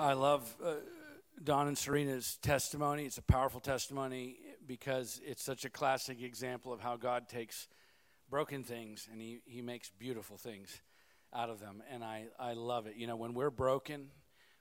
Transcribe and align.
I 0.00 0.14
love 0.14 0.56
uh, 0.64 0.76
Don 1.44 1.68
and 1.68 1.76
Serena's 1.76 2.38
testimony. 2.38 3.04
It's 3.04 3.18
a 3.18 3.22
powerful 3.22 3.60
testimony 3.60 4.36
because 4.66 5.20
it's 5.22 5.42
such 5.42 5.66
a 5.66 5.68
classic 5.68 6.22
example 6.22 6.72
of 6.72 6.80
how 6.80 6.96
God 6.96 7.28
takes 7.28 7.68
broken 8.30 8.64
things 8.64 9.06
and 9.12 9.20
he, 9.20 9.40
he 9.44 9.60
makes 9.60 9.90
beautiful 9.90 10.38
things 10.38 10.80
out 11.34 11.50
of 11.50 11.60
them. 11.60 11.82
And 11.92 12.02
I, 12.02 12.28
I 12.38 12.54
love 12.54 12.86
it. 12.86 12.96
You 12.96 13.08
know, 13.08 13.16
when 13.16 13.34
we're 13.34 13.50
broken, 13.50 14.06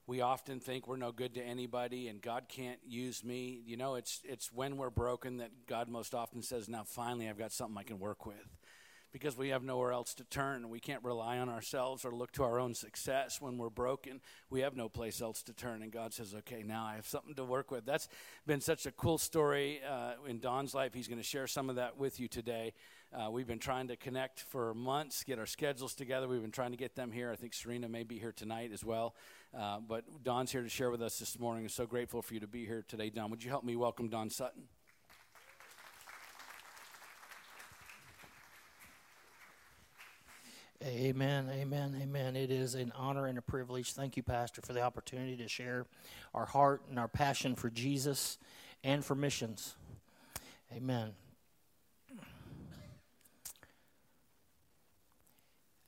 we 0.08 0.20
often 0.20 0.60
think 0.60 0.90
we're 0.90 0.98
no 0.98 1.14
good 1.14 1.36
to 1.36 1.42
anybody 1.42 2.10
and 2.10 2.22
God 2.22 2.50
can't 2.50 2.80
use 2.86 3.24
me. 3.24 3.62
You 3.66 3.78
know, 3.78 3.96
it's, 3.96 4.20
it's 4.26 4.52
when 4.52 4.76
we're 4.76 4.90
broken 4.90 5.38
that 5.38 5.52
God 5.68 5.88
most 5.88 6.14
often 6.14 6.42
says, 6.42 6.68
Now 6.68 6.84
finally, 6.84 7.30
I've 7.30 7.40
got 7.40 7.54
something 7.54 7.78
I 7.78 7.84
can 7.84 8.00
work 8.00 8.26
with 8.26 8.36
because 9.12 9.38
we 9.38 9.50
have 9.50 9.64
nowhere 9.64 9.92
else 9.92 10.14
to 10.16 10.24
turn. 10.24 10.70
We 10.70 10.80
can't 10.80 11.04
rely 11.04 11.38
on 11.40 11.50
ourselves 11.50 12.06
or 12.06 12.12
look 12.12 12.32
to 12.34 12.44
our 12.44 12.60
own 12.60 12.74
success 12.74 13.42
when 13.42 13.58
we're 13.58 13.70
broken. 13.70 14.22
We 14.50 14.62
have 14.62 14.76
no 14.76 14.90
place 14.90 15.22
else 15.22 15.42
to 15.44 15.54
turn. 15.54 15.82
And 15.82 15.92
God 15.92 16.14
says, 16.14 16.34
okay, 16.40 16.64
now 16.64 16.86
I 16.86 16.96
have 16.96 17.08
something 17.08 17.36
to 17.36 17.44
work 17.44 17.72
with. 17.72 17.86
That's 17.86 18.08
been 18.46 18.62
such 18.62 18.86
a 18.86 18.92
cool 18.92 19.18
story 19.18 19.82
uh, 19.90 20.14
in 20.28 20.40
Don's 20.40 20.74
life. 20.74 20.94
He's 20.94 21.08
going 21.08 21.20
to 21.20 21.24
share 21.24 21.48
some 21.48 21.70
of 21.70 21.76
that 21.78 21.98
with 21.98 22.20
you 22.20 22.28
today. 22.28 22.74
Uh, 23.12 23.32
we've 23.32 23.48
been 23.48 23.60
trying 23.60 23.88
to 23.88 23.96
connect 23.96 24.42
for 24.42 24.74
months, 24.76 25.24
get 25.24 25.40
our 25.40 25.48
schedules 25.48 25.96
together. 25.96 26.28
We've 26.28 26.42
been 26.42 26.52
trying 26.52 26.72
to 26.72 26.78
get 26.78 26.96
them 26.96 27.12
here. 27.12 27.32
I 27.32 27.36
think 27.36 27.56
Serena 27.56 27.90
may 27.90 28.04
be 28.04 28.20
here 28.20 28.32
tonight 28.32 28.70
as 28.72 28.86
well. 28.86 29.16
Uh, 29.58 29.80
but 29.80 30.04
Don's 30.24 30.52
here 30.52 30.62
to 30.62 30.70
share 30.70 30.92
with 30.92 31.02
us 31.02 31.18
this 31.18 31.40
morning. 31.40 31.64
I'm 31.64 31.70
so 31.70 31.88
grateful 31.88 32.22
for 32.22 32.36
you 32.36 32.40
to 32.42 32.48
be 32.48 32.66
here 32.66 32.86
today, 32.88 33.10
Don. 33.10 33.32
Would 33.32 33.44
you 33.44 33.50
help 33.50 33.64
me 33.64 33.76
welcome 33.76 34.10
Don 34.10 34.30
Sutton? 34.30 34.64
Amen, 40.82 41.50
amen, 41.52 42.00
amen. 42.02 42.38
It 42.38 42.52
is 42.52 42.74
an 42.74 42.94
honor 42.96 43.26
and 43.26 43.38
a 43.38 43.42
privilege. 43.42 43.92
Thank 43.92 44.16
you, 44.16 44.24
Pastor, 44.24 44.62
for 44.62 44.72
the 44.72 44.82
opportunity 44.82 45.36
to 45.36 45.48
share 45.50 45.86
our 46.34 46.46
heart 46.46 46.84
and 46.90 46.98
our 46.98 47.10
passion 47.10 47.54
for 47.54 47.70
Jesus 47.70 48.38
and 48.82 49.04
for 49.04 49.14
missions. 49.14 49.76
Amen. 50.74 51.12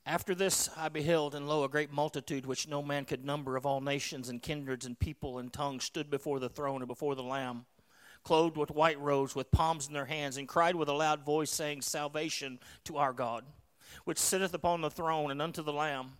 After 0.04 0.34
this 0.34 0.68
I 0.76 0.90
beheld, 0.90 1.34
and 1.34 1.48
lo, 1.48 1.64
a 1.64 1.70
great 1.70 1.90
multitude 1.90 2.44
which 2.44 2.68
no 2.68 2.82
man 2.82 3.06
could 3.06 3.24
number 3.24 3.56
of 3.56 3.64
all 3.64 3.80
nations 3.80 4.28
and 4.28 4.42
kindreds 4.42 4.84
and 4.84 4.98
people 4.98 5.38
and 5.38 5.50
tongues 5.50 5.84
stood 5.84 6.10
before 6.10 6.38
the 6.38 6.50
throne 6.50 6.82
and 6.82 6.88
before 6.88 7.14
the 7.14 7.22
Lamb, 7.22 7.64
clothed 8.24 8.58
with 8.58 8.70
white 8.70 9.00
robes, 9.00 9.34
with 9.34 9.50
palms 9.50 9.86
in 9.86 9.94
their 9.94 10.04
hands, 10.04 10.36
and 10.36 10.46
cried 10.46 10.76
with 10.76 10.90
a 10.90 10.92
loud 10.92 11.24
voice, 11.24 11.50
saying, 11.50 11.80
Salvation 11.80 12.58
to 12.84 12.98
our 12.98 13.14
God 13.14 13.44
which 14.04 14.18
sitteth 14.18 14.54
upon 14.54 14.80
the 14.80 14.90
throne, 14.90 15.30
and 15.30 15.42
unto 15.42 15.62
the 15.62 15.72
Lamb. 15.72 16.12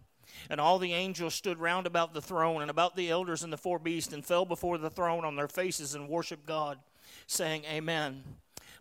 And 0.49 0.61
all 0.61 0.79
the 0.79 0.93
angels 0.93 1.35
stood 1.35 1.59
round 1.59 1.87
about 1.87 2.15
the 2.15 2.23
throne, 2.23 2.63
and 2.63 2.71
about 2.71 2.97
the 2.97 3.11
elders 3.11 3.43
and 3.43 3.53
the 3.53 3.59
four 3.59 3.79
beasts, 3.79 4.13
and 4.13 4.25
fell 4.25 4.45
before 4.45 4.79
the 4.79 4.91
throne 4.91 5.25
on 5.25 5.37
their 5.37 5.49
faces 5.49 5.95
and 5.95 6.09
worshiped 6.09 6.47
God, 6.47 6.79
saying, 7.27 7.65
Amen. 7.65 8.23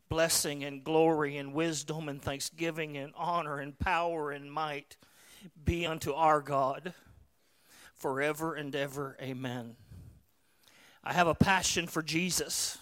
Blessing 0.09 0.64
and 0.66 0.84
glory 0.84 1.38
and 1.38 1.53
wisdom 1.53 2.09
and 2.09 2.22
thanksgiving 2.22 2.97
and 2.97 3.14
honor 3.16 3.59
and 3.59 3.80
power 3.80 4.31
and 4.31 4.52
might 4.52 4.97
be 5.64 5.86
unto 5.86 6.12
our 6.14 6.42
God 6.42 6.94
forever 7.95 8.56
and 8.56 8.75
ever. 8.75 9.16
Amen. 9.22 9.75
I 11.03 11.14
have 11.14 11.28
a 11.28 11.36
passion 11.36 11.88
for 11.88 12.02
Jesus, 12.02 12.78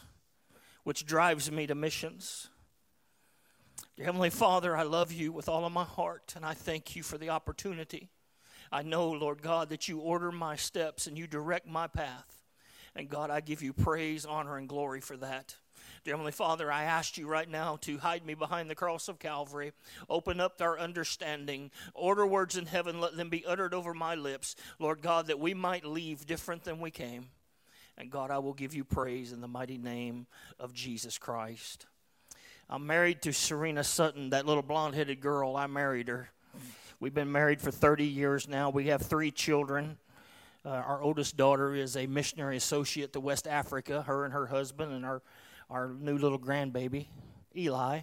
which 0.84 1.06
drives 1.06 1.52
me 1.52 1.68
to 1.68 1.76
missions. 1.76 2.50
Dear 4.00 4.06
Heavenly 4.06 4.30
Father, 4.30 4.78
I 4.78 4.84
love 4.84 5.12
you 5.12 5.34
with 5.34 5.50
all 5.50 5.66
of 5.66 5.74
my 5.74 5.84
heart, 5.84 6.32
and 6.38 6.46
I 6.46 6.54
thank 6.54 6.96
you 6.96 7.04
for 7.04 7.18
the 7.18 7.32
opportunity. 7.32 8.08
I 8.72 8.82
know, 8.82 9.10
Lord 9.10 9.42
God, 9.42 9.68
that 9.72 9.90
you 9.90 10.00
order 10.00 10.32
my 10.32 10.56
steps 10.56 11.06
and 11.06 11.18
you 11.18 11.28
direct 11.28 11.68
my 11.68 11.88
path. 11.88 12.46
And 12.96 13.10
God, 13.10 13.30
I 13.30 13.42
give 13.42 13.62
you 13.62 13.74
praise, 13.74 14.26
honor, 14.26 14.56
and 14.56 14.70
glory 14.70 15.02
for 15.02 15.18
that. 15.18 15.58
Dear 16.06 16.14
Heavenly 16.14 16.32
Father, 16.32 16.72
I 16.72 16.84
ask 16.84 17.18
you 17.18 17.28
right 17.28 17.50
now 17.50 17.76
to 17.82 17.98
hide 17.98 18.26
me 18.26 18.36
behind 18.36 18.70
the 18.70 18.74
cross 18.74 19.10
of 19.10 19.20
Calvary. 19.20 19.74
Open 20.10 20.40
up 20.40 20.62
our 20.62 20.80
understanding. 20.80 21.70
Order 21.94 22.26
words 22.26 22.56
in 22.56 22.68
heaven, 22.68 23.02
let 23.02 23.18
them 23.18 23.30
be 23.30 23.46
uttered 23.46 23.74
over 23.74 23.94
my 23.94 24.16
lips. 24.16 24.56
Lord 24.80 25.02
God, 25.02 25.28
that 25.28 25.42
we 25.42 25.54
might 25.54 25.84
leave 25.84 26.26
different 26.26 26.64
than 26.64 26.80
we 26.80 26.90
came. 26.90 27.32
And 27.98 28.10
God, 28.10 28.32
I 28.32 28.40
will 28.40 28.54
give 28.54 28.74
you 28.74 28.86
praise 28.86 29.34
in 29.34 29.42
the 29.42 29.50
mighty 29.50 29.78
name 29.78 30.28
of 30.58 30.72
Jesus 30.72 31.18
Christ. 31.18 31.86
I'm 32.72 32.86
married 32.86 33.24
to 33.24 33.34
Serena 33.34 33.84
Sutton, 33.84 34.30
that 34.30 34.46
little 34.46 34.62
blonde 34.62 34.94
headed 34.94 35.22
girl. 35.22 35.56
I 35.56 35.66
married 35.66 36.08
her. 36.08 36.30
We've 37.00 37.16
been 37.16 37.32
married 37.32 37.62
for 37.62 37.72
30 37.72 38.06
years 38.06 38.48
now. 38.48 38.70
We 38.70 38.90
have 38.90 39.02
three 39.02 39.32
children. 39.32 39.98
Uh, 40.64 40.70
our 40.70 41.02
oldest 41.02 41.36
daughter 41.36 41.74
is 41.74 41.98
a 41.98 42.06
missionary 42.06 42.58
associate 42.58 43.12
to 43.14 43.20
West 43.20 43.48
Africa, 43.48 44.04
her 44.04 44.24
and 44.24 44.32
her 44.36 44.46
husband, 44.46 44.92
and 44.92 45.04
our, 45.04 45.24
our 45.68 45.88
new 45.88 46.20
little 46.20 46.38
grandbaby, 46.38 47.08
Eli. 47.58 48.02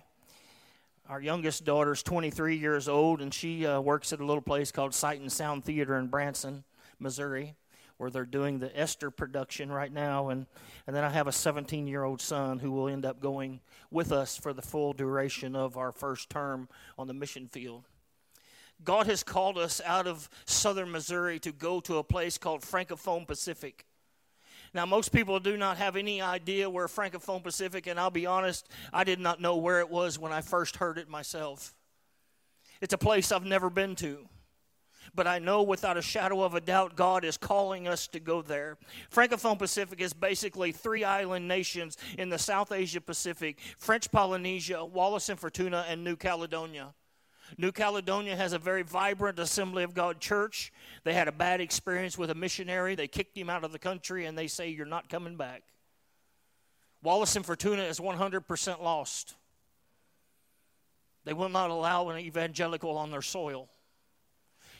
Our 1.09 1.21
youngest 1.21 1.65
daughter 1.65 1.93
is 1.93 2.03
23 2.03 2.57
years 2.57 2.89
old, 2.89 3.21
and 3.21 3.33
she 3.33 3.65
uh, 3.65 3.81
works 3.81 4.13
at 4.13 4.19
a 4.19 4.27
little 4.27 4.43
place 4.43 4.73
called 4.73 4.95
Sight 4.95 5.21
and 5.21 5.31
Sound 5.31 5.65
Theater 5.65 5.97
in 5.97 6.09
Branson, 6.09 6.65
Missouri 6.99 7.55
where 7.99 8.11
they're 8.11 8.25
doing 8.25 8.59
the 8.59 8.79
Esther 8.79 9.11
production 9.11 9.71
right 9.71 9.93
now. 9.93 10.29
And, 10.29 10.47
and 10.87 10.95
then 10.95 11.05
I 11.05 11.11
have 11.11 11.27
a 11.27 11.33
17 11.33 11.87
year 11.87 12.05
old 12.05 12.21
son 12.21 12.59
who 12.59 12.73
will 12.73 12.89
end 12.89 13.07
up 13.07 13.21
going 13.21 13.61
with 13.91 14.13
us 14.13 14.37
for 14.37 14.53
the 14.53 14.63
full 14.63 14.93
duration 14.93 15.57
of 15.57 15.77
our 15.77 15.93
first 15.93 16.31
term 16.31 16.69
on 16.99 17.07
the 17.07 17.15
mission 17.15 17.47
field. 17.47 17.85
God 18.85 19.07
has 19.07 19.23
called 19.23 19.57
us 19.57 19.81
out 19.85 20.07
of 20.07 20.29
southern 20.45 20.91
Missouri 20.93 21.39
to 21.41 21.53
go 21.53 21.81
to 21.81 21.97
a 21.97 22.05
place 22.05 22.37
called 22.37 22.61
Francophone 22.61 23.27
Pacific. 23.27 23.87
Now, 24.75 24.85
most 24.85 25.13
people 25.13 25.41
do 25.41 25.57
not 25.57 25.79
have 25.79 25.97
any 25.97 26.21
idea 26.21 26.69
where 26.69 26.87
Francophone 26.87 27.43
Pacific, 27.43 27.87
and 27.87 27.99
I'll 27.99 28.11
be 28.11 28.27
honest, 28.27 28.69
I 28.93 29.05
did 29.05 29.19
not 29.19 29.41
know 29.41 29.57
where 29.57 29.81
it 29.81 29.89
was 29.89 30.19
when 30.19 30.33
I 30.33 30.43
first 30.43 30.77
heard 30.77 30.99
it 30.99 31.09
myself. 31.09 31.75
It's 32.83 32.93
a 32.93 32.99
place 32.99 33.33
I've 33.33 33.47
never 33.47 33.71
been 33.71 33.95
to 33.97 34.29
but 35.15 35.27
I 35.27 35.39
know 35.39 35.63
without 35.63 35.97
a 35.97 36.03
shadow 36.03 36.43
of 36.43 36.55
a 36.55 36.61
doubt 36.61 36.97
God 36.97 37.25
is 37.25 37.37
calling 37.37 37.89
us 37.89 38.07
to 38.09 38.21
go 38.21 38.43
there. 38.43 38.79
Francophone 39.13 39.59
Pacific 39.59 40.01
is 40.01 40.13
basically 40.13 40.73
three 40.73 41.05
island 41.05 41.49
nations 41.49 41.97
in 42.19 42.29
the 42.29 42.39
South 42.39 42.73
Asia 42.73 43.01
Pacific 43.01 43.59
French 43.79 44.11
Polynesia, 44.11 44.85
Wallis 44.85 45.29
and 45.29 45.41
Futuna, 45.41 45.85
and 45.89 46.05
New 46.05 46.17
Caledonia. 46.17 46.95
New 47.59 47.73
Caledonia 47.73 48.37
has 48.37 48.53
a 48.53 48.59
very 48.59 48.83
vibrant 48.83 49.39
Assembly 49.39 49.85
of 49.85 49.95
God 49.95 50.21
church. 50.21 50.73
They 51.05 51.15
had 51.15 51.29
a 51.29 51.33
bad 51.33 51.61
experience 51.61 52.19
with 52.19 52.31
a 52.31 52.35
missionary. 52.35 52.95
They 52.95 53.09
kicked 53.09 53.37
him 53.37 53.49
out 53.49 53.65
of 53.65 53.73
the 53.73 53.79
country 53.79 54.27
and 54.27 54.37
they 54.37 54.49
say, 54.49 54.69
You're 54.69 54.87
not 54.87 55.09
coming 55.09 55.37
back. 55.37 55.63
Wallis 57.03 57.37
and 57.37 57.45
Futuna 57.45 57.89
is 57.89 58.01
100% 58.01 58.83
lost. 58.83 59.35
They 61.25 61.33
will 61.33 61.49
not 61.49 61.71
allow 61.71 62.09
an 62.09 62.19
evangelical 62.19 62.97
on 62.97 63.11
their 63.11 63.23
soil. 63.23 63.69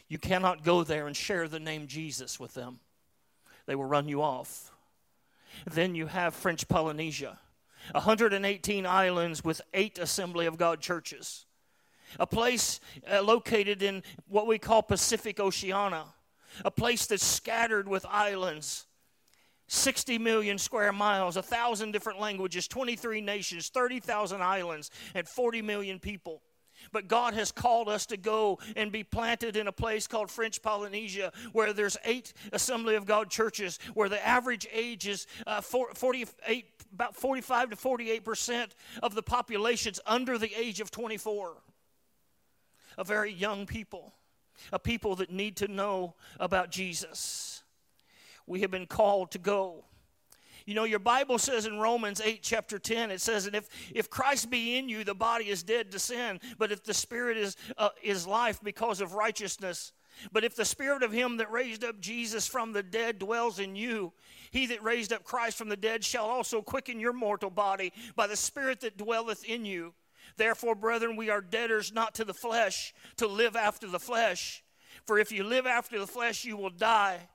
You 0.09 0.19
cannot 0.19 0.63
go 0.63 0.85
there 0.85 1.07
and 1.07 1.17
share 1.17 1.49
the 1.49 1.59
name 1.59 1.87
Jesus 1.87 2.39
with 2.39 2.55
them, 2.55 2.81
they 3.67 3.75
will 3.75 3.85
run 3.85 4.09
you 4.09 4.23
off. 4.23 4.73
Then 5.71 5.95
you 5.95 6.07
have 6.07 6.35
French 6.35 6.69
Polynesia, 6.69 7.39
118 7.93 8.85
islands 8.85 9.43
with 9.43 9.63
eight 9.73 9.99
Assembly 9.99 10.47
of 10.47 10.59
God 10.59 10.81
churches, 10.81 11.47
a 12.21 12.27
place 12.27 12.81
uh, 13.11 13.23
located 13.23 13.83
in 13.83 14.03
what 14.29 14.47
we 14.47 14.59
call 14.59 14.83
Pacific 14.83 15.41
Oceania, 15.41 16.05
a 16.65 16.71
place 16.71 17.07
that's 17.07 17.25
scattered 17.25 17.89
with 17.89 18.05
islands. 18.07 18.87
60 19.69 20.19
million 20.19 20.59
square 20.59 20.93
miles, 20.93 21.35
1,000 21.35 21.91
different 21.91 22.21
languages, 22.21 22.69
23 22.69 23.21
nations, 23.21 23.69
30,000 23.69 24.41
islands, 24.41 24.93
and 25.13 25.27
40 25.27 25.61
million 25.61 25.99
people. 25.99 26.41
But 26.93 27.09
God 27.09 27.35
has 27.35 27.53
called 27.53 27.89
us 27.89 28.07
to 28.07 28.17
go 28.17 28.59
and 28.77 28.93
be 28.93 29.03
planted 29.03 29.57
in 29.57 29.67
a 29.69 29.73
place 29.73 30.07
called 30.07 30.31
French 30.31 30.63
Polynesia, 30.63 31.33
where 31.53 31.73
there's 31.73 31.97
eight 32.05 32.33
Assembly 32.53 32.95
of 32.95 33.07
God 33.07 33.31
churches, 33.31 33.79
where 33.95 34.09
the 34.09 34.25
average 34.27 34.67
age 34.73 35.07
is 35.07 35.27
uh, 35.47 35.61
48, 35.61 36.67
about 36.93 37.15
45 37.17 37.71
to 37.71 37.77
48 37.77 38.25
percent 38.25 38.75
of 39.03 39.15
the 39.15 39.23
population's 39.23 40.01
under 40.07 40.39
the 40.39 40.53
age 40.57 40.81
of 40.81 40.91
24. 40.91 41.57
A 42.99 43.05
very 43.05 43.33
young 43.33 43.67
people, 43.67 44.15
a 44.73 44.79
people 44.79 45.17
that 45.17 45.31
need 45.31 45.57
to 45.57 45.69
know 45.69 46.15
about 46.41 46.71
Jesus. 46.71 47.63
We 48.47 48.61
have 48.61 48.71
been 48.71 48.87
called 48.87 49.33
to 49.33 49.39
go. 49.39 49.85
You 50.67 50.75
know, 50.75 50.85
your 50.85 50.99
Bible 50.99 51.39
says 51.39 51.65
in 51.65 51.79
Romans 51.79 52.21
8, 52.21 52.41
chapter 52.43 52.79
10, 52.79 53.13
it 53.13 53.21
says, 53.21 53.47
And 53.47 53.55
if, 53.55 53.69
if 53.95 54.11
Christ 54.11 54.51
be 54.51 54.77
in 54.77 54.89
you, 54.89 55.05
the 55.05 55.15
body 55.15 55.49
is 55.49 55.63
dead 55.63 55.93
to 55.93 56.01
sin, 56.01 56.41
but 56.59 56.73
if 56.73 56.83
the 56.83 56.93
Spirit 56.93 57.37
is, 57.37 57.57
uh, 57.79 57.91
is 58.03 58.27
life 58.27 58.61
because 58.63 59.01
of 59.01 59.15
righteousness, 59.15 59.93
but 60.33 60.43
if 60.43 60.57
the 60.57 60.65
Spirit 60.65 61.05
of 61.05 61.13
Him 61.13 61.37
that 61.37 61.53
raised 61.53 61.85
up 61.85 62.01
Jesus 62.01 62.49
from 62.49 62.73
the 62.73 62.83
dead 62.83 63.21
dwells 63.21 63.61
in 63.61 63.77
you, 63.77 64.13
He 64.51 64.67
that 64.67 64.83
raised 64.83 65.13
up 65.13 65.23
Christ 65.23 65.57
from 65.57 65.69
the 65.69 65.77
dead 65.77 66.03
shall 66.03 66.27
also 66.27 66.63
quicken 66.63 66.99
your 66.99 67.13
mortal 67.13 67.51
body 67.51 67.93
by 68.17 68.27
the 68.27 68.37
Spirit 68.37 68.81
that 68.81 68.97
dwelleth 68.97 69.45
in 69.45 69.65
you. 69.65 69.95
Therefore, 70.37 70.75
brethren, 70.75 71.15
we 71.15 71.31
are 71.31 71.41
debtors 71.41 71.93
not 71.93 72.15
to 72.17 72.25
the 72.25 72.35
flesh, 72.35 72.93
to 73.19 73.29
live 73.29 73.55
after 73.55 73.87
the 73.87 74.01
flesh. 74.01 74.65
For 75.05 75.19
if 75.19 75.31
you 75.31 75.45
live 75.45 75.67
after 75.67 75.99
the 75.99 76.07
flesh, 76.07 76.45
you 76.45 76.57
will 76.57 76.71
die. 76.71 77.29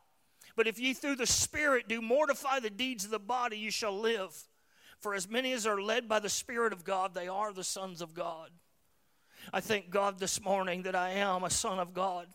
But 0.55 0.67
if 0.67 0.79
ye 0.79 0.93
through 0.93 1.15
the 1.15 1.25
Spirit 1.25 1.87
do 1.87 2.01
mortify 2.01 2.59
the 2.59 2.69
deeds 2.69 3.05
of 3.05 3.11
the 3.11 3.19
body, 3.19 3.57
you 3.57 3.71
shall 3.71 3.97
live. 3.97 4.35
For 4.99 5.15
as 5.15 5.29
many 5.29 5.53
as 5.53 5.65
are 5.65 5.81
led 5.81 6.07
by 6.07 6.19
the 6.19 6.29
Spirit 6.29 6.73
of 6.73 6.83
God, 6.83 7.13
they 7.13 7.27
are 7.27 7.53
the 7.53 7.63
sons 7.63 8.01
of 8.01 8.13
God. 8.13 8.51
I 9.51 9.59
thank 9.59 9.89
God 9.89 10.19
this 10.19 10.41
morning 10.41 10.83
that 10.83 10.95
I 10.95 11.11
am 11.11 11.43
a 11.43 11.49
son 11.49 11.79
of 11.79 11.93
God. 11.93 12.27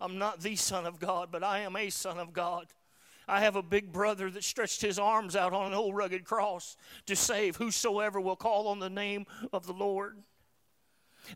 I'm 0.00 0.18
not 0.18 0.40
the 0.40 0.54
son 0.54 0.86
of 0.86 1.00
God, 1.00 1.30
but 1.32 1.42
I 1.42 1.60
am 1.60 1.74
a 1.74 1.90
son 1.90 2.18
of 2.18 2.32
God. 2.32 2.66
I 3.26 3.40
have 3.40 3.56
a 3.56 3.62
big 3.62 3.92
brother 3.92 4.30
that 4.30 4.44
stretched 4.44 4.80
his 4.80 4.98
arms 4.98 5.36
out 5.36 5.52
on 5.52 5.66
an 5.66 5.74
old 5.74 5.96
rugged 5.96 6.24
cross 6.24 6.76
to 7.06 7.16
save 7.16 7.56
whosoever 7.56 8.20
will 8.20 8.36
call 8.36 8.68
on 8.68 8.78
the 8.78 8.88
name 8.88 9.26
of 9.52 9.66
the 9.66 9.72
Lord. 9.72 10.16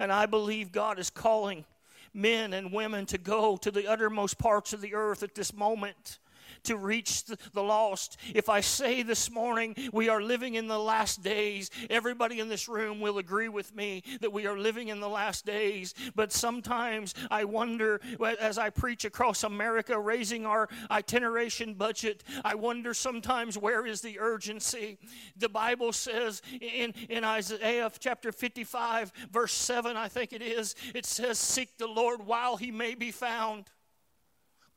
And 0.01 0.11
I 0.11 0.27
believe 0.27 0.73
God 0.73 0.99
is 0.99 1.11
calling 1.11 1.65
men 2.15 2.53
and 2.53 2.73
women 2.73 3.07
to 3.07 3.19
go 3.19 3.57
to 3.57 3.71
the 3.71 3.87
uttermost 3.87 4.39
parts 4.39 4.73
of 4.73 4.81
the 4.81 4.95
earth 4.95 5.23
at 5.23 5.35
this 5.35 5.53
moment 5.53 6.19
to 6.65 6.77
reach 6.77 7.25
the 7.25 7.63
lost. 7.63 8.17
If 8.35 8.49
I 8.49 8.61
say 8.61 9.03
this 9.03 9.31
morning 9.31 9.75
we 9.93 10.09
are 10.09 10.23
living 10.23 10.55
in 10.55 10.69
the 10.69 10.79
last 10.79 11.23
days, 11.23 11.71
everybody 11.91 12.41
in 12.41 12.49
this 12.49 12.69
room 12.69 13.01
will 13.01 13.19
agree 13.19 13.49
with 13.49 13.75
me 13.75 14.03
that 14.21 14.33
we 14.33 14.47
are 14.47 14.59
living 14.59 14.89
in 14.89 15.01
the 15.01 15.09
last 15.09 15.45
days. 15.47 15.95
But 16.15 16.33
sometimes 16.33 17.15
I 17.31 17.45
wonder, 17.45 18.01
as 18.41 18.59
I 18.59 18.71
preach 18.71 19.05
across 19.05 19.45
America, 19.45 19.99
raising 19.99 20.47
our 20.47 20.69
itineration 20.91 21.75
budget, 21.75 22.25
I 22.45 22.55
wonder 22.55 22.95
sometimes 22.95 23.59
where 23.59 23.87
is 23.87 24.01
the 24.01 24.19
urgency? 24.21 24.99
The 25.37 25.49
Bible 25.49 25.93
says 25.93 26.43
in, 26.61 26.95
in 27.09 27.25
Isaiah 27.25 27.91
chapter 27.99 28.33
55, 28.33 29.13
verse 29.31 29.53
7, 29.53 29.97
I 29.97 30.09
think 30.09 30.33
it 30.33 30.43
is, 30.43 30.75
it 30.95 31.07
says, 31.07 31.39
Seek 31.39 31.77
the 31.79 31.87
Lord 31.87 32.27
while 32.27 32.57
he 32.57 32.71
may 32.71 32.95
be 32.95 33.11
found. 33.11 33.71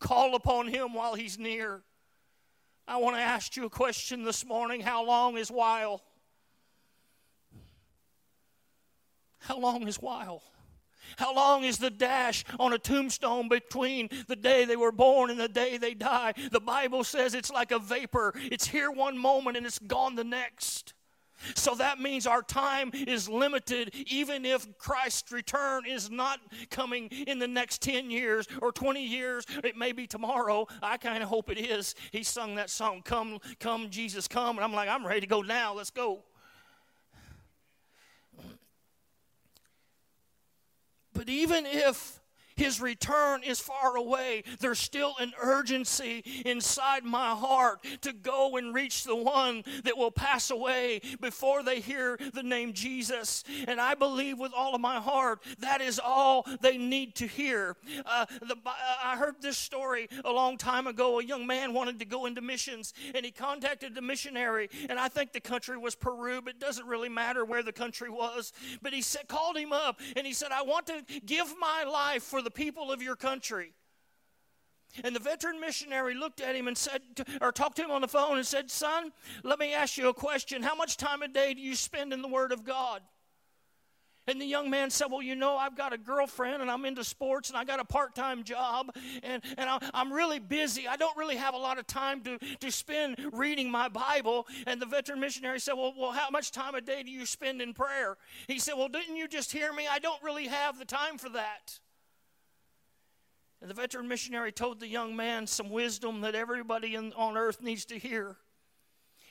Call 0.05 0.35
upon 0.35 0.67
him 0.67 0.93
while 0.93 1.15
he's 1.15 1.39
near. 1.39 1.81
I 2.87 2.97
want 2.97 3.15
to 3.15 3.21
ask 3.23 3.55
you 3.55 3.65
a 3.65 3.71
question 3.71 4.23
this 4.23 4.45
morning. 4.45 4.81
How 4.81 5.03
long 5.03 5.35
is 5.35 5.49
while? 5.49 6.03
How 9.39 9.57
long 9.57 9.87
is 9.87 9.95
while? 9.95 10.43
How 11.17 11.33
long 11.33 11.63
is 11.63 11.79
the 11.79 11.89
dash 11.89 12.43
on 12.59 12.71
a 12.71 12.77
tombstone 12.77 13.49
between 13.49 14.09
the 14.27 14.35
day 14.35 14.65
they 14.65 14.75
were 14.75 14.91
born 14.91 15.31
and 15.31 15.39
the 15.39 15.47
day 15.47 15.77
they 15.77 15.95
die? 15.95 16.35
The 16.51 16.59
Bible 16.59 17.03
says 17.03 17.33
it's 17.33 17.51
like 17.51 17.71
a 17.71 17.79
vapor. 17.79 18.35
It's 18.51 18.67
here 18.67 18.91
one 18.91 19.17
moment 19.17 19.57
and 19.57 19.65
it's 19.65 19.79
gone 19.79 20.13
the 20.13 20.23
next. 20.23 20.93
So 21.53 21.75
that 21.75 21.99
means 21.99 22.25
our 22.25 22.41
time 22.41 22.91
is 22.93 23.29
limited, 23.29 23.93
even 24.07 24.45
if 24.45 24.77
Christ's 24.77 25.31
return 25.31 25.85
is 25.85 26.09
not 26.09 26.39
coming 26.69 27.07
in 27.27 27.39
the 27.39 27.47
next 27.47 27.81
10 27.81 28.09
years 28.09 28.47
or 28.61 28.71
20 28.71 29.05
years. 29.05 29.45
It 29.63 29.77
may 29.77 29.91
be 29.91 30.07
tomorrow. 30.07 30.67
I 30.81 30.97
kind 30.97 31.21
of 31.21 31.29
hope 31.29 31.49
it 31.49 31.59
is. 31.59 31.95
He 32.11 32.23
sung 32.23 32.55
that 32.55 32.69
song, 32.69 33.01
Come, 33.03 33.39
Come, 33.59 33.89
Jesus, 33.89 34.27
Come. 34.27 34.57
And 34.57 34.65
I'm 34.65 34.73
like, 34.73 34.89
I'm 34.89 35.05
ready 35.05 35.21
to 35.21 35.27
go 35.27 35.41
now. 35.41 35.73
Let's 35.73 35.91
go. 35.91 36.23
But 41.13 41.29
even 41.29 41.65
if 41.65 42.19
his 42.55 42.79
return 42.79 43.43
is 43.43 43.59
far 43.59 43.95
away. 43.95 44.43
There's 44.59 44.79
still 44.79 45.15
an 45.19 45.33
urgency 45.41 46.23
inside 46.45 47.03
my 47.03 47.31
heart 47.31 47.85
to 48.01 48.13
go 48.13 48.57
and 48.57 48.73
reach 48.73 49.03
the 49.03 49.15
one 49.15 49.63
that 49.83 49.97
will 49.97 50.11
pass 50.11 50.51
away 50.51 51.01
before 51.19 51.63
they 51.63 51.79
hear 51.79 52.17
the 52.33 52.43
name 52.43 52.73
Jesus. 52.73 53.43
And 53.67 53.79
I 53.79 53.95
believe 53.95 54.39
with 54.39 54.53
all 54.55 54.75
of 54.75 54.81
my 54.81 54.99
heart 54.99 55.43
that 55.59 55.81
is 55.81 55.99
all 56.03 56.45
they 56.61 56.77
need 56.77 57.15
to 57.15 57.27
hear. 57.27 57.75
Uh, 58.05 58.25
the, 58.41 58.55
uh, 58.65 58.71
I 59.03 59.17
heard 59.17 59.35
this 59.41 59.57
story 59.57 60.07
a 60.23 60.31
long 60.31 60.57
time 60.57 60.87
ago. 60.87 61.19
A 61.19 61.23
young 61.23 61.45
man 61.45 61.73
wanted 61.73 61.99
to 61.99 62.05
go 62.05 62.25
into 62.25 62.41
missions 62.41 62.93
and 63.13 63.25
he 63.25 63.31
contacted 63.31 63.95
the 63.95 64.01
missionary, 64.01 64.69
and 64.89 64.99
I 64.99 65.07
think 65.07 65.33
the 65.33 65.39
country 65.39 65.77
was 65.77 65.95
Peru, 65.95 66.41
but 66.41 66.55
it 66.55 66.59
doesn't 66.59 66.85
really 66.85 67.09
matter 67.09 67.45
where 67.45 67.63
the 67.63 67.71
country 67.71 68.09
was. 68.09 68.53
But 68.81 68.93
he 68.93 69.01
said, 69.01 69.27
called 69.27 69.57
him 69.57 69.73
up 69.73 69.99
and 70.15 70.25
he 70.25 70.33
said, 70.33 70.51
I 70.51 70.61
want 70.61 70.87
to 70.87 71.03
give 71.25 71.53
my 71.59 71.83
life 71.83 72.23
for 72.23 72.41
the 72.45 72.51
people 72.51 72.91
of 72.91 73.01
your 73.01 73.17
country. 73.17 73.73
And 75.03 75.13
the 75.13 75.19
veteran 75.19 75.59
missionary 75.59 76.13
looked 76.13 76.39
at 76.39 76.55
him 76.55 76.69
and 76.69 76.77
said, 76.77 77.01
or 77.41 77.51
talked 77.51 77.75
to 77.77 77.83
him 77.83 77.91
on 77.91 77.99
the 77.99 78.07
phone 78.07 78.37
and 78.37 78.47
said, 78.47 78.71
Son, 78.71 79.11
let 79.43 79.59
me 79.59 79.73
ask 79.73 79.97
you 79.97 80.07
a 80.07 80.13
question. 80.13 80.63
How 80.63 80.75
much 80.75 80.95
time 80.95 81.21
a 81.21 81.27
day 81.27 81.53
do 81.53 81.61
you 81.61 81.75
spend 81.75 82.13
in 82.13 82.21
the 82.21 82.29
Word 82.29 82.53
of 82.53 82.63
God? 82.63 83.01
And 84.27 84.41
the 84.41 84.45
young 84.45 84.71
man 84.71 84.89
said, 84.89 85.07
Well, 85.11 85.21
you 85.21 85.35
know, 85.35 85.55
I've 85.57 85.77
got 85.77 85.93
a 85.93 85.97
girlfriend 85.97 86.61
and 86.61 86.71
I'm 86.71 86.85
into 86.85 87.03
sports 87.03 87.49
and 87.49 87.57
I 87.57 87.63
got 87.63 87.79
a 87.79 87.85
part 87.85 88.15
time 88.15 88.43
job 88.43 88.91
and, 89.21 89.43
and 89.57 89.69
I'm 89.93 90.11
really 90.11 90.39
busy. 90.39 90.87
I 90.87 90.95
don't 90.95 91.15
really 91.15 91.35
have 91.35 91.53
a 91.53 91.57
lot 91.57 91.77
of 91.77 91.85
time 91.85 92.21
to, 92.21 92.39
to 92.59 92.71
spend 92.71 93.17
reading 93.33 93.69
my 93.69 93.87
Bible. 93.87 94.47
And 94.65 94.81
the 94.81 94.87
veteran 94.87 95.19
missionary 95.19 95.59
said, 95.59 95.73
well, 95.73 95.93
well, 95.95 96.11
how 96.11 96.29
much 96.31 96.51
time 96.51 96.73
a 96.73 96.81
day 96.81 97.03
do 97.03 97.11
you 97.11 97.25
spend 97.25 97.61
in 97.61 97.73
prayer? 97.73 98.17
He 98.47 98.57
said, 98.59 98.73
Well, 98.75 98.89
didn't 98.89 99.15
you 99.15 99.27
just 99.27 99.51
hear 99.51 99.71
me? 99.71 99.87
I 99.89 99.99
don't 99.99 100.21
really 100.23 100.47
have 100.47 100.79
the 100.79 100.85
time 100.85 101.17
for 101.17 101.29
that. 101.29 101.79
And 103.61 103.69
the 103.69 103.73
veteran 103.73 104.07
missionary 104.07 104.51
told 104.51 104.79
the 104.79 104.87
young 104.87 105.15
man 105.15 105.47
some 105.47 105.69
wisdom 105.69 106.21
that 106.21 106.35
everybody 106.35 106.95
in, 106.95 107.13
on 107.13 107.37
earth 107.37 107.61
needs 107.61 107.85
to 107.85 107.97
hear. 107.97 108.37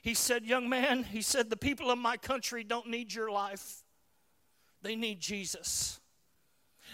He 0.03 0.15
said, 0.15 0.45
Young 0.45 0.69
man, 0.69 1.05
he 1.05 1.23
said, 1.23 1.51
the 1.51 1.57
people 1.57 1.91
of 1.91 1.99
my 1.99 2.17
country 2.17 2.65
don't 2.65 2.89
need 2.89 3.15
your 3.15 3.31
life, 3.31 3.83
they 4.83 4.97
need 4.97 5.21
Jesus. 5.21 6.01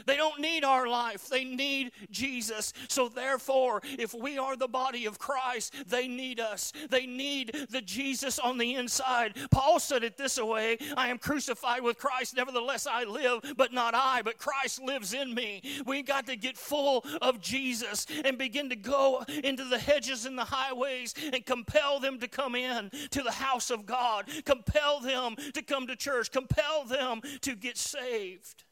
They 0.06 0.16
don't 0.16 0.40
need 0.40 0.64
our 0.64 0.88
life, 0.88 1.28
they 1.28 1.44
need 1.44 1.92
Jesus. 2.10 2.72
So, 2.88 3.08
therefore, 3.08 3.82
if 3.98 4.14
we 4.14 4.38
are 4.38 4.56
the 4.56 4.68
body 4.68 5.06
of 5.06 5.18
Christ, 5.18 5.74
they 5.88 6.08
need 6.08 6.40
us. 6.40 6.72
They 6.88 7.06
need 7.06 7.66
the 7.70 7.80
Jesus 7.80 8.38
on 8.38 8.58
the 8.58 8.74
inside. 8.74 9.36
Paul 9.50 9.80
said 9.80 10.04
it 10.04 10.16
this 10.16 10.40
way 10.40 10.78
I 10.96 11.08
am 11.08 11.18
crucified 11.18 11.82
with 11.82 11.98
Christ, 11.98 12.36
nevertheless 12.36 12.86
I 12.86 13.04
live, 13.04 13.54
but 13.56 13.72
not 13.72 13.94
I, 13.94 14.22
but 14.22 14.38
Christ 14.38 14.82
lives 14.82 15.14
in 15.14 15.34
me. 15.34 15.62
We 15.86 16.02
got 16.02 16.26
to 16.26 16.36
get 16.36 16.56
full 16.56 17.04
of 17.20 17.40
Jesus 17.40 18.06
and 18.24 18.38
begin 18.38 18.68
to 18.70 18.76
go 18.76 19.24
into 19.42 19.64
the 19.64 19.78
hedges 19.78 20.26
and 20.26 20.38
the 20.38 20.44
highways 20.44 21.14
and 21.32 21.44
compel 21.44 22.00
them 22.00 22.18
to 22.20 22.28
come 22.28 22.54
in 22.54 22.90
to 23.10 23.22
the 23.22 23.32
house 23.32 23.70
of 23.70 23.86
God, 23.86 24.26
compel 24.44 25.00
them 25.00 25.36
to 25.54 25.62
come 25.62 25.86
to 25.86 25.96
church, 25.96 26.30
compel 26.30 26.84
them 26.84 27.20
to 27.42 27.54
get 27.54 27.76
saved. 27.76 28.64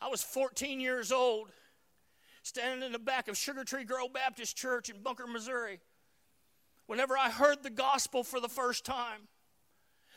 I 0.00 0.08
was 0.08 0.22
14 0.22 0.80
years 0.80 1.10
old, 1.10 1.50
standing 2.42 2.86
in 2.86 2.92
the 2.92 2.98
back 2.98 3.28
of 3.28 3.36
Sugar 3.36 3.64
Tree 3.64 3.84
Grove 3.84 4.12
Baptist 4.12 4.56
Church 4.56 4.88
in 4.88 5.02
Bunker, 5.02 5.26
Missouri. 5.26 5.80
Whenever 6.86 7.18
I 7.18 7.30
heard 7.30 7.62
the 7.62 7.70
gospel 7.70 8.22
for 8.22 8.40
the 8.40 8.48
first 8.48 8.84
time, 8.84 9.28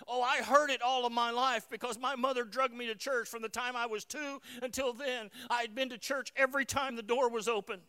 oh, 0.07 0.21
I 0.21 0.37
heard 0.37 0.69
it 0.69 0.81
all 0.81 1.05
of 1.05 1.11
my 1.11 1.31
life 1.31 1.67
because 1.69 1.99
my 1.99 2.15
mother 2.15 2.43
drugged 2.43 2.75
me 2.75 2.87
to 2.87 2.95
church 2.95 3.27
from 3.27 3.41
the 3.41 3.49
time 3.49 3.75
I 3.75 3.87
was 3.87 4.05
two 4.05 4.39
until 4.61 4.93
then. 4.93 5.29
I 5.49 5.61
had 5.61 5.75
been 5.75 5.89
to 5.89 5.97
church 5.97 6.31
every 6.35 6.63
time 6.63 6.95
the 6.95 7.03
door 7.03 7.29
was 7.29 7.47
open. 7.47 7.81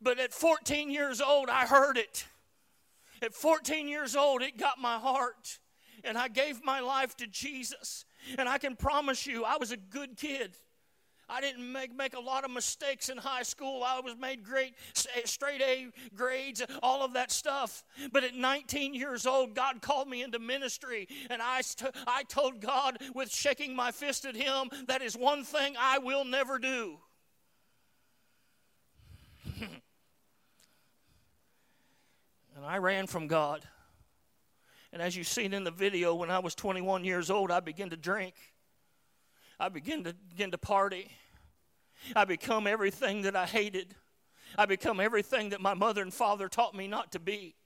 But 0.00 0.18
at 0.18 0.32
14 0.32 0.90
years 0.90 1.20
old, 1.20 1.50
I 1.50 1.66
heard 1.66 1.98
it. 1.98 2.26
At 3.20 3.34
14 3.34 3.88
years 3.88 4.16
old, 4.16 4.42
it 4.42 4.56
got 4.56 4.80
my 4.80 4.98
heart. 4.98 5.58
And 6.02 6.16
I 6.16 6.28
gave 6.28 6.64
my 6.64 6.80
life 6.80 7.16
to 7.16 7.26
Jesus. 7.26 8.04
And 8.38 8.48
I 8.48 8.58
can 8.58 8.76
promise 8.76 9.26
you, 9.26 9.44
I 9.44 9.56
was 9.58 9.72
a 9.72 9.76
good 9.76 10.16
kid. 10.16 10.56
I 11.28 11.40
didn't 11.40 11.70
make, 11.72 11.94
make 11.96 12.14
a 12.14 12.20
lot 12.20 12.44
of 12.44 12.50
mistakes 12.50 13.08
in 13.08 13.16
high 13.16 13.44
school. 13.44 13.82
I 13.82 14.00
was 14.00 14.16
made 14.16 14.44
great, 14.44 14.74
straight 15.24 15.62
A 15.62 15.88
grades, 16.14 16.62
all 16.82 17.02
of 17.04 17.14
that 17.14 17.30
stuff. 17.30 17.82
But 18.12 18.24
at 18.24 18.34
19 18.34 18.94
years 18.94 19.26
old, 19.26 19.54
God 19.54 19.80
called 19.80 20.08
me 20.08 20.22
into 20.22 20.38
ministry, 20.38 21.08
and 21.30 21.40
I, 21.40 21.62
st- 21.62 21.94
I 22.06 22.24
told 22.24 22.60
God 22.60 22.98
with 23.14 23.30
shaking 23.32 23.74
my 23.74 23.90
fist 23.90 24.26
at 24.26 24.36
Him, 24.36 24.68
that 24.86 25.00
is 25.02 25.16
one 25.16 25.44
thing 25.44 25.74
I 25.78 25.98
will 25.98 26.24
never 26.24 26.58
do. 26.58 26.98
and 29.60 29.70
I 32.64 32.78
ran 32.78 33.06
from 33.06 33.28
God. 33.28 33.66
And 34.94 35.02
as 35.02 35.16
you've 35.16 35.26
seen 35.26 35.52
in 35.52 35.64
the 35.64 35.72
video, 35.72 36.14
when 36.14 36.30
I 36.30 36.38
was 36.38 36.54
21 36.54 37.02
years 37.02 37.28
old, 37.28 37.50
I 37.50 37.58
began 37.58 37.90
to 37.90 37.96
drink. 37.96 38.36
I 39.58 39.68
began 39.68 40.04
to 40.04 40.14
begin 40.28 40.52
to 40.52 40.58
party. 40.58 41.10
I 42.14 42.24
become 42.24 42.68
everything 42.68 43.22
that 43.22 43.34
I 43.34 43.44
hated. 43.44 43.96
I 44.56 44.66
become 44.66 45.00
everything 45.00 45.48
that 45.48 45.60
my 45.60 45.74
mother 45.74 46.00
and 46.00 46.14
father 46.14 46.48
taught 46.48 46.76
me 46.76 46.86
not 46.86 47.10
to 47.10 47.18
be. 47.18 47.56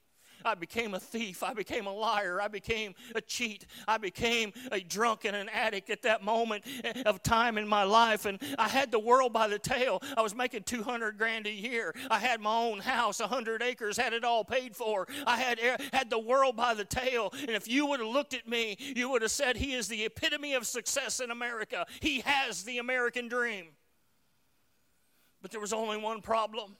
I 0.45 0.55
became 0.55 0.93
a 0.93 0.99
thief. 0.99 1.43
I 1.43 1.53
became 1.53 1.87
a 1.87 1.93
liar. 1.93 2.41
I 2.41 2.47
became 2.47 2.95
a 3.15 3.21
cheat. 3.21 3.65
I 3.87 3.97
became 3.97 4.53
a 4.71 4.79
drunk 4.79 5.25
and 5.25 5.35
an 5.35 5.49
addict 5.49 5.89
at 5.89 6.01
that 6.03 6.23
moment 6.23 6.63
of 7.05 7.23
time 7.23 7.57
in 7.57 7.67
my 7.67 7.83
life. 7.83 8.25
And 8.25 8.39
I 8.57 8.67
had 8.67 8.91
the 8.91 8.99
world 8.99 9.33
by 9.33 9.47
the 9.47 9.59
tail. 9.59 10.01
I 10.17 10.21
was 10.21 10.35
making 10.35 10.63
200 10.63 11.17
grand 11.17 11.47
a 11.47 11.51
year. 11.51 11.93
I 12.09 12.19
had 12.19 12.41
my 12.41 12.55
own 12.55 12.79
house, 12.79 13.19
100 13.19 13.61
acres, 13.61 13.97
had 13.97 14.13
it 14.13 14.23
all 14.23 14.43
paid 14.43 14.75
for. 14.75 15.07
I 15.25 15.37
had, 15.37 15.59
had 15.93 16.09
the 16.09 16.19
world 16.19 16.55
by 16.55 16.73
the 16.73 16.85
tail. 16.85 17.33
And 17.39 17.51
if 17.51 17.67
you 17.67 17.85
would 17.87 17.99
have 17.99 18.09
looked 18.09 18.33
at 18.33 18.47
me, 18.47 18.77
you 18.79 19.09
would 19.09 19.21
have 19.21 19.31
said, 19.31 19.57
He 19.57 19.73
is 19.73 19.87
the 19.87 20.05
epitome 20.05 20.53
of 20.53 20.65
success 20.65 21.19
in 21.19 21.31
America. 21.31 21.85
He 21.99 22.21
has 22.21 22.63
the 22.63 22.77
American 22.77 23.27
dream. 23.27 23.67
But 25.41 25.51
there 25.51 25.61
was 25.61 25.73
only 25.73 25.97
one 25.97 26.21
problem. 26.21 26.75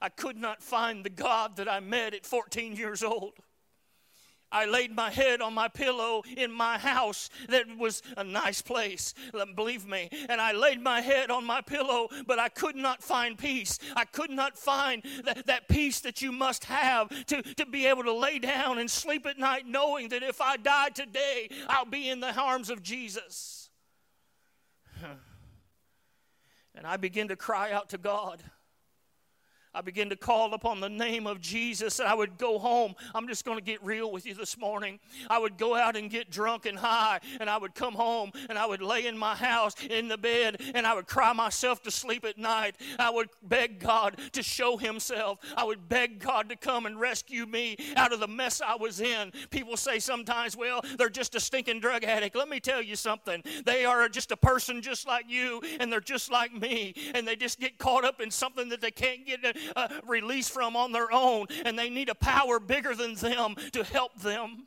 I 0.00 0.08
could 0.08 0.36
not 0.36 0.62
find 0.62 1.04
the 1.04 1.10
God 1.10 1.56
that 1.56 1.68
I 1.68 1.80
met 1.80 2.14
at 2.14 2.26
14 2.26 2.76
years 2.76 3.02
old. 3.02 3.34
I 4.50 4.64
laid 4.64 4.94
my 4.94 5.10
head 5.10 5.42
on 5.42 5.52
my 5.52 5.68
pillow 5.68 6.22
in 6.36 6.50
my 6.50 6.78
house 6.78 7.28
that 7.48 7.64
was 7.76 8.02
a 8.16 8.24
nice 8.24 8.62
place, 8.62 9.12
believe 9.54 9.86
me. 9.86 10.08
And 10.28 10.40
I 10.40 10.52
laid 10.52 10.80
my 10.80 11.02
head 11.02 11.30
on 11.30 11.44
my 11.44 11.60
pillow, 11.60 12.08
but 12.26 12.38
I 12.38 12.48
could 12.48 12.76
not 12.76 13.02
find 13.02 13.36
peace. 13.36 13.78
I 13.94 14.06
could 14.06 14.30
not 14.30 14.56
find 14.56 15.02
that, 15.24 15.46
that 15.46 15.68
peace 15.68 16.00
that 16.00 16.22
you 16.22 16.32
must 16.32 16.64
have 16.64 17.08
to, 17.26 17.42
to 17.42 17.66
be 17.66 17.86
able 17.86 18.04
to 18.04 18.12
lay 18.12 18.38
down 18.38 18.78
and 18.78 18.90
sleep 18.90 19.26
at 19.26 19.38
night 19.38 19.66
knowing 19.66 20.08
that 20.10 20.22
if 20.22 20.40
I 20.40 20.56
die 20.56 20.90
today, 20.90 21.50
I'll 21.68 21.84
be 21.84 22.08
in 22.08 22.20
the 22.20 22.34
arms 22.34 22.70
of 22.70 22.82
Jesus. 22.82 23.70
And 26.74 26.86
I 26.86 26.96
began 26.96 27.26
to 27.26 27.34
cry 27.34 27.72
out 27.72 27.88
to 27.88 27.98
God. 27.98 28.40
I 29.74 29.80
began 29.80 30.08
to 30.10 30.16
call 30.16 30.54
upon 30.54 30.80
the 30.80 30.88
name 30.88 31.26
of 31.26 31.40
Jesus 31.40 31.98
and 31.98 32.08
I 32.08 32.14
would 32.14 32.38
go 32.38 32.58
home. 32.58 32.94
I'm 33.14 33.28
just 33.28 33.44
going 33.44 33.58
to 33.58 33.64
get 33.64 33.84
real 33.84 34.10
with 34.10 34.26
you 34.26 34.34
this 34.34 34.56
morning. 34.56 34.98
I 35.28 35.38
would 35.38 35.58
go 35.58 35.74
out 35.74 35.96
and 35.96 36.10
get 36.10 36.30
drunk 36.30 36.66
and 36.66 36.78
high 36.78 37.20
and 37.40 37.48
I 37.48 37.58
would 37.58 37.74
come 37.74 37.94
home 37.94 38.32
and 38.48 38.58
I 38.58 38.66
would 38.66 38.82
lay 38.82 39.06
in 39.06 39.16
my 39.16 39.34
house 39.34 39.74
in 39.88 40.08
the 40.08 40.18
bed 40.18 40.60
and 40.74 40.86
I 40.86 40.94
would 40.94 41.06
cry 41.06 41.32
myself 41.32 41.82
to 41.82 41.90
sleep 41.90 42.24
at 42.24 42.38
night. 42.38 42.76
I 42.98 43.10
would 43.10 43.28
beg 43.42 43.80
God 43.80 44.18
to 44.32 44.42
show 44.42 44.76
Himself. 44.76 45.38
I 45.56 45.64
would 45.64 45.88
beg 45.88 46.18
God 46.18 46.48
to 46.48 46.56
come 46.56 46.86
and 46.86 46.98
rescue 46.98 47.46
me 47.46 47.76
out 47.96 48.12
of 48.12 48.20
the 48.20 48.28
mess 48.28 48.60
I 48.60 48.76
was 48.76 49.00
in. 49.00 49.32
People 49.50 49.76
say 49.76 49.98
sometimes, 49.98 50.56
well, 50.56 50.82
they're 50.96 51.08
just 51.08 51.34
a 51.34 51.40
stinking 51.40 51.80
drug 51.80 52.04
addict. 52.04 52.36
Let 52.36 52.48
me 52.48 52.60
tell 52.60 52.82
you 52.82 52.96
something. 52.96 53.42
They 53.64 53.84
are 53.84 54.08
just 54.08 54.32
a 54.32 54.36
person 54.36 54.82
just 54.82 55.06
like 55.06 55.26
you 55.28 55.60
and 55.80 55.92
they're 55.92 56.00
just 56.00 56.30
like 56.30 56.52
me 56.52 56.94
and 57.14 57.26
they 57.26 57.36
just 57.36 57.60
get 57.60 57.78
caught 57.78 58.04
up 58.04 58.20
in 58.20 58.30
something 58.30 58.68
that 58.70 58.80
they 58.80 58.90
can't 58.90 59.26
get 59.26 59.44
uh, 59.76 59.88
release 60.06 60.48
from 60.48 60.76
on 60.76 60.92
their 60.92 61.12
own, 61.12 61.46
and 61.64 61.78
they 61.78 61.90
need 61.90 62.08
a 62.08 62.14
power 62.14 62.58
bigger 62.58 62.94
than 62.94 63.14
them 63.14 63.54
to 63.72 63.84
help 63.84 64.18
them. 64.20 64.66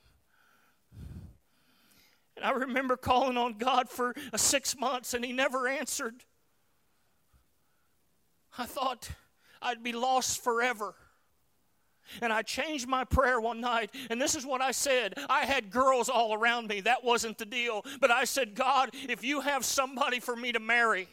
And 2.35 2.45
I 2.45 2.51
remember 2.51 2.97
calling 2.97 3.37
on 3.37 3.57
God 3.57 3.89
for 3.89 4.15
uh, 4.33 4.37
six 4.37 4.77
months, 4.77 5.13
and 5.13 5.23
He 5.23 5.31
never 5.31 5.67
answered. 5.67 6.23
I 8.57 8.65
thought 8.65 9.09
I'd 9.61 9.83
be 9.83 9.93
lost 9.93 10.43
forever. 10.43 10.95
And 12.21 12.33
I 12.33 12.41
changed 12.41 12.87
my 12.87 13.03
prayer 13.03 13.39
one 13.39 13.61
night, 13.61 13.91
and 14.09 14.21
this 14.21 14.35
is 14.35 14.45
what 14.45 14.61
I 14.61 14.71
said. 14.71 15.13
I 15.29 15.45
had 15.45 15.69
girls 15.71 16.09
all 16.09 16.33
around 16.33 16.67
me. 16.67 16.81
That 16.81 17.03
wasn't 17.03 17.37
the 17.37 17.45
deal. 17.45 17.85
But 18.01 18.11
I 18.11 18.25
said, 18.25 18.55
God, 18.55 18.89
if 19.07 19.23
you 19.23 19.41
have 19.41 19.63
somebody 19.63 20.19
for 20.19 20.35
me 20.35 20.51
to 20.51 20.59
marry, 20.59 21.07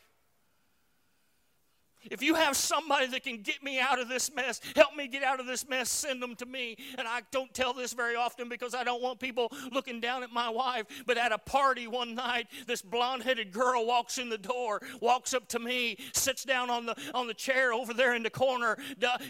if 2.11 2.23
you 2.23 2.35
have 2.35 2.57
somebody 2.57 3.07
that 3.09 3.23
can 3.23 3.43
get 3.43 3.63
me 3.63 3.79
out 3.79 3.99
of 3.99 4.09
this 4.09 4.33
mess, 4.35 4.61
help 4.75 4.97
me 4.97 5.09
get 5.09 5.23
out 5.23 5.41
of 5.41 5.47
this 5.47 5.69
mess, 5.69 5.91
send 5.91 6.23
them 6.23 6.35
to 6.37 6.47
me. 6.47 6.77
And 6.97 7.07
I 7.07 7.23
don't 7.31 7.53
tell 7.53 7.73
this 7.73 7.93
very 7.93 8.17
often 8.17 8.49
because 8.49 8.75
I 8.75 8.85
don't 8.85 9.03
want 9.03 9.21
people 9.21 9.53
looking 9.73 10.01
down 10.01 10.23
at 10.23 10.33
my 10.33 10.49
wife. 10.49 10.87
But 11.07 11.19
at 11.19 11.33
a 11.33 11.39
party 11.39 11.87
one 11.87 12.15
night, 12.15 12.49
this 12.67 12.83
blonde 12.83 13.23
headed 13.23 13.53
girl 13.53 13.87
walks 13.87 14.19
in 14.19 14.29
the 14.29 14.39
door, 14.39 14.81
walks 15.01 15.35
up 15.35 15.49
to 15.49 15.59
me, 15.59 15.99
sits 16.13 16.45
down 16.45 16.71
on 16.71 16.87
the, 16.87 16.97
on 17.15 17.27
the 17.27 17.35
chair 17.35 17.73
over 17.73 17.95
there 17.95 18.15
in 18.15 18.23
the 18.23 18.31
corner. 18.31 18.77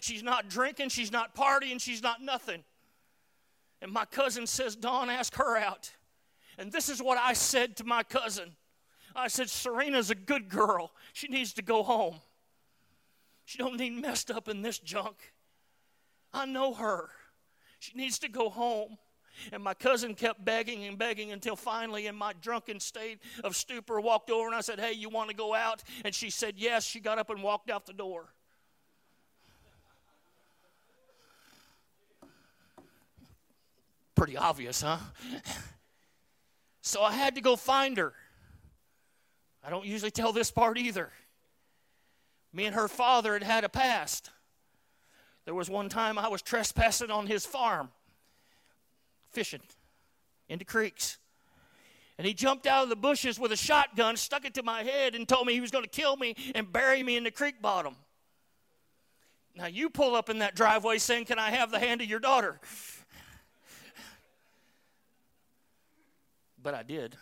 She's 0.01 0.23
not 0.23 0.49
drinking, 0.49 0.91
she's 0.91 1.13
not 1.13 1.35
partying, 1.35 1.81
she's 1.81 2.03
not 2.03 2.23
nothing. 2.23 2.65
And 3.81 3.93
my 3.93 4.05
cousin 4.05 4.47
says, 4.47 4.75
Don, 4.75 5.09
ask 5.09 5.35
her 5.37 5.57
out. 5.57 5.93
And 6.59 6.73
this 6.73 6.89
is 6.89 7.01
what 7.01 7.19
I 7.19 7.35
said 7.35 7.77
to 7.77 7.85
my 7.85 8.03
cousin 8.03 8.57
I 9.19 9.29
said, 9.29 9.51
Serena's 9.51 10.11
a 10.11 10.15
good 10.15 10.49
girl. 10.49 10.93
She 11.13 11.29
needs 11.29 11.53
to 11.55 11.63
go 11.63 11.83
home. 11.83 12.21
She 13.49 13.57
don't 13.57 13.79
need 13.79 13.95
messed 13.95 14.31
up 14.31 14.47
in 14.47 14.61
this 14.61 14.79
junk. 14.79 15.33
I 16.35 16.45
know 16.45 16.75
her. 16.75 17.09
She 17.79 17.97
needs 17.97 18.19
to 18.19 18.29
go 18.29 18.51
home. 18.51 18.99
And 19.53 19.65
my 19.65 19.73
cousin 19.73 20.15
kept 20.15 20.45
begging 20.45 20.85
and 20.85 20.99
begging 20.99 21.33
until 21.33 21.57
finally, 21.57 22.09
in 22.09 22.15
my 22.15 22.35
drunken 22.43 22.79
state 22.79 23.21
of 23.43 23.57
stupor, 23.57 24.03
walked 24.03 24.29
over 24.29 24.49
and 24.49 24.55
I 24.55 24.61
said, 24.61 24.79
Hey, 24.79 24.93
you 24.93 25.09
want 25.09 25.31
to 25.31 25.35
go 25.35 25.55
out? 25.55 25.83
And 26.05 26.15
she 26.15 26.29
said, 26.29 26.57
Yes. 26.59 26.85
She 26.85 27.01
got 27.01 27.19
up 27.19 27.31
and 27.31 27.43
walked 27.43 27.71
out 27.71 27.87
the 27.87 27.95
door. 27.95 28.27
Pretty 34.15 34.37
obvious, 34.37 34.83
huh? 34.83 34.99
so 36.83 37.01
I 37.01 37.13
had 37.13 37.35
to 37.37 37.41
go 37.41 37.57
find 37.57 37.97
her. 37.97 38.13
I 39.65 39.71
don't 39.71 39.87
usually 39.87 40.11
tell 40.11 40.35
this 40.35 40.51
part 40.51 40.77
either. 40.77 41.11
Me 42.59 42.67
and 42.67 42.75
her 42.75 42.89
father 42.89 43.35
had 43.35 43.45
had 43.45 43.63
a 43.63 43.69
past. 43.69 44.31
There 45.45 45.55
was 45.55 45.71
one 45.71 45.89
time 45.89 46.19
I 46.19 46.27
was 46.27 46.43
trespassing 46.43 47.09
on 47.09 47.29
his 47.29 47.47
farm, 47.47 47.89
fishing 49.31 49.61
into 50.49 50.65
creeks. 50.65 51.19
And 52.19 52.27
he 52.27 52.35
jumped 52.35 52.67
out 52.67 52.83
of 52.83 52.89
the 52.89 52.97
bushes 52.97 53.39
with 53.39 53.53
a 53.53 53.57
shotgun, 53.57 54.17
stuck 54.17 54.45
it 54.45 54.55
to 54.55 54.65
my 54.65 54.83
head, 54.83 55.15
and 55.15 55.29
told 55.29 55.47
me 55.47 55.53
he 55.53 55.61
was 55.61 55.71
going 55.71 55.85
to 55.85 55.89
kill 55.89 56.17
me 56.17 56.35
and 56.53 56.73
bury 56.73 57.01
me 57.05 57.17
in 57.17 57.23
the 57.23 57.31
creek 57.31 57.63
bottom. 57.63 57.95
Now 59.55 59.67
you 59.67 59.89
pull 59.89 60.17
up 60.17 60.29
in 60.29 60.41
that 60.41 60.57
driveway 60.57 60.99
saying, 60.99 61.27
Can 61.27 61.39
I 61.39 61.51
have 61.51 61.71
the 61.71 61.79
hand 61.79 62.01
of 62.01 62.09
your 62.09 62.19
daughter? 62.19 62.59
But 66.61 66.75
I 66.75 66.83
did. 66.83 67.15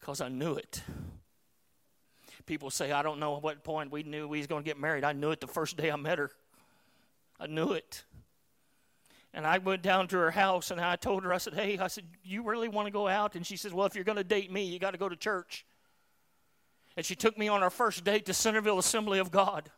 Because 0.00 0.22
I 0.22 0.28
knew 0.28 0.54
it 0.54 0.80
people 2.48 2.70
say, 2.70 2.90
I 2.90 3.02
don't 3.02 3.20
know 3.20 3.36
at 3.36 3.42
what 3.42 3.62
point 3.62 3.92
we 3.92 4.02
knew 4.02 4.26
we 4.26 4.38
was 4.38 4.48
going 4.48 4.64
to 4.64 4.66
get 4.68 4.80
married. 4.80 5.04
I 5.04 5.12
knew 5.12 5.30
it 5.30 5.40
the 5.40 5.46
first 5.46 5.76
day 5.76 5.90
I 5.92 5.96
met 5.96 6.18
her. 6.18 6.30
I 7.38 7.46
knew 7.46 7.72
it. 7.72 8.04
And 9.34 9.46
I 9.46 9.58
went 9.58 9.82
down 9.82 10.08
to 10.08 10.16
her 10.16 10.30
house 10.30 10.70
and 10.70 10.80
I 10.80 10.96
told 10.96 11.22
her, 11.22 11.32
I 11.32 11.38
said, 11.38 11.54
Hey, 11.54 11.78
I 11.78 11.86
said, 11.86 12.04
you 12.24 12.42
really 12.42 12.68
want 12.68 12.86
to 12.86 12.90
go 12.90 13.06
out? 13.06 13.36
And 13.36 13.46
she 13.46 13.56
says, 13.56 13.72
Well, 13.72 13.86
if 13.86 13.94
you're 13.94 14.02
going 14.02 14.16
to 14.16 14.24
date 14.24 14.50
me, 14.50 14.64
you 14.64 14.78
got 14.78 14.92
to 14.92 14.98
go 14.98 15.08
to 15.08 15.14
church. 15.14 15.66
And 16.96 17.04
she 17.06 17.14
took 17.14 17.38
me 17.38 17.46
on 17.46 17.62
our 17.62 17.70
first 17.70 18.02
date 18.02 18.26
to 18.26 18.34
Centerville 18.34 18.78
Assembly 18.78 19.20
of 19.20 19.30
God. 19.30 19.70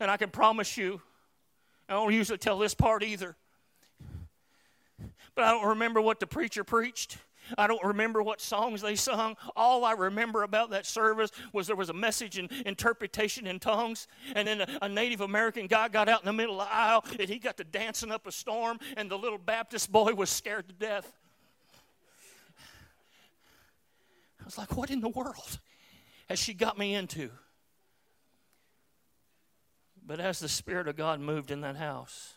And 0.00 0.10
I 0.10 0.16
can 0.16 0.30
promise 0.30 0.76
you, 0.76 1.02
I 1.88 1.94
don't 1.94 2.14
usually 2.14 2.38
tell 2.38 2.58
this 2.58 2.74
part 2.74 3.02
either, 3.02 3.36
but 5.34 5.44
I 5.44 5.50
don't 5.50 5.66
remember 5.66 6.00
what 6.00 6.20
the 6.20 6.26
preacher 6.26 6.64
preached. 6.64 7.18
I 7.56 7.66
don't 7.66 7.82
remember 7.84 8.22
what 8.22 8.40
songs 8.40 8.82
they 8.82 8.96
sung. 8.96 9.36
All 9.54 9.84
I 9.84 9.92
remember 9.92 10.42
about 10.42 10.70
that 10.70 10.86
service 10.86 11.30
was 11.52 11.66
there 11.66 11.76
was 11.76 11.90
a 11.90 11.94
message 11.94 12.38
and 12.38 12.50
interpretation 12.64 13.46
in 13.46 13.58
tongues. 13.58 14.08
And 14.34 14.46
then 14.46 14.60
a, 14.62 14.78
a, 14.82 14.88
Native 14.88 15.20
American 15.20 15.66
guy 15.66 15.88
got 15.88 16.08
out 16.08 16.20
in 16.20 16.26
the 16.26 16.32
middle 16.32 16.60
of 16.60 16.68
the 16.68 16.74
aisle 16.74 17.04
and 17.18 17.28
he 17.28 17.38
got 17.38 17.56
to 17.58 17.64
dancing 17.64 18.10
up 18.10 18.26
a 18.26 18.32
storm, 18.32 18.78
and 18.96 19.10
the 19.10 19.18
little 19.18 19.38
Baptist 19.38 19.92
boy 19.92 20.14
was 20.14 20.30
scared 20.30 20.68
to 20.68 20.74
death. 20.74 21.12
I 24.40 24.44
was 24.44 24.58
like, 24.58 24.76
what 24.76 24.90
in 24.90 25.00
the 25.00 25.08
world 25.08 25.58
has 26.28 26.38
she 26.38 26.54
got 26.54 26.78
me 26.78 26.94
into? 26.94 27.30
But 30.06 30.20
as 30.20 30.38
the 30.38 30.48
Spirit 30.48 30.86
of 30.86 30.96
God 30.96 31.18
moved 31.20 31.50
in 31.50 31.62
that 31.62 31.76
house, 31.76 32.34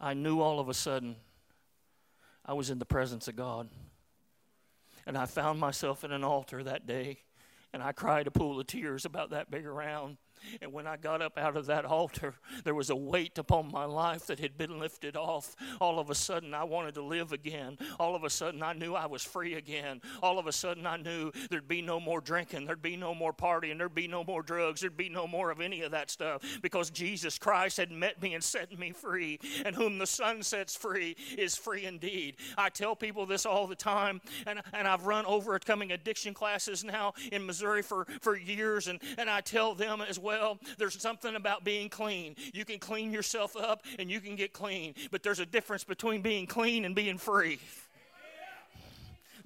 I 0.00 0.14
knew 0.14 0.40
all 0.40 0.58
of 0.58 0.68
a 0.68 0.74
sudden 0.74 1.16
I 2.44 2.54
was 2.54 2.70
in 2.70 2.78
the 2.78 2.86
presence 2.86 3.28
of 3.28 3.36
God. 3.36 3.68
And 5.06 5.16
I 5.16 5.26
found 5.26 5.60
myself 5.60 6.02
in 6.02 6.10
an 6.10 6.24
altar 6.24 6.62
that 6.64 6.86
day, 6.86 7.20
and 7.72 7.82
I 7.82 7.92
cried 7.92 8.26
a 8.26 8.30
pool 8.30 8.58
of 8.58 8.66
tears 8.66 9.04
about 9.04 9.30
that 9.30 9.50
big 9.50 9.64
around. 9.64 10.16
And 10.60 10.72
when 10.72 10.86
I 10.86 10.96
got 10.96 11.22
up 11.22 11.38
out 11.38 11.56
of 11.56 11.66
that 11.66 11.84
altar, 11.84 12.34
there 12.64 12.74
was 12.74 12.90
a 12.90 12.96
weight 12.96 13.38
upon 13.38 13.70
my 13.70 13.84
life 13.84 14.26
that 14.26 14.40
had 14.40 14.56
been 14.56 14.78
lifted 14.78 15.16
off. 15.16 15.56
All 15.80 15.98
of 15.98 16.10
a 16.10 16.14
sudden, 16.14 16.54
I 16.54 16.64
wanted 16.64 16.94
to 16.94 17.02
live 17.02 17.32
again. 17.32 17.78
All 17.98 18.14
of 18.14 18.24
a 18.24 18.30
sudden, 18.30 18.62
I 18.62 18.72
knew 18.72 18.94
I 18.94 19.06
was 19.06 19.22
free 19.22 19.54
again. 19.54 20.00
All 20.22 20.38
of 20.38 20.46
a 20.46 20.52
sudden, 20.52 20.86
I 20.86 20.96
knew 20.96 21.32
there'd 21.50 21.68
be 21.68 21.82
no 21.82 22.00
more 22.00 22.20
drinking, 22.20 22.66
there'd 22.66 22.82
be 22.82 22.96
no 22.96 23.14
more 23.14 23.32
partying, 23.32 23.78
there'd 23.78 23.94
be 23.94 24.08
no 24.08 24.24
more 24.24 24.42
drugs, 24.42 24.80
there'd 24.80 24.96
be 24.96 25.08
no 25.08 25.26
more 25.26 25.50
of 25.50 25.60
any 25.60 25.82
of 25.82 25.92
that 25.92 26.10
stuff 26.10 26.42
because 26.62 26.90
Jesus 26.90 27.38
Christ 27.38 27.76
had 27.76 27.90
met 27.90 28.20
me 28.20 28.34
and 28.34 28.42
set 28.42 28.76
me 28.78 28.92
free. 28.92 29.38
And 29.64 29.74
whom 29.74 29.98
the 29.98 30.06
Son 30.06 30.42
sets 30.42 30.76
free 30.76 31.16
is 31.36 31.56
free 31.56 31.84
indeed. 31.84 32.36
I 32.56 32.68
tell 32.68 32.96
people 32.96 33.26
this 33.26 33.46
all 33.46 33.66
the 33.66 33.74
time, 33.74 34.20
and, 34.46 34.60
and 34.72 34.86
I've 34.86 35.06
run 35.06 35.26
overcoming 35.26 35.92
addiction 35.92 36.34
classes 36.34 36.84
now 36.84 37.14
in 37.32 37.46
Missouri 37.46 37.82
for, 37.82 38.06
for 38.20 38.36
years, 38.36 38.88
and, 38.88 39.00
and 39.18 39.28
I 39.28 39.40
tell 39.40 39.74
them 39.74 40.00
as 40.00 40.18
well 40.18 40.35
well, 40.40 40.58
there's 40.78 41.00
something 41.00 41.34
about 41.34 41.64
being 41.64 41.88
clean. 41.88 42.36
You 42.52 42.64
can 42.64 42.78
clean 42.78 43.10
yourself 43.12 43.56
up 43.56 43.82
and 43.98 44.10
you 44.10 44.20
can 44.20 44.36
get 44.36 44.52
clean, 44.52 44.94
but 45.10 45.22
there's 45.22 45.40
a 45.40 45.46
difference 45.46 45.84
between 45.84 46.22
being 46.22 46.46
clean 46.46 46.84
and 46.84 46.94
being 46.94 47.18
free. 47.18 47.58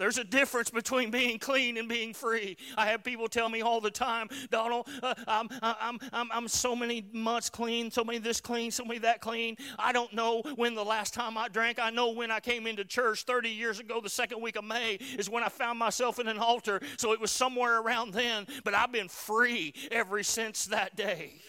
There's 0.00 0.16
a 0.16 0.24
difference 0.24 0.70
between 0.70 1.10
being 1.10 1.38
clean 1.38 1.76
and 1.76 1.86
being 1.86 2.14
free. 2.14 2.56
I 2.74 2.86
have 2.86 3.04
people 3.04 3.28
tell 3.28 3.50
me 3.50 3.60
all 3.60 3.82
the 3.82 3.90
time, 3.90 4.28
Donald, 4.50 4.88
uh, 5.02 5.12
I'm, 5.28 5.46
I'm, 5.60 5.98
I'm, 6.10 6.28
I'm 6.32 6.48
so 6.48 6.74
many 6.74 7.04
months 7.12 7.50
clean, 7.50 7.90
so 7.90 8.02
many 8.02 8.16
this 8.16 8.40
clean, 8.40 8.70
so 8.70 8.82
many 8.82 9.00
that 9.00 9.20
clean. 9.20 9.58
I 9.78 9.92
don't 9.92 10.14
know 10.14 10.40
when 10.56 10.74
the 10.74 10.86
last 10.86 11.12
time 11.12 11.36
I 11.36 11.48
drank. 11.48 11.78
I 11.78 11.90
know 11.90 12.12
when 12.12 12.30
I 12.30 12.40
came 12.40 12.66
into 12.66 12.82
church 12.82 13.24
30 13.24 13.50
years 13.50 13.78
ago, 13.78 14.00
the 14.00 14.08
second 14.08 14.40
week 14.40 14.56
of 14.56 14.64
May, 14.64 14.94
is 15.18 15.28
when 15.28 15.42
I 15.42 15.50
found 15.50 15.78
myself 15.78 16.18
in 16.18 16.28
an 16.28 16.38
altar. 16.38 16.80
So 16.96 17.12
it 17.12 17.20
was 17.20 17.30
somewhere 17.30 17.82
around 17.82 18.14
then, 18.14 18.46
but 18.64 18.72
I've 18.72 18.92
been 18.92 19.08
free 19.10 19.74
ever 19.90 20.22
since 20.22 20.64
that 20.68 20.96
day. 20.96 21.42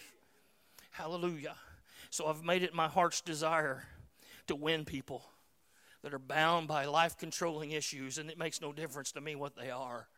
Hallelujah. 0.90 1.56
So 2.10 2.26
I've 2.26 2.44
made 2.44 2.62
it 2.62 2.74
my 2.74 2.88
heart's 2.88 3.22
desire 3.22 3.84
to 4.48 4.54
win 4.54 4.84
people 4.84 5.24
that 6.02 6.12
are 6.12 6.18
bound 6.18 6.68
by 6.68 6.84
life 6.84 7.16
controlling 7.16 7.70
issues, 7.70 8.18
and 8.18 8.30
it 8.30 8.38
makes 8.38 8.60
no 8.60 8.72
difference 8.72 9.12
to 9.12 9.20
me 9.20 9.34
what 9.34 9.56
they 9.56 9.70
are. 9.70 10.08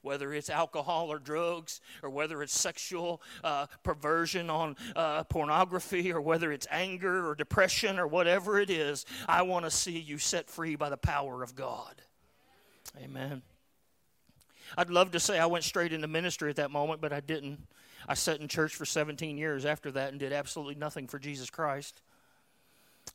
Whether 0.00 0.32
it's 0.32 0.50
alcohol 0.50 1.12
or 1.12 1.18
drugs, 1.20 1.80
or 2.02 2.10
whether 2.10 2.42
it's 2.42 2.58
sexual 2.58 3.22
uh, 3.44 3.66
perversion 3.84 4.50
on 4.50 4.76
uh, 4.96 5.24
pornography, 5.24 6.12
or 6.12 6.20
whether 6.20 6.50
it's 6.50 6.66
anger 6.70 7.28
or 7.28 7.34
depression, 7.36 7.98
or 7.98 8.06
whatever 8.06 8.58
it 8.58 8.70
is, 8.70 9.04
I 9.28 9.42
want 9.42 9.64
to 9.64 9.70
see 9.70 9.98
you 9.98 10.18
set 10.18 10.48
free 10.50 10.74
by 10.74 10.90
the 10.90 10.96
power 10.96 11.42
of 11.42 11.54
God. 11.54 12.02
Amen. 13.00 13.42
I'd 14.76 14.90
love 14.90 15.12
to 15.12 15.20
say 15.20 15.38
I 15.38 15.46
went 15.46 15.64
straight 15.64 15.92
into 15.92 16.08
ministry 16.08 16.50
at 16.50 16.56
that 16.56 16.70
moment, 16.70 17.00
but 17.00 17.12
I 17.12 17.20
didn't. 17.20 17.66
I 18.08 18.14
sat 18.14 18.40
in 18.40 18.48
church 18.48 18.74
for 18.74 18.84
17 18.84 19.36
years 19.38 19.64
after 19.64 19.90
that 19.92 20.10
and 20.10 20.18
did 20.18 20.32
absolutely 20.32 20.74
nothing 20.74 21.06
for 21.06 21.18
Jesus 21.18 21.50
Christ. 21.50 22.02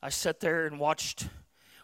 I 0.02 0.08
sat 0.08 0.40
there 0.40 0.66
and 0.66 0.78
watched 0.78 1.28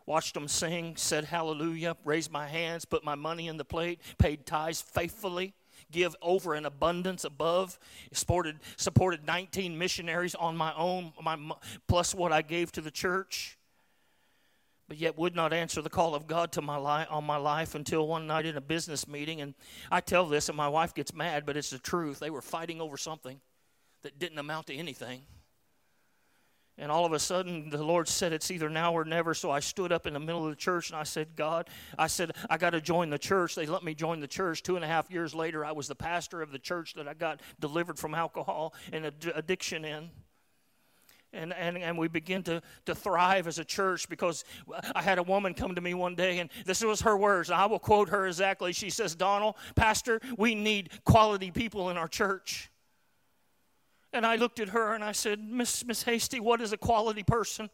watched 0.06 0.34
them 0.34 0.48
sing, 0.48 0.96
said 0.96 1.24
hallelujah, 1.24 1.96
raised 2.04 2.30
my 2.30 2.46
hands, 2.46 2.84
put 2.84 3.04
my 3.04 3.14
money 3.14 3.48
in 3.48 3.56
the 3.56 3.64
plate, 3.64 4.00
paid 4.18 4.46
tithes 4.46 4.82
faithfully, 4.82 5.54
give 5.90 6.14
over 6.20 6.54
an 6.54 6.66
abundance 6.66 7.24
above, 7.24 7.78
supported, 8.12 8.58
supported 8.76 9.26
19 9.26 9.78
missionaries 9.78 10.34
on 10.34 10.56
my 10.56 10.74
own, 10.74 11.12
my, 11.22 11.38
plus 11.88 12.14
what 12.14 12.32
I 12.32 12.42
gave 12.42 12.72
to 12.72 12.80
the 12.80 12.90
church. 12.90 13.58
But 14.86 14.98
yet 14.98 15.16
would 15.16 15.34
not 15.34 15.54
answer 15.54 15.80
the 15.80 15.88
call 15.88 16.14
of 16.14 16.26
God 16.26 16.52
to 16.52 16.62
my 16.62 16.76
life 16.76 17.08
on 17.10 17.24
my 17.24 17.38
life 17.38 17.74
until 17.74 18.06
one 18.06 18.26
night 18.26 18.44
in 18.44 18.58
a 18.58 18.60
business 18.60 19.08
meeting. 19.08 19.40
And 19.40 19.54
I 19.90 20.00
tell 20.00 20.26
this, 20.26 20.50
and 20.50 20.56
my 20.56 20.68
wife 20.68 20.94
gets 20.94 21.14
mad, 21.14 21.46
but 21.46 21.56
it's 21.56 21.70
the 21.70 21.78
truth. 21.78 22.18
They 22.18 22.28
were 22.28 22.42
fighting 22.42 22.82
over 22.82 22.98
something 22.98 23.40
that 24.02 24.18
didn't 24.18 24.38
amount 24.38 24.66
to 24.66 24.74
anything. 24.74 25.22
And 26.76 26.90
all 26.90 27.04
of 27.04 27.12
a 27.12 27.20
sudden, 27.20 27.70
the 27.70 27.82
Lord 27.82 28.08
said, 28.08 28.32
It's 28.32 28.50
either 28.50 28.68
now 28.68 28.92
or 28.92 29.04
never. 29.04 29.32
So 29.32 29.50
I 29.50 29.60
stood 29.60 29.92
up 29.92 30.06
in 30.06 30.14
the 30.14 30.20
middle 30.20 30.44
of 30.44 30.50
the 30.50 30.56
church 30.56 30.90
and 30.90 30.98
I 30.98 31.04
said, 31.04 31.36
God, 31.36 31.70
I 31.96 32.08
said, 32.08 32.32
I 32.50 32.56
got 32.56 32.70
to 32.70 32.80
join 32.80 33.10
the 33.10 33.18
church. 33.18 33.54
They 33.54 33.66
let 33.66 33.84
me 33.84 33.94
join 33.94 34.18
the 34.18 34.26
church. 34.26 34.62
Two 34.62 34.74
and 34.74 34.84
a 34.84 34.88
half 34.88 35.08
years 35.10 35.34
later, 35.34 35.64
I 35.64 35.70
was 35.70 35.86
the 35.86 35.94
pastor 35.94 36.42
of 36.42 36.50
the 36.50 36.58
church 36.58 36.94
that 36.94 37.06
I 37.06 37.14
got 37.14 37.40
delivered 37.60 37.98
from 37.98 38.14
alcohol 38.14 38.74
and 38.92 39.06
addiction 39.06 39.84
in. 39.84 40.10
And, 41.32 41.52
and, 41.52 41.76
and 41.78 41.98
we 41.98 42.08
begin 42.08 42.42
to, 42.44 42.62
to 42.86 42.94
thrive 42.94 43.46
as 43.46 43.58
a 43.58 43.64
church 43.64 44.08
because 44.08 44.44
I 44.94 45.02
had 45.02 45.18
a 45.18 45.22
woman 45.22 45.54
come 45.54 45.74
to 45.74 45.80
me 45.80 45.92
one 45.92 46.14
day, 46.14 46.38
and 46.38 46.48
this 46.64 46.82
was 46.82 47.00
her 47.00 47.16
words. 47.16 47.50
I 47.50 47.66
will 47.66 47.80
quote 47.80 48.08
her 48.10 48.26
exactly. 48.26 48.72
She 48.72 48.88
says, 48.88 49.16
Donald, 49.16 49.56
Pastor, 49.74 50.20
we 50.38 50.54
need 50.54 50.90
quality 51.04 51.50
people 51.50 51.90
in 51.90 51.96
our 51.96 52.06
church. 52.06 52.70
And 54.14 54.24
I 54.24 54.36
looked 54.36 54.60
at 54.60 54.68
her 54.68 54.94
and 54.94 55.02
I 55.02 55.10
said, 55.10 55.40
Miss, 55.42 55.84
Miss 55.84 56.04
Hasty, 56.04 56.38
what 56.38 56.60
is 56.60 56.72
a 56.72 56.76
quality 56.76 57.24
person? 57.24 57.68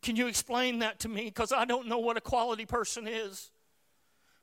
Can 0.00 0.14
you 0.14 0.28
explain 0.28 0.78
that 0.78 1.00
to 1.00 1.08
me? 1.08 1.24
Because 1.24 1.52
I 1.52 1.64
don't 1.64 1.88
know 1.88 1.98
what 1.98 2.16
a 2.16 2.20
quality 2.20 2.66
person 2.66 3.08
is. 3.08 3.50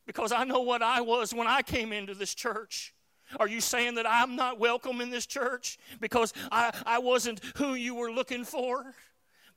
Because 0.05 0.33
I 0.33 0.43
know 0.43 0.59
what 0.59 0.83
I 0.83 0.99
was 0.99 1.33
when 1.33 1.47
I 1.47 1.61
came 1.61 1.93
into 1.93 2.13
this 2.13 2.35
church. 2.35 2.93
Are 3.39 3.47
you 3.47 3.61
saying 3.61 3.95
that 3.95 4.05
I'm 4.05 4.35
not 4.35 4.59
welcome 4.59 4.99
in 4.99 5.09
this 5.09 5.25
church 5.25 5.79
because 6.01 6.33
I, 6.51 6.73
I 6.85 6.99
wasn't 6.99 7.39
who 7.55 7.75
you 7.75 7.95
were 7.95 8.11
looking 8.11 8.43
for? 8.43 8.93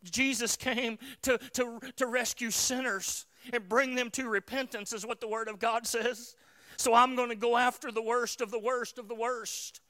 Jesus 0.05 0.55
came 0.55 1.01
to, 1.23 1.37
to, 1.55 1.81
to 1.97 2.07
rescue 2.07 2.53
sinners 2.53 3.27
and 3.53 3.69
bring 3.69 3.97
them 3.97 4.09
to 4.11 4.29
repentance, 4.29 4.93
is 4.93 5.05
what 5.05 5.21
the 5.21 5.27
Word 5.27 5.49
of 5.49 5.59
God 5.59 5.85
says. 5.85 6.37
So 6.77 6.95
I'm 6.95 7.17
going 7.17 7.31
to 7.31 7.35
go 7.35 7.57
after 7.57 7.91
the 7.91 8.03
worst 8.03 8.41
of 8.41 8.53
the 8.53 8.61
worst 8.61 8.99
of 8.99 9.09
the 9.09 9.17
worst 9.17 9.81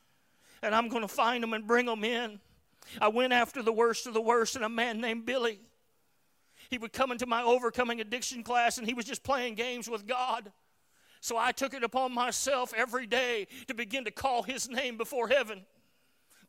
and 0.62 0.74
I'm 0.74 0.88
going 0.88 1.02
to 1.02 1.08
find 1.08 1.42
them 1.42 1.52
and 1.52 1.66
bring 1.66 1.86
them 1.86 2.04
in. 2.04 2.40
I 3.00 3.08
went 3.08 3.32
after 3.32 3.62
the 3.62 3.72
worst 3.72 4.06
of 4.06 4.14
the 4.14 4.20
worst, 4.20 4.56
and 4.56 4.64
a 4.64 4.68
man 4.68 5.00
named 5.00 5.26
Billy. 5.26 5.60
He 6.68 6.78
would 6.78 6.92
come 6.92 7.12
into 7.12 7.26
my 7.26 7.42
overcoming 7.42 8.00
addiction 8.00 8.42
class, 8.42 8.78
and 8.78 8.86
he 8.86 8.94
was 8.94 9.04
just 9.04 9.22
playing 9.22 9.54
games 9.54 9.88
with 9.88 10.06
God. 10.06 10.52
So 11.20 11.36
I 11.36 11.52
took 11.52 11.74
it 11.74 11.82
upon 11.82 12.12
myself 12.12 12.72
every 12.76 13.06
day 13.06 13.48
to 13.68 13.74
begin 13.74 14.04
to 14.04 14.10
call 14.10 14.42
his 14.42 14.68
name 14.68 14.96
before 14.96 15.28
heaven. 15.28 15.64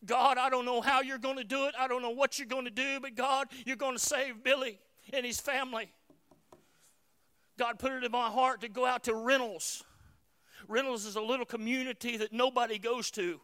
God, 0.05 0.38
I 0.38 0.49
don't 0.49 0.65
know 0.65 0.82
how 0.82 1.01
you're 1.01 1.17
going 1.17 1.38
to 1.38 1.43
do 1.43 1.65
it. 1.65 1.75
I 1.77 1.88
don't 1.88 2.01
know 2.01 2.12
what 2.12 2.38
you're 2.38 2.47
going 2.47 2.65
to 2.65 2.71
do, 2.71 2.99
but 2.99 3.15
God, 3.15 3.47
you're 3.65 3.75
going 3.75 3.95
to 3.95 4.03
save 4.03 4.43
Billy 4.43 4.79
and 5.12 5.25
his 5.25 5.39
family. 5.39 5.91
God 7.58 7.79
put 7.79 7.91
it 7.91 8.03
in 8.03 8.12
my 8.12 8.29
heart 8.29 8.62
to 8.62 8.69
go 8.69 8.86
out 8.86 9.05
to 9.05 9.15
Reynolds. 9.15 9.84
Reynolds 10.67 11.05
is 11.05 11.15
a 11.15 11.21
little 11.21 11.45
community 11.45 12.17
that 12.17 12.32
nobody 12.32 12.77
goes 12.77 13.10
to 13.12 13.39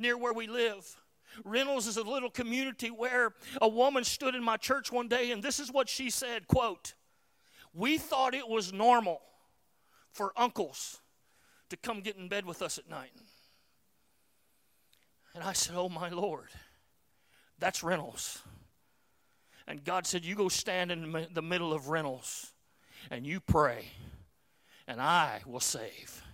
near 0.00 0.16
where 0.16 0.32
we 0.32 0.46
live. 0.46 0.96
Reynolds 1.44 1.86
is 1.86 1.96
a 1.96 2.02
little 2.02 2.30
community 2.30 2.90
where 2.90 3.34
a 3.60 3.68
woman 3.68 4.02
stood 4.02 4.34
in 4.34 4.42
my 4.42 4.56
church 4.56 4.90
one 4.90 5.06
day 5.06 5.30
and 5.30 5.42
this 5.42 5.60
is 5.60 5.70
what 5.70 5.88
she 5.88 6.10
said, 6.10 6.48
quote, 6.48 6.94
"We 7.72 7.98
thought 7.98 8.34
it 8.34 8.48
was 8.48 8.72
normal 8.72 9.22
for 10.10 10.32
uncles 10.36 11.00
to 11.68 11.76
come 11.76 12.00
get 12.00 12.16
in 12.16 12.28
bed 12.28 12.44
with 12.46 12.62
us 12.62 12.78
at 12.78 12.88
night." 12.88 13.12
And 15.34 15.44
I 15.44 15.52
said, 15.52 15.76
"Oh 15.76 15.88
my 15.88 16.08
Lord, 16.08 16.48
that's 17.58 17.84
Reynolds." 17.84 18.42
And 19.68 19.84
God 19.84 20.04
said, 20.04 20.24
"You 20.24 20.34
go 20.34 20.48
stand 20.48 20.90
in 20.90 21.28
the 21.32 21.42
middle 21.42 21.72
of 21.72 21.90
Reynolds 21.90 22.52
and 23.08 23.24
you 23.24 23.38
pray, 23.40 23.92
and 24.88 25.00
I 25.00 25.42
will 25.46 25.60
save." 25.60 26.24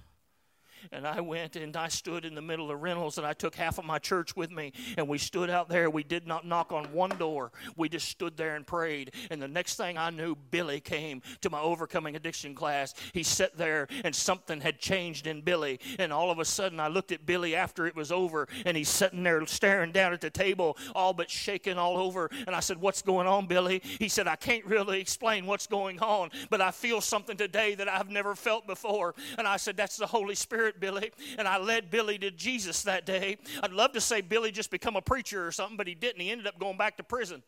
And 0.93 1.07
I 1.07 1.21
went 1.21 1.57
and 1.57 1.77
I 1.77 1.89
stood 1.89 2.25
in 2.25 2.35
the 2.35 2.43
middle 2.43 2.71
of 2.71 2.83
Reynolds 2.83 3.19
and 3.19 3.27
I 3.27 3.33
took 3.33 3.55
half 3.55 3.79
of 3.79 3.85
my 3.85 3.99
church 3.99 4.37
with 4.37 4.51
me. 4.51 4.73
And 4.97 5.09
we 5.09 5.19
stood 5.19 5.51
out 5.51 5.69
there. 5.69 5.91
We 5.91 6.03
did 6.03 6.27
not 6.27 6.47
knock 6.47 6.73
on 6.73 6.85
one 6.93 7.11
door. 7.11 7.53
We 7.77 7.89
just 7.89 8.09
stood 8.09 8.37
there 8.37 8.57
and 8.57 8.67
prayed. 8.67 9.13
And 9.31 9.41
the 9.41 9.49
next 9.49 9.77
thing 9.77 9.99
I 9.99 10.11
knew, 10.11 10.37
Billy 10.51 10.81
came 10.81 11.23
to 11.41 11.51
my 11.51 11.61
overcoming 11.61 12.17
addiction 12.17 12.55
class. 12.55 12.95
He 13.13 13.23
sat 13.23 13.57
there 13.57 13.89
and 14.05 14.15
something 14.15 14.61
had 14.61 14.79
changed 14.79 15.27
in 15.27 15.41
Billy. 15.41 15.81
And 15.99 16.13
all 16.13 16.31
of 16.31 16.39
a 16.39 16.45
sudden, 16.45 16.81
I 16.81 16.89
looked 16.89 17.13
at 17.13 17.27
Billy 17.27 17.55
after 17.55 17.87
it 17.87 17.97
was 17.97 18.13
over 18.13 18.49
and 18.65 18.77
he's 18.77 18.89
sitting 18.89 19.23
there 19.23 19.45
staring 19.47 19.93
down 19.93 20.13
at 20.13 20.21
the 20.21 20.31
table, 20.31 20.77
all 20.95 21.13
but 21.13 21.31
shaking 21.31 21.79
all 21.79 21.97
over. 21.97 22.31
And 22.47 22.55
I 22.55 22.61
said, 22.61 22.81
What's 22.81 23.03
going 23.03 23.27
on, 23.27 23.47
Billy? 23.47 23.83
He 23.99 24.09
said, 24.09 24.27
I 24.27 24.37
can't 24.37 24.65
really 24.65 25.01
explain 25.01 25.47
what's 25.47 25.67
going 25.67 26.01
on, 26.01 26.31
but 26.51 26.61
I 26.61 26.71
feel 26.71 27.01
something 27.01 27.37
today 27.37 27.75
that 27.75 27.89
I've 27.89 28.11
never 28.11 28.35
felt 28.35 28.67
before. 28.67 29.15
And 29.39 29.47
I 29.47 29.57
said, 29.57 29.77
That's 29.77 29.97
the 29.97 30.07
Holy 30.07 30.35
Spirit 30.35 30.76
Billy, 30.81 31.13
and 31.39 31.47
I 31.47 31.59
led 31.59 31.91
Billy 31.91 32.19
to 32.19 32.31
Jesus 32.31 32.83
that 32.83 33.07
day. 33.07 33.39
I'd 33.63 33.73
love 33.73 33.93
to 33.93 34.01
say 34.01 34.21
Billy 34.21 34.51
just 34.51 34.71
become 34.71 34.97
a 34.97 35.03
preacher 35.03 35.47
or 35.47 35.53
something, 35.53 35.77
but 35.77 35.87
he 35.87 35.95
didn't. 35.95 36.21
He 36.21 36.31
ended 36.31 36.47
up 36.47 36.59
going 36.59 36.77
back 36.77 36.97
to 36.99 37.03
prison. 37.03 37.43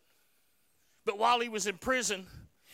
But 1.05 1.19
while 1.19 1.41
he 1.41 1.49
was 1.49 1.67
in 1.67 1.79
prison, 1.79 2.27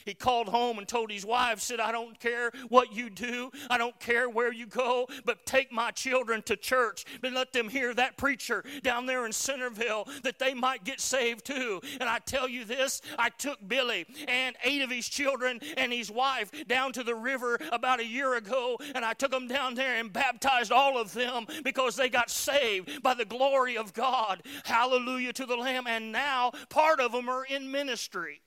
he 0.05 0.15
called 0.15 0.49
home 0.49 0.79
and 0.79 0.89
told 0.89 1.11
his 1.11 1.25
wife, 1.25 1.61
said, 1.61 1.81
I 1.81 1.93
don't 1.93 2.19
care 2.19 2.51
what 2.69 2.95
you 2.95 3.11
do, 3.11 3.51
I 3.71 3.79
don't 3.79 3.99
care 4.01 4.29
where 4.29 4.53
you 4.53 4.67
go, 4.67 5.09
but 5.25 5.47
take 5.47 5.73
my 5.73 5.91
children 5.91 6.43
to 6.43 6.57
church 6.57 7.05
and 7.23 7.35
let 7.35 7.53
them 7.53 7.69
hear 7.69 7.95
that 7.95 8.17
preacher 8.17 8.65
down 8.83 9.07
there 9.07 9.27
in 9.27 9.33
Centerville 9.33 10.09
that 10.23 10.39
they 10.39 10.55
might 10.55 10.85
get 10.85 11.01
saved 11.01 11.45
too. 11.45 11.81
And 12.01 12.09
I 12.09 12.19
tell 12.19 12.49
you 12.49 12.65
this, 12.65 13.01
I 13.19 13.31
took 13.31 13.67
Billy 13.67 14.07
and 14.29 14.57
eight 14.65 14.83
of 14.83 14.91
his 14.91 15.09
children 15.09 15.61
and 15.77 15.93
his 15.93 16.11
wife 16.11 16.51
down 16.67 16.93
to 16.93 17.03
the 17.03 17.15
river 17.15 17.59
about 17.73 18.01
a 18.01 18.07
year 18.07 18.35
ago, 18.35 18.79
and 18.95 19.05
I 19.05 19.13
took 19.13 19.31
them 19.31 19.49
down 19.49 19.75
there 19.75 19.97
and 19.97 20.13
baptized 20.13 20.73
all 20.73 20.99
of 20.99 21.13
them 21.13 21.47
because 21.63 21.97
they 21.97 22.09
got 22.09 22.31
saved 22.31 23.03
by 23.03 23.15
the 23.15 23.25
glory 23.25 23.77
of 23.77 23.93
God. 23.93 24.43
Hallelujah 24.65 25.33
to 25.35 25.47
the 25.47 25.57
Lamb. 25.57 25.87
And 25.87 26.13
now 26.13 26.53
part 26.69 27.01
of 27.01 27.13
them 27.13 27.29
are 27.29 27.45
in 27.45 27.71
ministry. 27.71 28.41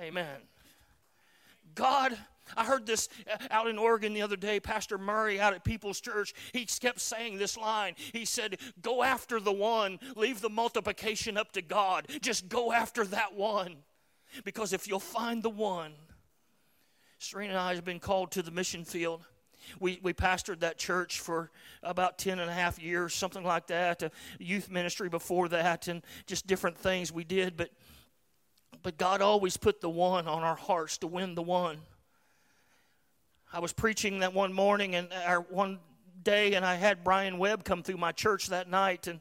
Amen. 0.00 0.36
God, 1.74 2.16
I 2.56 2.64
heard 2.64 2.86
this 2.86 3.08
uh, 3.30 3.36
out 3.50 3.66
in 3.66 3.78
Oregon 3.78 4.14
the 4.14 4.22
other 4.22 4.36
day. 4.36 4.60
Pastor 4.60 4.98
Murray 4.98 5.40
out 5.40 5.54
at 5.54 5.64
People's 5.64 6.00
Church, 6.00 6.34
he 6.52 6.64
kept 6.64 7.00
saying 7.00 7.38
this 7.38 7.56
line. 7.56 7.94
He 8.12 8.24
said, 8.24 8.58
Go 8.80 9.02
after 9.02 9.40
the 9.40 9.52
one, 9.52 9.98
leave 10.16 10.40
the 10.40 10.48
multiplication 10.48 11.36
up 11.36 11.52
to 11.52 11.62
God. 11.62 12.06
Just 12.20 12.48
go 12.48 12.72
after 12.72 13.04
that 13.06 13.34
one. 13.34 13.76
Because 14.44 14.72
if 14.72 14.86
you'll 14.86 15.00
find 15.00 15.42
the 15.42 15.50
one, 15.50 15.92
Serena 17.18 17.50
and 17.50 17.58
I 17.58 17.74
have 17.74 17.84
been 17.84 18.00
called 18.00 18.30
to 18.32 18.42
the 18.42 18.50
mission 18.50 18.84
field. 18.84 19.24
We, 19.80 19.98
we 20.02 20.12
pastored 20.12 20.60
that 20.60 20.78
church 20.78 21.20
for 21.20 21.50
about 21.82 22.18
10 22.18 22.38
and 22.38 22.50
a 22.50 22.54
half 22.54 22.78
years, 22.78 23.14
something 23.14 23.44
like 23.44 23.66
that, 23.66 24.02
a 24.02 24.10
youth 24.38 24.70
ministry 24.70 25.08
before 25.08 25.48
that, 25.48 25.88
and 25.88 26.02
just 26.26 26.46
different 26.46 26.78
things 26.78 27.12
we 27.12 27.24
did. 27.24 27.56
But 27.56 27.70
but 28.82 28.96
God 28.96 29.20
always 29.20 29.56
put 29.56 29.80
the 29.80 29.90
one 29.90 30.26
on 30.26 30.42
our 30.42 30.54
hearts 30.56 30.98
to 30.98 31.06
win 31.06 31.34
the 31.34 31.42
one. 31.42 31.78
I 33.52 33.60
was 33.60 33.72
preaching 33.72 34.20
that 34.20 34.34
one 34.34 34.52
morning 34.52 34.94
and 34.94 35.08
uh, 35.12 35.32
or 35.32 35.40
one 35.40 35.78
day, 36.22 36.54
and 36.54 36.64
I 36.64 36.74
had 36.74 37.04
Brian 37.04 37.38
Webb 37.38 37.64
come 37.64 37.82
through 37.82 37.96
my 37.96 38.12
church 38.12 38.48
that 38.48 38.68
night, 38.68 39.06
and 39.06 39.20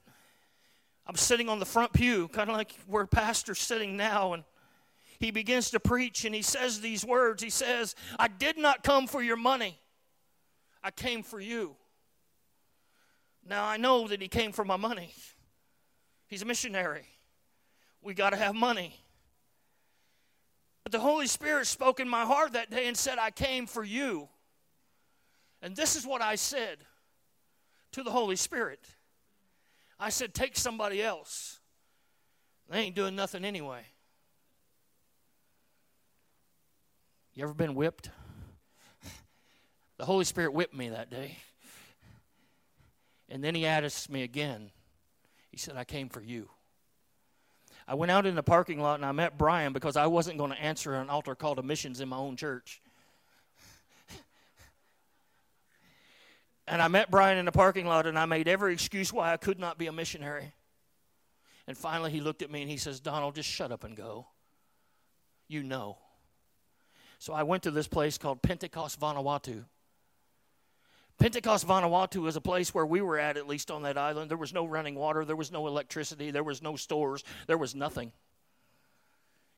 I'm 1.05 1.15
sitting 1.15 1.47
on 1.47 1.59
the 1.59 1.65
front 1.65 1.93
pew, 1.93 2.27
kind 2.27 2.49
of 2.49 2.55
like 2.55 2.71
where 2.87 3.05
Pastor's 3.05 3.59
sitting 3.59 3.95
now, 3.95 4.33
and 4.33 4.43
he 5.19 5.31
begins 5.31 5.71
to 5.71 5.79
preach, 5.79 6.25
and 6.25 6.35
he 6.35 6.41
says 6.41 6.81
these 6.81 7.05
words. 7.05 7.41
He 7.41 7.49
says, 7.49 7.95
"I 8.19 8.27
did 8.27 8.57
not 8.57 8.83
come 8.83 9.07
for 9.07 9.21
your 9.23 9.37
money; 9.37 9.79
I 10.83 10.91
came 10.91 11.23
for 11.23 11.39
you." 11.39 11.75
Now 13.47 13.65
I 13.65 13.77
know 13.77 14.09
that 14.09 14.21
he 14.21 14.27
came 14.27 14.51
for 14.51 14.65
my 14.65 14.75
money. 14.75 15.13
He's 16.27 16.41
a 16.41 16.45
missionary. 16.45 17.05
We 18.01 18.13
got 18.13 18.31
to 18.31 18.35
have 18.35 18.53
money. 18.53 18.99
But 20.87 20.93
the 20.93 20.99
Holy 21.01 21.27
Spirit 21.27 21.67
spoke 21.67 21.99
in 21.99 22.07
my 22.07 22.23
heart 22.23 22.53
that 22.53 22.71
day 22.71 22.87
and 22.87 22.95
said, 22.95 23.17
I 23.19 23.29
came 23.29 23.67
for 23.67 23.83
you. 23.83 24.29
And 25.61 25.75
this 25.75 25.97
is 25.97 26.07
what 26.07 26.21
I 26.21 26.35
said 26.35 26.77
to 27.91 28.03
the 28.03 28.09
Holy 28.09 28.37
Spirit 28.37 28.79
I 29.99 30.07
said, 30.07 30.33
Take 30.33 30.55
somebody 30.55 31.03
else. 31.03 31.59
They 32.69 32.79
ain't 32.79 32.95
doing 32.95 33.17
nothing 33.17 33.43
anyway. 33.43 33.81
You 37.33 37.43
ever 37.43 37.53
been 37.53 37.75
whipped? 37.75 38.09
The 39.97 40.05
Holy 40.05 40.23
Spirit 40.23 40.53
whipped 40.53 40.73
me 40.73 40.87
that 40.87 41.11
day. 41.11 41.37
And 43.27 43.43
then 43.43 43.55
he 43.55 43.65
asked 43.65 44.09
me 44.09 44.23
again. 44.23 44.71
He 45.51 45.57
said, 45.57 45.75
I 45.75 45.83
came 45.83 46.07
for 46.07 46.21
you. 46.21 46.47
I 47.87 47.95
went 47.95 48.11
out 48.11 48.25
in 48.25 48.35
the 48.35 48.43
parking 48.43 48.81
lot 48.81 48.95
and 48.95 49.05
I 49.05 49.13
met 49.13 49.37
Brian 49.37 49.71
because 49.71 49.95
I 49.95 50.07
wasn't 50.07 50.37
going 50.37 50.51
to 50.51 50.61
answer 50.61 50.95
an 50.95 51.09
altar 51.09 51.35
call 51.35 51.55
to 51.55 51.63
missions 51.63 52.01
in 52.01 52.09
my 52.09 52.17
own 52.17 52.35
church. 52.35 52.81
and 56.67 56.81
I 56.81 56.89
met 56.89 57.09
Brian 57.09 57.37
in 57.37 57.45
the 57.45 57.51
parking 57.51 57.85
lot 57.85 58.05
and 58.05 58.19
I 58.19 58.25
made 58.25 58.49
every 58.49 58.73
excuse 58.73 59.13
why 59.13 59.31
I 59.31 59.37
could 59.37 59.57
not 59.57 59.77
be 59.77 59.87
a 59.87 59.93
missionary. 59.93 60.51
And 61.65 61.77
finally 61.77 62.11
he 62.11 62.19
looked 62.19 62.41
at 62.41 62.51
me 62.51 62.61
and 62.61 62.69
he 62.69 62.77
says, 62.77 62.99
Donald, 62.99 63.35
just 63.35 63.49
shut 63.49 63.71
up 63.71 63.85
and 63.85 63.95
go. 63.95 64.27
You 65.47 65.63
know. 65.63 65.97
So 67.19 67.33
I 67.33 67.43
went 67.43 67.63
to 67.63 67.71
this 67.71 67.87
place 67.87 68.17
called 68.17 68.41
Pentecost 68.41 68.99
Vanuatu. 68.99 69.63
Pentecost 71.17 71.67
Vanuatu 71.67 72.27
is 72.27 72.35
a 72.35 72.41
place 72.41 72.73
where 72.73 72.85
we 72.85 73.01
were 73.01 73.17
at, 73.17 73.37
at 73.37 73.47
least 73.47 73.71
on 73.71 73.81
that 73.83 73.97
island. 73.97 74.29
There 74.29 74.37
was 74.37 74.53
no 74.53 74.65
running 74.65 74.95
water, 74.95 75.25
there 75.25 75.35
was 75.35 75.51
no 75.51 75.65
electricity, 75.65 76.29
there 76.29 76.43
was 76.43 76.61
no 76.61 76.75
stores, 76.75 77.23
there 77.47 77.57
was 77.57 77.73
nothing. 77.73 78.11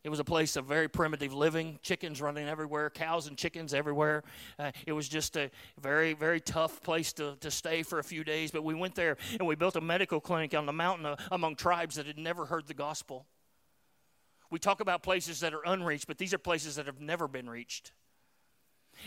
It 0.02 0.10
was 0.10 0.20
a 0.20 0.24
place 0.24 0.56
of 0.56 0.66
very 0.66 0.88
primitive 0.88 1.34
living, 1.34 1.78
chickens 1.84 2.22
running 2.22 2.48
everywhere, 2.48 2.90
cows 2.90 3.28
and 3.28 3.38
chickens 3.38 3.74
everywhere. 3.74 4.24
Uh, 4.58 4.72
it 4.88 4.94
was 4.94 5.10
just 5.10 5.36
a 5.36 5.52
very, 5.82 6.14
very 6.14 6.40
tough 6.40 6.82
place 6.82 7.12
to, 7.14 7.36
to 7.42 7.52
stay 7.52 7.84
for 7.84 8.00
a 8.00 8.04
few 8.04 8.24
days. 8.24 8.50
But 8.52 8.64
we 8.64 8.74
went 8.74 8.96
there 8.96 9.18
and 9.38 9.46
we 9.46 9.56
built 9.56 9.76
a 9.76 9.82
medical 9.82 10.22
clinic 10.22 10.56
on 10.56 10.66
the 10.66 10.72
mountain 10.72 11.06
uh, 11.06 11.18
among 11.32 11.58
tribes 11.58 11.96
that 11.96 12.08
had 12.08 12.18
never 12.18 12.46
heard 12.46 12.68
the 12.68 12.74
gospel. 12.74 13.26
We 14.50 14.58
talk 14.58 14.80
about 14.80 15.04
places 15.04 15.42
that 15.42 15.54
are 15.54 15.64
unreached, 15.66 16.08
but 16.08 16.18
these 16.18 16.34
are 16.34 16.38
places 16.40 16.78
that 16.78 16.86
have 16.86 17.02
never 17.02 17.28
been 17.28 17.50
reached. 17.50 17.92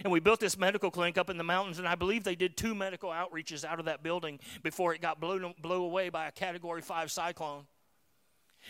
And 0.04 0.12
we 0.12 0.20
built 0.20 0.40
this 0.40 0.58
medical 0.58 0.90
clinic 0.90 1.18
up 1.18 1.30
in 1.30 1.36
the 1.36 1.44
mountains, 1.44 1.78
and 1.78 1.86
I 1.86 1.94
believe 1.94 2.24
they 2.24 2.34
did 2.34 2.56
two 2.56 2.74
medical 2.74 3.10
outreaches 3.10 3.64
out 3.64 3.78
of 3.78 3.84
that 3.86 4.02
building 4.02 4.40
before 4.62 4.94
it 4.94 5.00
got 5.00 5.20
blown, 5.20 5.54
blew 5.60 5.82
away 5.84 6.08
by 6.08 6.26
a 6.26 6.32
Category 6.32 6.82
5 6.82 7.10
cyclone. 7.10 7.66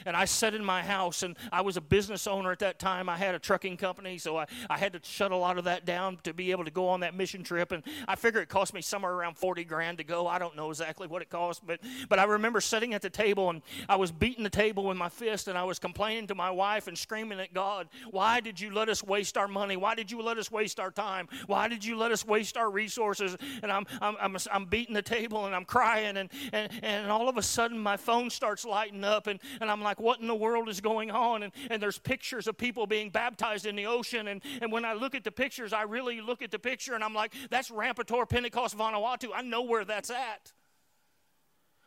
And 0.07 0.17
I 0.17 0.25
sat 0.25 0.55
in 0.55 0.65
my 0.65 0.83
house, 0.83 1.23
and 1.23 1.37
I 1.51 1.61
was 1.61 1.77
a 1.77 1.81
business 1.81 2.27
owner 2.27 2.53
at 2.53 2.59
that 2.61 2.79
time. 2.79 3.09
I 3.09 3.17
had 3.17 3.35
a 3.35 3.39
trucking 3.39 3.77
company, 3.77 4.19
so 4.19 4.37
I, 4.37 4.47
I 4.69 4.79
had 4.79 4.93
to 4.95 5.01
shut 5.03 5.33
a 5.33 5.37
lot 5.37 5.59
of 5.59 5.65
that 5.65 5.85
down 5.85 6.19
to 6.25 6.33
be 6.33 6.51
able 6.51 6.65
to 6.65 6.71
go 6.71 6.89
on 6.89 7.01
that 7.01 7.15
mission 7.15 7.43
trip. 7.43 7.73
And 7.73 7.83
I 8.09 8.17
figure 8.17 8.41
it 8.41 8.49
cost 8.49 8.75
me 8.75 8.83
somewhere 8.83 9.13
around 9.13 9.37
40 9.37 9.65
grand 9.65 9.99
to 9.99 10.05
go. 10.05 10.27
I 10.27 10.39
don't 10.39 10.57
know 10.57 10.71
exactly 10.71 11.07
what 11.07 11.23
it 11.23 11.31
cost, 11.31 11.67
but, 11.67 11.81
but 12.09 12.19
I 12.19 12.25
remember 12.25 12.61
sitting 12.61 12.95
at 12.95 13.03
the 13.03 13.11
table, 13.11 13.51
and 13.51 13.63
I 13.89 13.97
was 13.97 14.13
beating 14.13 14.45
the 14.45 14.51
table 14.51 14.85
with 14.85 14.97
my 14.97 15.09
fist, 15.09 15.49
and 15.49 15.59
I 15.59 15.65
was 15.65 15.79
complaining 15.79 16.27
to 16.29 16.35
my 16.35 16.51
wife 16.51 16.89
and 16.89 16.97
screaming 16.97 17.41
at 17.41 17.53
God, 17.53 17.89
Why 18.11 18.41
did 18.41 18.61
you 18.61 18.73
let 18.73 18.89
us 18.89 19.03
waste 19.03 19.37
our 19.37 19.49
money? 19.49 19.77
Why 19.77 19.95
did 19.95 20.11
you 20.11 20.23
let 20.23 20.39
us 20.39 20.51
waste 20.51 20.81
our 20.81 20.91
time? 20.91 21.29
Why 21.47 21.69
did 21.69 21.85
you 21.85 21.97
let 21.97 22.13
us 22.13 22.27
waste 22.27 22.57
our 22.57 22.71
resources? 22.71 23.37
And 23.63 23.71
I'm, 23.71 23.87
I'm, 24.01 24.17
I'm, 24.21 24.37
I'm 24.51 24.65
beating 24.67 24.95
the 24.95 25.03
table, 25.03 25.47
and 25.47 25.55
I'm 25.55 25.65
crying, 25.65 26.17
and, 26.17 26.31
and, 26.53 26.73
and 26.83 27.11
all 27.11 27.29
of 27.29 27.37
a 27.37 27.43
sudden 27.43 27.79
my 27.79 27.97
phone 27.97 28.31
starts 28.31 28.65
lighting 28.65 29.05
up, 29.05 29.27
and, 29.27 29.41
and 29.61 29.71
I'm 29.71 29.82
like, 29.83 30.01
what 30.01 30.21
in 30.21 30.27
the 30.27 30.35
world 30.35 30.69
is 30.69 30.81
going 30.81 31.11
on? 31.11 31.43
And, 31.43 31.53
and 31.71 31.83
there's 31.83 31.99
pictures 31.99 32.47
of 32.47 32.57
people 32.57 32.87
being 32.87 33.11
baptized 33.11 33.67
in 33.67 33.77
the 33.77 33.87
ocean. 33.87 34.29
And, 34.29 34.43
and 34.61 34.73
when 34.73 34.85
I 34.85 34.93
look 34.95 35.15
at 35.15 35.25
the 35.25 35.33
pictures, 35.33 35.73
I 35.73 35.83
really 35.83 36.21
look 36.21 36.43
at 36.43 36.51
the 36.51 36.59
picture 36.59 36.95
and 36.95 37.05
I'm 37.05 37.15
like, 37.15 37.33
that's 37.51 37.71
Rampator 37.71 38.29
Pentecost 38.29 38.77
Vanuatu. 38.77 39.29
I 39.35 39.43
know 39.43 39.63
where 39.63 39.85
that's 39.85 40.11
at. 40.11 40.53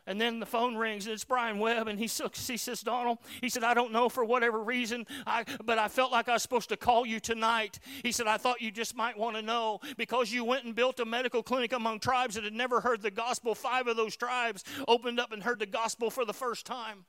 And 0.08 0.20
then 0.20 0.38
the 0.38 0.46
phone 0.46 0.76
rings, 0.76 1.06
and 1.06 1.14
it's 1.14 1.24
Brian 1.24 1.58
Webb, 1.58 1.88
and 1.88 1.98
he, 1.98 2.04
he 2.06 2.56
says, 2.56 2.80
Donald, 2.82 3.18
he 3.40 3.48
said, 3.48 3.64
I 3.64 3.74
don't 3.74 3.90
know 3.90 4.08
for 4.08 4.24
whatever 4.24 4.62
reason, 4.62 5.04
I, 5.26 5.44
but 5.64 5.78
I 5.78 5.88
felt 5.88 6.12
like 6.12 6.28
I 6.28 6.34
was 6.34 6.42
supposed 6.42 6.68
to 6.68 6.76
call 6.76 7.04
you 7.04 7.18
tonight. 7.18 7.80
He 8.04 8.12
said, 8.12 8.28
I 8.28 8.36
thought 8.36 8.60
you 8.60 8.70
just 8.70 8.94
might 8.94 9.18
want 9.18 9.34
to 9.34 9.42
know 9.42 9.80
because 9.96 10.32
you 10.32 10.44
went 10.44 10.64
and 10.64 10.76
built 10.76 11.00
a 11.00 11.04
medical 11.04 11.42
clinic 11.42 11.72
among 11.72 11.98
tribes 11.98 12.36
that 12.36 12.44
had 12.44 12.52
never 12.52 12.80
heard 12.80 13.02
the 13.02 13.10
gospel. 13.10 13.56
Five 13.56 13.88
of 13.88 13.96
those 13.96 14.16
tribes 14.16 14.62
opened 14.86 15.18
up 15.18 15.32
and 15.32 15.42
heard 15.42 15.58
the 15.58 15.66
gospel 15.66 16.08
for 16.08 16.24
the 16.24 16.32
first 16.32 16.66
time. 16.66 17.04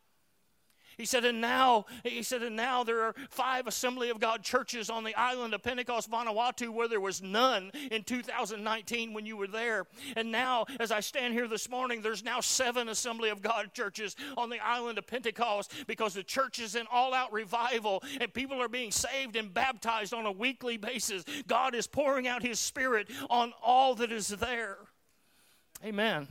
He 0.97 1.05
said, 1.05 1.25
and 1.25 1.39
now, 1.39 1.85
he 2.03 2.23
said, 2.23 2.41
and 2.41 2.55
now 2.55 2.83
there 2.83 3.03
are 3.03 3.13
five 3.29 3.67
Assembly 3.67 4.09
of 4.09 4.19
God 4.19 4.41
churches 4.41 4.89
on 4.89 5.03
the 5.03 5.13
island 5.13 5.53
of 5.53 5.61
Pentecost, 5.61 6.09
Vanuatu, 6.09 6.69
where 6.69 6.87
there 6.87 6.99
was 6.99 7.21
none 7.21 7.71
in 7.91 8.03
2019 8.03 9.13
when 9.13 9.23
you 9.23 9.37
were 9.37 9.47
there. 9.47 9.85
And 10.15 10.31
now, 10.31 10.65
as 10.79 10.91
I 10.91 11.01
stand 11.01 11.35
here 11.35 11.47
this 11.47 11.69
morning, 11.69 12.01
there's 12.01 12.23
now 12.23 12.41
seven 12.41 12.89
Assembly 12.89 13.29
of 13.29 13.43
God 13.43 13.75
churches 13.75 14.15
on 14.35 14.49
the 14.49 14.59
island 14.59 14.97
of 14.97 15.05
Pentecost 15.05 15.71
because 15.85 16.15
the 16.15 16.23
church 16.23 16.57
is 16.57 16.75
in 16.75 16.87
all 16.91 17.13
out 17.13 17.31
revival 17.31 18.01
and 18.19 18.33
people 18.33 18.59
are 18.59 18.67
being 18.67 18.91
saved 18.91 19.35
and 19.35 19.53
baptized 19.53 20.15
on 20.15 20.25
a 20.25 20.31
weekly 20.31 20.77
basis. 20.77 21.23
God 21.45 21.75
is 21.75 21.85
pouring 21.85 22.27
out 22.27 22.41
His 22.41 22.59
Spirit 22.59 23.07
on 23.29 23.53
all 23.61 23.93
that 23.95 24.11
is 24.11 24.29
there. 24.29 24.77
Amen. 25.85 26.27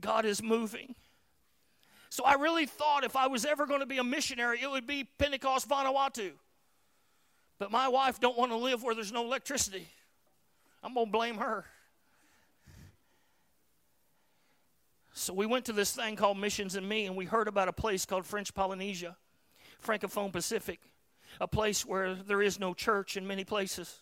God 0.00 0.24
is 0.24 0.42
moving. 0.42 0.96
So 2.12 2.24
I 2.24 2.34
really 2.34 2.66
thought 2.66 3.04
if 3.04 3.16
I 3.16 3.26
was 3.28 3.46
ever 3.46 3.64
going 3.64 3.80
to 3.80 3.86
be 3.86 3.96
a 3.96 4.04
missionary, 4.04 4.58
it 4.60 4.70
would 4.70 4.86
be 4.86 5.08
Pentecost 5.16 5.66
Vanuatu. 5.66 6.32
But 7.58 7.70
my 7.70 7.88
wife 7.88 8.20
don't 8.20 8.36
want 8.36 8.52
to 8.52 8.58
live 8.58 8.82
where 8.82 8.94
there's 8.94 9.12
no 9.12 9.24
electricity. 9.24 9.88
I'm 10.82 10.92
going 10.92 11.06
to 11.06 11.10
blame 11.10 11.38
her. 11.38 11.64
So 15.14 15.32
we 15.32 15.46
went 15.46 15.64
to 15.64 15.72
this 15.72 15.92
thing 15.92 16.16
called 16.16 16.36
Missions 16.36 16.74
and 16.74 16.86
Me, 16.86 17.06
and 17.06 17.16
we 17.16 17.24
heard 17.24 17.48
about 17.48 17.68
a 17.68 17.72
place 17.72 18.04
called 18.04 18.26
French 18.26 18.52
Polynesia, 18.52 19.16
Francophone 19.82 20.30
Pacific, 20.30 20.80
a 21.40 21.48
place 21.48 21.86
where 21.86 22.14
there 22.14 22.42
is 22.42 22.60
no 22.60 22.74
church 22.74 23.16
in 23.16 23.26
many 23.26 23.44
places 23.44 24.01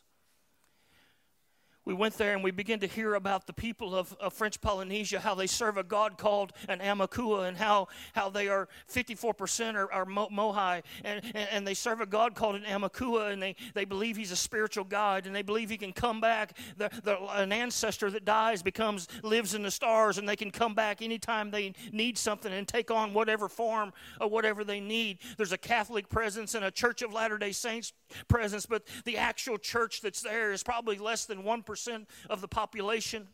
we 1.87 1.95
went 1.95 2.14
there 2.19 2.35
and 2.35 2.45
we 2.45 2.51
began 2.51 2.79
to 2.81 2.87
hear 2.87 3.14
about 3.14 3.47
the 3.47 3.53
people 3.53 3.95
of, 3.95 4.14
of, 4.21 4.35
French 4.35 4.61
Polynesia, 4.61 5.19
how 5.19 5.35
they 5.35 5.47
serve 5.47 5.77
a 5.79 5.83
god 5.83 6.19
called 6.19 6.53
an 6.69 6.79
Amakua, 6.79 7.49
and 7.49 7.57
how, 7.57 7.88
how 8.12 8.29
they 8.29 8.49
are 8.49 8.69
54% 8.93 9.75
are, 9.75 9.90
are 9.90 10.05
Moai, 10.05 10.83
and, 11.05 11.25
and, 11.35 11.49
and, 11.51 11.66
they 11.66 11.75
serve 11.75 12.01
a 12.01 12.07
god 12.07 12.35
called 12.35 12.55
an 12.55 12.64
Amakua, 12.64 13.33
and 13.33 13.43
they, 13.43 13.57
they 13.75 13.85
believe 13.85 14.16
he's 14.16 14.31
a 14.31 14.37
spiritual 14.37 14.85
god, 14.85 15.27
and 15.27 15.35
they 15.35 15.43
believe 15.43 15.71
he 15.71 15.79
can 15.79 15.93
come 15.93 16.21
back. 16.21 16.57
The, 16.77 16.90
the, 17.03 17.19
an 17.33 17.53
ancestor 17.53 18.11
that 18.11 18.25
dies 18.25 18.62
becomes 18.62 19.09
lives 19.23 19.55
in 19.55 19.62
the 19.62 19.71
stars, 19.71 20.19
and 20.19 20.29
they 20.29 20.37
can 20.37 20.51
come 20.51 20.75
back 20.75 21.01
anytime 21.01 21.51
they 21.51 21.73
need 21.93 22.19
something 22.19 22.53
and 22.53 22.69
take 22.69 22.90
on 22.90 23.14
whatever 23.14 23.49
form 23.49 23.93
or 24.21 24.29
whatever 24.29 24.64
they 24.64 24.81
need. 24.81 25.19
There's 25.38 25.53
a 25.53 25.59
Catholic 25.59 26.09
presence 26.09 26.55
and 26.55 26.64
a 26.64 26.71
Church 26.71 27.03
of 27.03 27.12
Latter 27.12 27.38
day 27.38 27.53
Saints 27.53 27.93
presence, 28.29 28.66
but 28.66 28.87
the 29.05 29.16
actual 29.16 29.57
church 29.57 30.03
that's 30.03 30.21
there 30.21 30.53
is 30.53 30.62
probably 30.62 30.99
less 30.99 31.25
than 31.25 31.43
1% 31.43 31.69
of 32.28 32.40
the 32.40 32.48
population. 32.48 33.28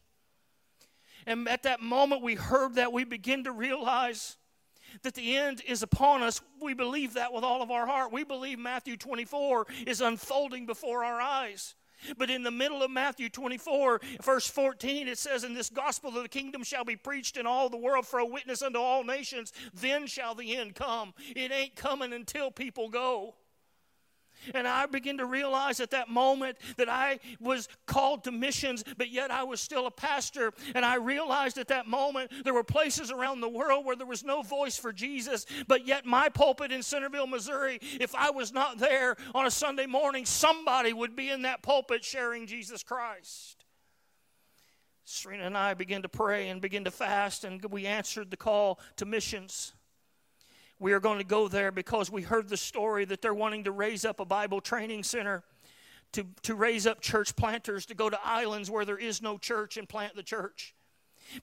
And 1.26 1.48
at 1.48 1.64
that 1.64 1.80
moment 1.80 2.22
we 2.22 2.34
heard 2.34 2.76
that, 2.76 2.92
we 2.92 3.04
begin 3.04 3.44
to 3.44 3.52
realize 3.52 4.36
that 5.02 5.14
the 5.14 5.36
end 5.36 5.62
is 5.66 5.82
upon 5.82 6.22
us. 6.22 6.40
We 6.60 6.74
believe 6.74 7.14
that 7.14 7.32
with 7.32 7.44
all 7.44 7.62
of 7.62 7.70
our 7.70 7.86
heart. 7.86 8.12
We 8.12 8.24
believe 8.24 8.58
Matthew 8.58 8.96
24 8.96 9.66
is 9.86 10.00
unfolding 10.00 10.66
before 10.66 11.04
our 11.04 11.20
eyes. 11.20 11.74
But 12.18 12.30
in 12.30 12.42
the 12.42 12.50
middle 12.50 12.82
of 12.82 12.90
Matthew 12.90 13.28
24, 13.28 14.00
verse 14.22 14.46
14, 14.46 15.08
it 15.08 15.18
says, 15.18 15.44
In 15.44 15.54
this 15.54 15.70
gospel 15.70 16.16
of 16.16 16.22
the 16.22 16.28
kingdom 16.28 16.62
shall 16.62 16.84
be 16.84 16.96
preached 16.96 17.36
in 17.36 17.46
all 17.46 17.68
the 17.68 17.76
world 17.76 18.06
for 18.06 18.18
a 18.18 18.26
witness 18.26 18.62
unto 18.62 18.78
all 18.78 19.02
nations, 19.02 19.52
then 19.74 20.06
shall 20.06 20.34
the 20.34 20.56
end 20.56 20.74
come. 20.74 21.14
It 21.34 21.50
ain't 21.52 21.74
coming 21.74 22.12
until 22.12 22.50
people 22.50 22.90
go. 22.90 23.34
And 24.54 24.66
I 24.66 24.86
began 24.86 25.18
to 25.18 25.26
realize 25.26 25.80
at 25.80 25.90
that 25.90 26.08
moment 26.08 26.58
that 26.76 26.88
I 26.88 27.18
was 27.40 27.68
called 27.86 28.24
to 28.24 28.32
missions, 28.32 28.84
but 28.96 29.10
yet 29.10 29.30
I 29.30 29.44
was 29.44 29.60
still 29.60 29.86
a 29.86 29.90
pastor. 29.90 30.52
And 30.74 30.84
I 30.84 30.96
realized 30.96 31.58
at 31.58 31.68
that 31.68 31.86
moment 31.86 32.30
there 32.44 32.54
were 32.54 32.64
places 32.64 33.10
around 33.10 33.40
the 33.40 33.48
world 33.48 33.84
where 33.84 33.96
there 33.96 34.06
was 34.06 34.24
no 34.24 34.42
voice 34.42 34.76
for 34.76 34.92
Jesus, 34.92 35.46
but 35.66 35.86
yet 35.86 36.06
my 36.06 36.28
pulpit 36.28 36.72
in 36.72 36.82
Centerville, 36.82 37.26
Missouri, 37.26 37.78
if 38.00 38.14
I 38.14 38.30
was 38.30 38.52
not 38.52 38.78
there 38.78 39.16
on 39.34 39.46
a 39.46 39.50
Sunday 39.50 39.86
morning, 39.86 40.24
somebody 40.24 40.92
would 40.92 41.16
be 41.16 41.30
in 41.30 41.42
that 41.42 41.62
pulpit 41.62 42.04
sharing 42.04 42.46
Jesus 42.46 42.82
Christ. 42.82 43.64
Serena 45.04 45.44
and 45.44 45.56
I 45.56 45.74
began 45.74 46.02
to 46.02 46.08
pray 46.08 46.48
and 46.48 46.60
begin 46.60 46.84
to 46.84 46.90
fast, 46.90 47.44
and 47.44 47.64
we 47.66 47.86
answered 47.86 48.30
the 48.30 48.36
call 48.36 48.80
to 48.96 49.04
missions. 49.04 49.72
We 50.78 50.92
are 50.92 51.00
going 51.00 51.18
to 51.18 51.24
go 51.24 51.48
there 51.48 51.72
because 51.72 52.10
we 52.10 52.22
heard 52.22 52.48
the 52.48 52.56
story 52.56 53.04
that 53.06 53.22
they're 53.22 53.34
wanting 53.34 53.64
to 53.64 53.72
raise 53.72 54.04
up 54.04 54.20
a 54.20 54.24
Bible 54.24 54.60
training 54.60 55.04
center 55.04 55.42
to, 56.12 56.26
to 56.42 56.54
raise 56.54 56.86
up 56.86 57.00
church 57.00 57.34
planters 57.34 57.86
to 57.86 57.94
go 57.94 58.10
to 58.10 58.18
islands 58.22 58.70
where 58.70 58.84
there 58.84 58.98
is 58.98 59.22
no 59.22 59.38
church 59.38 59.76
and 59.76 59.88
plant 59.88 60.14
the 60.14 60.22
church. 60.22 60.74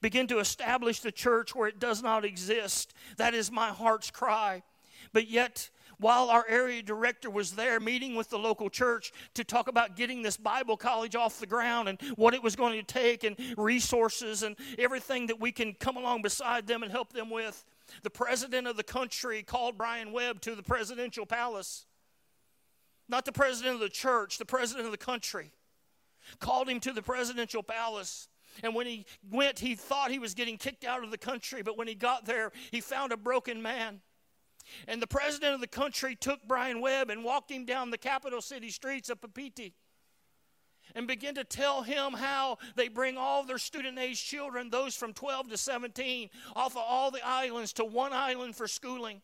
Begin 0.00 0.26
to 0.28 0.38
establish 0.38 1.00
the 1.00 1.12
church 1.12 1.54
where 1.54 1.68
it 1.68 1.78
does 1.78 2.02
not 2.02 2.24
exist. 2.24 2.94
That 3.16 3.34
is 3.34 3.50
my 3.50 3.68
heart's 3.68 4.10
cry. 4.10 4.62
But 5.12 5.28
yet, 5.28 5.68
while 5.98 6.30
our 6.30 6.46
area 6.48 6.82
director 6.82 7.28
was 7.28 7.52
there 7.52 7.80
meeting 7.80 8.14
with 8.14 8.30
the 8.30 8.38
local 8.38 8.70
church 8.70 9.12
to 9.34 9.44
talk 9.44 9.68
about 9.68 9.96
getting 9.96 10.22
this 10.22 10.36
Bible 10.36 10.76
college 10.76 11.14
off 11.14 11.38
the 11.38 11.46
ground 11.46 11.88
and 11.88 12.00
what 12.16 12.34
it 12.34 12.42
was 12.42 12.56
going 12.56 12.78
to 12.78 12.82
take 12.82 13.24
and 13.24 13.36
resources 13.56 14.42
and 14.42 14.56
everything 14.78 15.26
that 15.26 15.40
we 15.40 15.52
can 15.52 15.74
come 15.74 15.96
along 15.96 16.22
beside 16.22 16.66
them 16.66 16.82
and 16.82 16.90
help 16.90 17.12
them 17.12 17.30
with, 17.30 17.64
the 18.02 18.10
president 18.10 18.66
of 18.66 18.76
the 18.76 18.82
country 18.82 19.42
called 19.42 19.78
Brian 19.78 20.12
Webb 20.12 20.40
to 20.42 20.54
the 20.54 20.62
presidential 20.62 21.26
palace. 21.26 21.86
Not 23.08 23.24
the 23.24 23.32
president 23.32 23.74
of 23.74 23.80
the 23.80 23.88
church, 23.88 24.38
the 24.38 24.44
president 24.44 24.86
of 24.86 24.92
the 24.92 24.98
country. 24.98 25.52
Called 26.38 26.68
him 26.68 26.80
to 26.80 26.92
the 26.92 27.02
presidential 27.02 27.62
palace. 27.62 28.28
And 28.62 28.74
when 28.74 28.86
he 28.86 29.04
went, 29.30 29.58
he 29.58 29.74
thought 29.74 30.10
he 30.10 30.18
was 30.18 30.34
getting 30.34 30.56
kicked 30.56 30.84
out 30.84 31.04
of 31.04 31.10
the 31.10 31.18
country, 31.18 31.62
but 31.62 31.76
when 31.76 31.88
he 31.88 31.94
got 31.94 32.24
there, 32.24 32.52
he 32.70 32.80
found 32.80 33.12
a 33.12 33.16
broken 33.16 33.60
man. 33.60 34.00
And 34.88 35.02
the 35.02 35.06
president 35.06 35.54
of 35.54 35.60
the 35.60 35.66
country 35.66 36.16
took 36.16 36.40
Brian 36.46 36.80
Webb 36.80 37.10
and 37.10 37.22
walked 37.24 37.50
him 37.50 37.66
down 37.66 37.90
the 37.90 37.98
capital 37.98 38.40
city 38.40 38.70
streets 38.70 39.10
of 39.10 39.20
Papeete 39.20 39.74
and 40.94 41.06
begin 41.06 41.34
to 41.34 41.44
tell 41.44 41.82
him 41.82 42.12
how 42.12 42.58
they 42.76 42.88
bring 42.88 43.16
all 43.16 43.44
their 43.44 43.58
student 43.58 43.98
age 43.98 44.24
children, 44.24 44.70
those 44.70 44.94
from 44.94 45.12
12 45.12 45.50
to 45.50 45.56
17, 45.56 46.30
off 46.54 46.72
of 46.72 46.82
all 46.86 47.10
the 47.10 47.24
islands 47.26 47.72
to 47.74 47.84
one 47.84 48.12
island 48.12 48.54
for 48.56 48.68
schooling. 48.68 49.20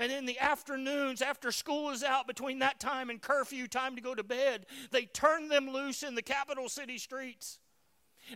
And 0.00 0.10
in 0.10 0.26
the 0.26 0.38
afternoons, 0.38 1.22
after 1.22 1.52
school 1.52 1.90
is 1.90 2.02
out, 2.02 2.26
between 2.26 2.58
that 2.58 2.80
time 2.80 3.08
and 3.08 3.22
curfew, 3.22 3.68
time 3.68 3.94
to 3.94 4.02
go 4.02 4.14
to 4.14 4.24
bed, 4.24 4.66
they 4.90 5.04
turn 5.04 5.48
them 5.48 5.70
loose 5.70 6.02
in 6.02 6.14
the 6.14 6.22
capital 6.22 6.68
city 6.68 6.98
streets. 6.98 7.60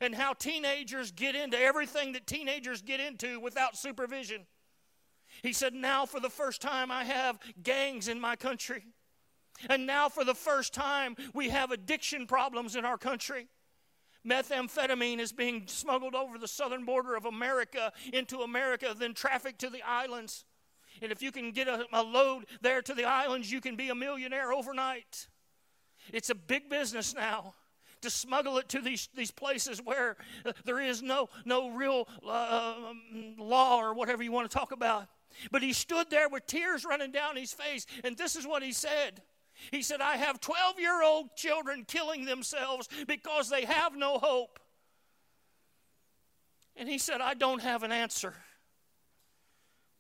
And 0.01 0.15
how 0.15 0.35
teenagers 0.35 1.11
get 1.11 1.35
into 1.35 1.59
everything 1.59 2.13
that 2.13 2.27
teenagers 2.27 2.81
get 2.81 3.01
into 3.01 3.41
without 3.41 3.77
supervision. 3.77 4.47
He 5.43 5.53
said, 5.53 5.75
Now 5.75 6.07
for 6.07 6.21
the 6.21 6.31
first 6.31 6.63
time, 6.63 6.93
I 6.93 7.03
have 7.05 7.41
gangs 7.61 8.07
in 8.07 8.21
my 8.21 8.37
country. 8.37 8.85
And 9.69 9.87
now, 9.87 10.09
for 10.09 10.25
the 10.25 10.35
first 10.35 10.73
time, 10.73 11.17
we 11.35 11.51
have 11.51 11.71
addiction 11.71 12.27
problems 12.27 12.77
in 12.77 12.85
our 12.85 12.99
country. 12.99 13.49
Methamphetamine 14.27 15.19
is 15.19 15.33
being 15.33 15.67
smuggled 15.67 16.15
over 16.15 16.39
the 16.39 16.49
southern 16.49 16.85
border 16.85 17.17
of 17.17 17.25
America 17.25 17.93
into 18.13 18.41
America, 18.41 18.95
then 18.97 19.15
trafficked 19.15 19.61
to 19.61 19.71
the 19.71 19.83
islands. 19.83 20.45
And 21.01 21.11
if 21.11 21.23
you 21.23 21.33
can 21.33 21.53
get 21.53 21.69
a, 21.69 21.87
a, 21.93 22.03
load 22.03 22.47
there 22.61 22.83
to 22.83 22.95
the 22.95 23.05
islands, 23.05 23.51
you 23.51 23.61
can 23.61 23.77
be 23.77 23.89
a 23.89 23.95
millionaire 23.95 24.53
overnight. 24.53 25.29
It's 26.13 26.31
a 26.31 26.35
big 26.35 26.69
business 26.69 27.15
now 27.15 27.55
to 28.03 28.11
smuggle 28.11 28.59
it 28.59 28.69
to 28.71 28.81
these, 28.81 29.09
these 29.15 29.31
places 29.31 29.81
where 29.83 30.17
uh, 30.45 30.53
there 30.65 30.81
is 30.81 31.03
no, 31.03 31.29
no 31.45 31.71
real 31.71 32.09
uh, 32.27 32.75
um, 32.91 33.37
law 33.39 33.79
or 33.79 33.95
whatever 33.95 34.23
you 34.23 34.33
want 34.33 34.51
to 34.51 34.55
talk 34.55 34.73
about. 34.73 35.07
But 35.51 35.63
he 35.63 35.73
stood 35.73 36.11
there 36.11 36.29
with 36.29 36.47
tears 36.47 36.85
running 36.85 37.13
down 37.13 37.37
his 37.37 37.53
face, 37.53 37.87
and 38.03 38.17
this 38.17 38.37
is 38.37 38.47
what 38.47 38.63
he 38.63 38.73
said 38.73 39.23
he 39.71 39.83
said, 39.83 40.01
I 40.01 40.17
have 40.17 40.41
12 40.41 40.79
year 40.79 41.03
old 41.03 41.37
children 41.37 41.85
killing 41.87 42.25
themselves 42.25 42.89
because 43.07 43.49
they 43.49 43.65
have 43.65 43.97
no 43.97 44.19
hope. 44.19 44.59
And 46.77 46.89
he 46.89 46.99
said, 46.99 47.21
I 47.21 47.35
don't 47.35 47.63
have 47.63 47.83
an 47.83 47.93
answer. 47.93 48.35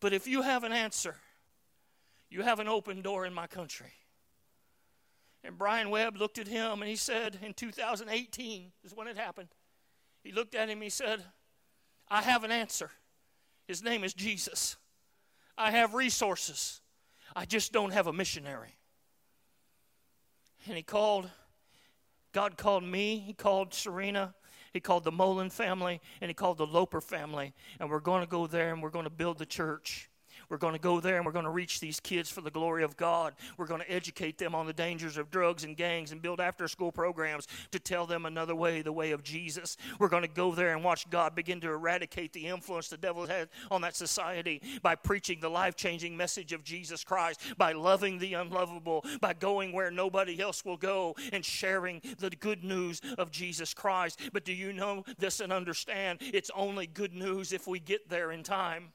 But 0.00 0.12
if 0.12 0.26
you 0.26 0.42
have 0.42 0.64
an 0.64 0.72
answer, 0.72 1.16
you 2.30 2.42
have 2.42 2.58
an 2.58 2.68
open 2.68 3.02
door 3.02 3.26
in 3.26 3.34
my 3.34 3.46
country. 3.46 3.92
And 5.44 5.58
Brian 5.58 5.90
Webb 5.90 6.16
looked 6.16 6.38
at 6.38 6.48
him 6.48 6.80
and 6.80 6.88
he 6.88 6.96
said, 6.96 7.38
in 7.42 7.54
2018 7.54 8.72
is 8.84 8.94
when 8.94 9.08
it 9.08 9.16
happened. 9.16 9.48
He 10.22 10.32
looked 10.32 10.54
at 10.54 10.68
him 10.68 10.80
he 10.80 10.90
said, 10.90 11.22
I 12.08 12.22
have 12.22 12.44
an 12.44 12.50
answer. 12.50 12.90
His 13.66 13.82
name 13.82 14.04
is 14.04 14.14
Jesus. 14.14 14.76
I 15.56 15.70
have 15.70 15.94
resources. 15.94 16.80
I 17.34 17.44
just 17.44 17.72
don't 17.72 17.92
have 17.92 18.06
a 18.06 18.12
missionary. 18.12 18.74
And 20.66 20.76
he 20.76 20.82
called, 20.82 21.30
God 22.32 22.56
called 22.56 22.84
me, 22.84 23.18
he 23.18 23.32
called 23.32 23.72
Serena, 23.72 24.34
he 24.72 24.80
called 24.80 25.04
the 25.04 25.12
Mullen 25.12 25.50
family, 25.50 26.00
and 26.20 26.28
he 26.28 26.34
called 26.34 26.58
the 26.58 26.66
Loper 26.66 27.00
family. 27.00 27.54
And 27.78 27.90
we're 27.90 28.00
going 28.00 28.20
to 28.20 28.30
go 28.30 28.46
there 28.46 28.72
and 28.72 28.82
we're 28.82 28.90
going 28.90 29.04
to 29.04 29.10
build 29.10 29.38
the 29.38 29.46
church. 29.46 30.09
We're 30.50 30.58
going 30.58 30.74
to 30.74 30.80
go 30.80 31.00
there 31.00 31.16
and 31.16 31.24
we're 31.24 31.32
going 31.32 31.44
to 31.44 31.50
reach 31.50 31.80
these 31.80 32.00
kids 32.00 32.28
for 32.28 32.40
the 32.40 32.50
glory 32.50 32.82
of 32.82 32.96
God. 32.96 33.34
We're 33.56 33.66
going 33.66 33.80
to 33.80 33.90
educate 33.90 34.36
them 34.36 34.54
on 34.54 34.66
the 34.66 34.72
dangers 34.72 35.16
of 35.16 35.30
drugs 35.30 35.64
and 35.64 35.76
gangs 35.76 36.10
and 36.10 36.20
build 36.20 36.40
after 36.40 36.66
school 36.68 36.90
programs 36.90 37.46
to 37.70 37.78
tell 37.78 38.04
them 38.04 38.26
another 38.26 38.54
way, 38.54 38.82
the 38.82 38.92
way 38.92 39.12
of 39.12 39.22
Jesus. 39.22 39.76
We're 39.98 40.08
going 40.08 40.24
to 40.24 40.28
go 40.28 40.52
there 40.52 40.74
and 40.74 40.82
watch 40.82 41.08
God 41.08 41.34
begin 41.36 41.60
to 41.60 41.70
eradicate 41.70 42.32
the 42.32 42.48
influence 42.48 42.88
the 42.88 42.96
devil 42.96 43.26
has 43.26 43.46
on 43.70 43.80
that 43.82 43.94
society 43.94 44.60
by 44.82 44.96
preaching 44.96 45.40
the 45.40 45.48
life 45.48 45.76
changing 45.76 46.16
message 46.16 46.52
of 46.52 46.64
Jesus 46.64 47.04
Christ, 47.04 47.40
by 47.56 47.72
loving 47.72 48.18
the 48.18 48.34
unlovable, 48.34 49.04
by 49.20 49.34
going 49.34 49.72
where 49.72 49.90
nobody 49.90 50.40
else 50.40 50.64
will 50.64 50.76
go 50.76 51.14
and 51.32 51.44
sharing 51.44 52.02
the 52.18 52.30
good 52.30 52.64
news 52.64 53.00
of 53.18 53.30
Jesus 53.30 53.72
Christ. 53.72 54.18
But 54.32 54.44
do 54.44 54.52
you 54.52 54.72
know 54.72 55.04
this 55.18 55.38
and 55.38 55.52
understand? 55.52 56.18
It's 56.20 56.50
only 56.56 56.88
good 56.88 57.14
news 57.14 57.52
if 57.52 57.68
we 57.68 57.78
get 57.78 58.08
there 58.08 58.32
in 58.32 58.42
time. 58.42 58.92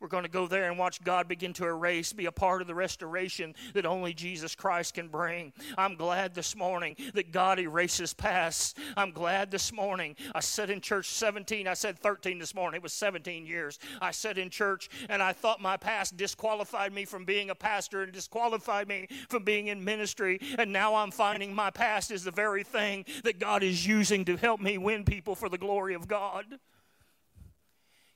We're 0.00 0.08
going 0.08 0.24
to 0.24 0.30
go 0.30 0.46
there 0.46 0.70
and 0.70 0.78
watch 0.78 1.02
God 1.02 1.26
begin 1.26 1.52
to 1.54 1.66
erase, 1.66 2.12
be 2.12 2.26
a 2.26 2.32
part 2.32 2.60
of 2.60 2.68
the 2.68 2.74
restoration 2.74 3.54
that 3.74 3.84
only 3.84 4.14
Jesus 4.14 4.54
Christ 4.54 4.94
can 4.94 5.08
bring. 5.08 5.52
I'm 5.76 5.96
glad 5.96 6.34
this 6.34 6.54
morning 6.54 6.94
that 7.14 7.32
God 7.32 7.58
erases 7.58 8.14
past. 8.14 8.78
I'm 8.96 9.10
glad 9.10 9.50
this 9.50 9.72
morning. 9.72 10.14
I 10.34 10.40
sat 10.40 10.70
in 10.70 10.80
church 10.80 11.08
17, 11.08 11.66
I 11.66 11.74
said 11.74 11.98
13 11.98 12.38
this 12.38 12.54
morning. 12.54 12.78
It 12.78 12.82
was 12.82 12.92
17 12.92 13.44
years. 13.44 13.80
I 14.00 14.12
sat 14.12 14.38
in 14.38 14.50
church 14.50 14.88
and 15.08 15.20
I 15.20 15.32
thought 15.32 15.60
my 15.60 15.76
past 15.76 16.16
disqualified 16.16 16.92
me 16.92 17.04
from 17.04 17.24
being 17.24 17.50
a 17.50 17.54
pastor 17.54 18.02
and 18.02 18.12
disqualified 18.12 18.86
me 18.86 19.08
from 19.28 19.42
being 19.42 19.66
in 19.66 19.82
ministry. 19.82 20.40
And 20.58 20.72
now 20.72 20.94
I'm 20.94 21.10
finding 21.10 21.52
my 21.52 21.70
past 21.70 22.12
is 22.12 22.22
the 22.22 22.30
very 22.30 22.62
thing 22.62 23.04
that 23.24 23.40
God 23.40 23.64
is 23.64 23.84
using 23.84 24.24
to 24.26 24.36
help 24.36 24.60
me 24.60 24.78
win 24.78 25.04
people 25.04 25.34
for 25.34 25.48
the 25.48 25.58
glory 25.58 25.94
of 25.94 26.06
God. 26.06 26.46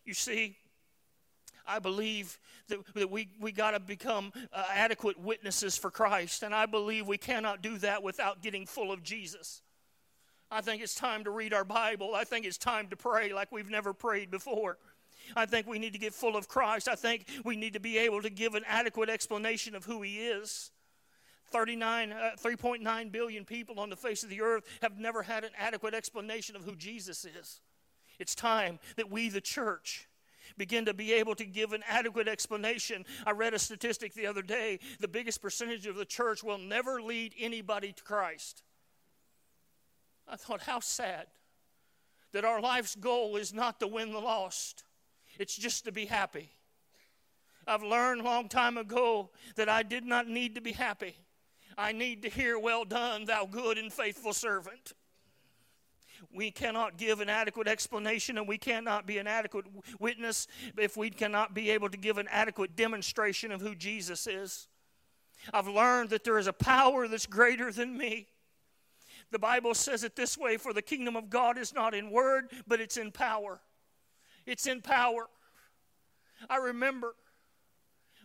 You 0.04 0.14
see, 0.14 0.56
I 1.72 1.78
believe 1.78 2.38
that, 2.68 2.80
that 2.94 3.10
we, 3.10 3.28
we 3.40 3.50
got 3.50 3.70
to 3.70 3.80
become 3.80 4.32
uh, 4.52 4.64
adequate 4.74 5.18
witnesses 5.18 5.76
for 5.76 5.90
Christ. 5.90 6.42
And 6.42 6.54
I 6.54 6.66
believe 6.66 7.06
we 7.06 7.16
cannot 7.16 7.62
do 7.62 7.78
that 7.78 8.02
without 8.02 8.42
getting 8.42 8.66
full 8.66 8.92
of 8.92 9.02
Jesus. 9.02 9.62
I 10.50 10.60
think 10.60 10.82
it's 10.82 10.94
time 10.94 11.24
to 11.24 11.30
read 11.30 11.54
our 11.54 11.64
Bible. 11.64 12.14
I 12.14 12.24
think 12.24 12.44
it's 12.44 12.58
time 12.58 12.88
to 12.88 12.96
pray 12.96 13.32
like 13.32 13.50
we've 13.50 13.70
never 13.70 13.94
prayed 13.94 14.30
before. 14.30 14.76
I 15.34 15.46
think 15.46 15.66
we 15.66 15.78
need 15.78 15.94
to 15.94 15.98
get 15.98 16.12
full 16.12 16.36
of 16.36 16.46
Christ. 16.46 16.88
I 16.88 16.94
think 16.94 17.24
we 17.42 17.56
need 17.56 17.72
to 17.72 17.80
be 17.80 17.96
able 17.96 18.20
to 18.20 18.28
give 18.28 18.54
an 18.54 18.64
adequate 18.68 19.08
explanation 19.08 19.74
of 19.74 19.86
who 19.86 20.02
He 20.02 20.18
is. 20.18 20.70
39, 21.52 22.12
uh, 22.12 22.30
3.9 22.42 23.12
billion 23.12 23.44
people 23.46 23.80
on 23.80 23.88
the 23.88 23.96
face 23.96 24.22
of 24.22 24.28
the 24.28 24.42
earth 24.42 24.64
have 24.82 24.98
never 24.98 25.22
had 25.22 25.44
an 25.44 25.50
adequate 25.58 25.94
explanation 25.94 26.54
of 26.54 26.64
who 26.64 26.76
Jesus 26.76 27.24
is. 27.24 27.60
It's 28.18 28.34
time 28.34 28.78
that 28.96 29.10
we, 29.10 29.28
the 29.28 29.40
church, 29.40 30.06
begin 30.62 30.84
to 30.84 30.94
be 30.94 31.12
able 31.14 31.34
to 31.34 31.44
give 31.44 31.72
an 31.72 31.82
adequate 31.88 32.28
explanation. 32.28 33.04
I 33.26 33.32
read 33.32 33.52
a 33.52 33.58
statistic 33.58 34.14
the 34.14 34.28
other 34.28 34.42
day 34.42 34.78
the 35.00 35.08
biggest 35.08 35.42
percentage 35.42 35.88
of 35.88 35.96
the 35.96 36.04
church 36.04 36.44
will 36.44 36.56
never 36.56 37.02
lead 37.02 37.34
anybody 37.36 37.90
to 37.90 38.02
Christ. 38.04 38.62
I 40.28 40.36
thought, 40.36 40.62
how 40.62 40.78
sad 40.78 41.26
that 42.30 42.44
our 42.44 42.60
life's 42.60 42.94
goal 42.94 43.34
is 43.34 43.52
not 43.52 43.80
to 43.80 43.88
win 43.88 44.12
the 44.12 44.20
lost, 44.20 44.84
it's 45.36 45.56
just 45.56 45.84
to 45.86 45.90
be 45.90 46.06
happy. 46.06 46.52
I've 47.66 47.82
learned 47.82 48.22
long 48.22 48.48
time 48.48 48.78
ago 48.78 49.30
that 49.56 49.68
I 49.68 49.82
did 49.82 50.04
not 50.04 50.28
need 50.28 50.54
to 50.54 50.60
be 50.60 50.72
happy. 50.72 51.16
I 51.76 51.90
need 51.90 52.22
to 52.22 52.28
hear, 52.28 52.56
Well 52.56 52.84
done, 52.84 53.24
thou 53.24 53.46
good 53.46 53.78
and 53.78 53.92
faithful 53.92 54.32
servant 54.32 54.92
we 56.32 56.50
cannot 56.50 56.96
give 56.96 57.20
an 57.20 57.28
adequate 57.28 57.68
explanation 57.68 58.38
and 58.38 58.46
we 58.46 58.58
cannot 58.58 59.06
be 59.06 59.18
an 59.18 59.26
adequate 59.26 59.66
witness 59.98 60.46
if 60.78 60.96
we 60.96 61.10
cannot 61.10 61.54
be 61.54 61.70
able 61.70 61.88
to 61.88 61.96
give 61.96 62.18
an 62.18 62.28
adequate 62.30 62.76
demonstration 62.76 63.52
of 63.52 63.60
who 63.60 63.74
Jesus 63.74 64.26
is. 64.26 64.68
I've 65.52 65.68
learned 65.68 66.10
that 66.10 66.24
there 66.24 66.38
is 66.38 66.46
a 66.46 66.52
power 66.52 67.08
that's 67.08 67.26
greater 67.26 67.72
than 67.72 67.96
me. 67.96 68.28
The 69.30 69.38
Bible 69.38 69.74
says 69.74 70.04
it 70.04 70.14
this 70.14 70.36
way 70.36 70.56
for 70.56 70.72
the 70.72 70.82
kingdom 70.82 71.16
of 71.16 71.30
God 71.30 71.58
is 71.58 71.72
not 71.72 71.94
in 71.94 72.10
word, 72.10 72.50
but 72.66 72.80
it's 72.80 72.96
in 72.96 73.10
power. 73.10 73.60
It's 74.46 74.66
in 74.66 74.82
power. 74.82 75.28
I 76.50 76.56
remember 76.56 77.14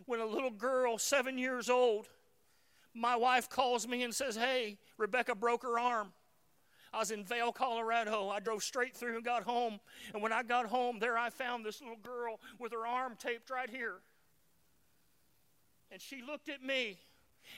when 0.06 0.20
a 0.20 0.26
little 0.26 0.52
girl, 0.52 0.98
seven 0.98 1.38
years 1.38 1.70
old, 1.70 2.08
my 2.94 3.16
wife 3.16 3.50
calls 3.50 3.88
me 3.88 4.04
and 4.04 4.14
says, 4.14 4.36
Hey, 4.36 4.78
Rebecca 4.98 5.36
broke 5.36 5.64
her 5.64 5.80
arm. 5.80 6.14
I 6.94 7.00
was 7.00 7.12
in 7.12 7.24
Vail, 7.24 7.52
Colorado. 7.52 8.30
I 8.30 8.40
drove 8.40 8.64
straight 8.64 8.96
through 8.96 9.16
and 9.16 9.26
got 9.26 9.44
home. 9.44 9.80
And 10.14 10.22
when 10.22 10.32
I 10.32 10.44
got 10.44 10.68
home, 10.68 11.00
there 11.00 11.18
I 11.18 11.30
found 11.30 11.66
this 11.66 11.82
little 11.82 11.98
girl 11.98 12.40
with 12.60 12.72
her 12.72 12.86
arm 12.86 13.16
taped 13.18 13.50
right 13.50 13.70
here. 13.70 13.96
And 15.92 16.02
she 16.02 16.22
looked 16.22 16.50
at 16.50 16.64
me 16.64 16.98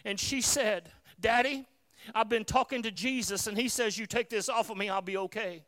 and 0.06 0.20
she 0.20 0.42
said, 0.42 0.92
Daddy, 1.20 1.66
I've 2.14 2.30
been 2.30 2.46
talking 2.46 2.84
to 2.84 2.92
Jesus, 2.92 3.48
and 3.48 3.58
he 3.58 3.68
says, 3.68 3.98
You 3.98 4.06
take 4.06 4.30
this 4.30 4.50
off 4.50 4.70
of 4.70 4.78
me, 4.78 4.90
I'll 4.90 5.02
be 5.02 5.18
okay. 5.18 5.64